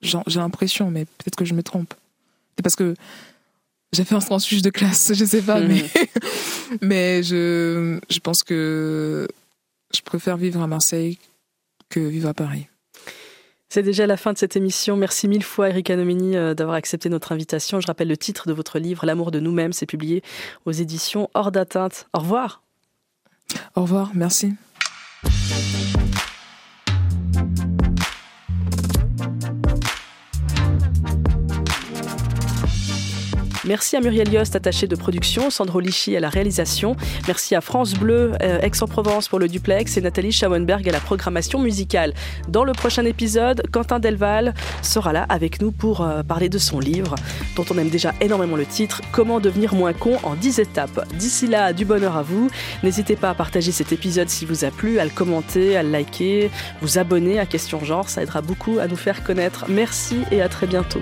J'ai 0.03 0.19
l'impression, 0.37 0.91
mais 0.91 1.05
peut-être 1.05 1.37
que 1.37 1.45
je 1.45 1.55
me 1.55 1.63
trompe. 1.63 1.95
C'est 2.57 2.63
parce 2.63 2.77
que 2.77 2.95
j'ai 3.93 4.05
fait 4.05 4.15
un 4.15 4.21
transfuge 4.21 4.63
de 4.63 4.71
classe, 4.71 5.13
je 5.15 5.25
sais 5.25 5.43
pas, 5.43 5.61
mais, 5.61 5.85
mais 6.81 7.23
je, 7.23 7.99
je 8.11 8.19
pense 8.19 8.43
que 8.43 9.29
je 9.95 10.01
préfère 10.03 10.37
vivre 10.37 10.61
à 10.61 10.67
Marseille 10.67 11.19
que 11.89 12.01
vivre 12.01 12.29
à 12.29 12.35
Paris. 12.35 12.67
C'est 13.69 13.83
déjà 13.83 14.07
la 14.07 14.17
fin 14.17 14.33
de 14.33 14.39
cette 14.39 14.57
émission. 14.57 14.97
Merci 14.97 15.29
mille 15.29 15.43
fois, 15.43 15.69
Erika 15.69 15.97
Nomini, 15.97 16.37
euh, 16.37 16.55
d'avoir 16.55 16.77
accepté 16.77 17.09
notre 17.09 17.33
invitation. 17.33 17.81
Je 17.81 17.87
rappelle 17.87 18.09
le 18.09 18.17
titre 18.17 18.47
de 18.47 18.53
votre 18.53 18.79
livre, 18.79 19.05
L'amour 19.05 19.33
de 19.33 19.41
nous-mêmes. 19.41 19.73
C'est 19.73 19.87
publié 19.87 20.23
aux 20.65 20.73
éditions 20.73 21.29
Hors 21.35 21.51
d'atteinte. 21.51 22.07
Au 22.13 22.21
revoir. 22.21 22.63
Au 23.75 23.83
revoir, 23.83 24.13
merci. 24.15 24.55
Merci 33.67 33.97
à 33.97 34.01
Muriel 34.01 34.33
Yost, 34.33 34.55
attachée 34.55 34.87
de 34.87 34.95
production, 34.95 35.51
Sandro 35.51 35.81
Lichy 35.81 36.17
à 36.17 36.21
la 36.21 36.29
réalisation. 36.29 36.95
Merci 37.27 37.57
à 37.57 37.61
France 37.61 37.95
Bleu, 37.95 38.33
euh, 38.41 38.61
Aix-en-Provence 38.61 39.29
pour 39.29 39.41
le 39.41 39.49
duplex 39.49 39.97
et 39.97 40.01
Nathalie 40.01 40.31
Schauenberg 40.31 40.89
à 40.89 40.93
la 40.93 41.01
programmation 41.01 41.59
musicale. 41.59 42.15
Dans 42.49 42.63
le 42.63 42.73
prochain 42.73 43.05
épisode, 43.05 43.63
Quentin 43.73 43.99
Delval 43.99 44.55
sera 44.83 45.13
là 45.13 45.27
avec 45.29 45.61
nous 45.61 45.73
pour 45.73 46.03
euh, 46.03 46.23
parler 46.23 46.49
de 46.49 46.59
son 46.59 46.79
livre, 46.79 47.17
dont 47.57 47.65
on 47.69 47.79
aime 47.79 47.89
déjà 47.89 48.15
énormément 48.21 48.57
le 48.57 48.67
titre, 48.67 49.03
Comment 49.11 49.41
devenir 49.41 49.75
moins 49.75 49.93
con 49.93 50.17
en 50.23 50.37
10 50.37 50.61
étapes. 50.61 51.05
D'ici 51.15 51.49
là, 51.49 51.73
du 51.73 51.85
bonheur 51.85 52.17
à 52.17 52.23
vous. 52.23 52.49
N'hésitez 52.85 53.17
pas 53.17 53.31
à 53.31 53.35
partager 53.35 53.73
cet 53.73 53.93
épisode 53.93 54.29
s'il 54.29 54.47
vous 54.47 54.65
a 54.65 54.71
plu, 54.71 55.01
à 55.01 55.05
le 55.05 55.11
commenter, 55.11 55.77
à 55.77 55.83
le 55.83 55.91
liker, 55.91 56.51
vous 56.83 56.99
abonner 56.99 57.41
à 57.41 57.47
Question 57.47 57.83
Genre, 57.85 58.09
ça 58.09 58.23
aidera 58.23 58.43
beaucoup 58.43 58.79
à 58.79 58.87
nous 58.87 58.97
faire 58.97 59.25
connaître. 59.25 59.65
Merci 59.69 60.19
et 60.31 60.41
à 60.41 60.49
très 60.49 60.69
bientôt. 60.69 61.01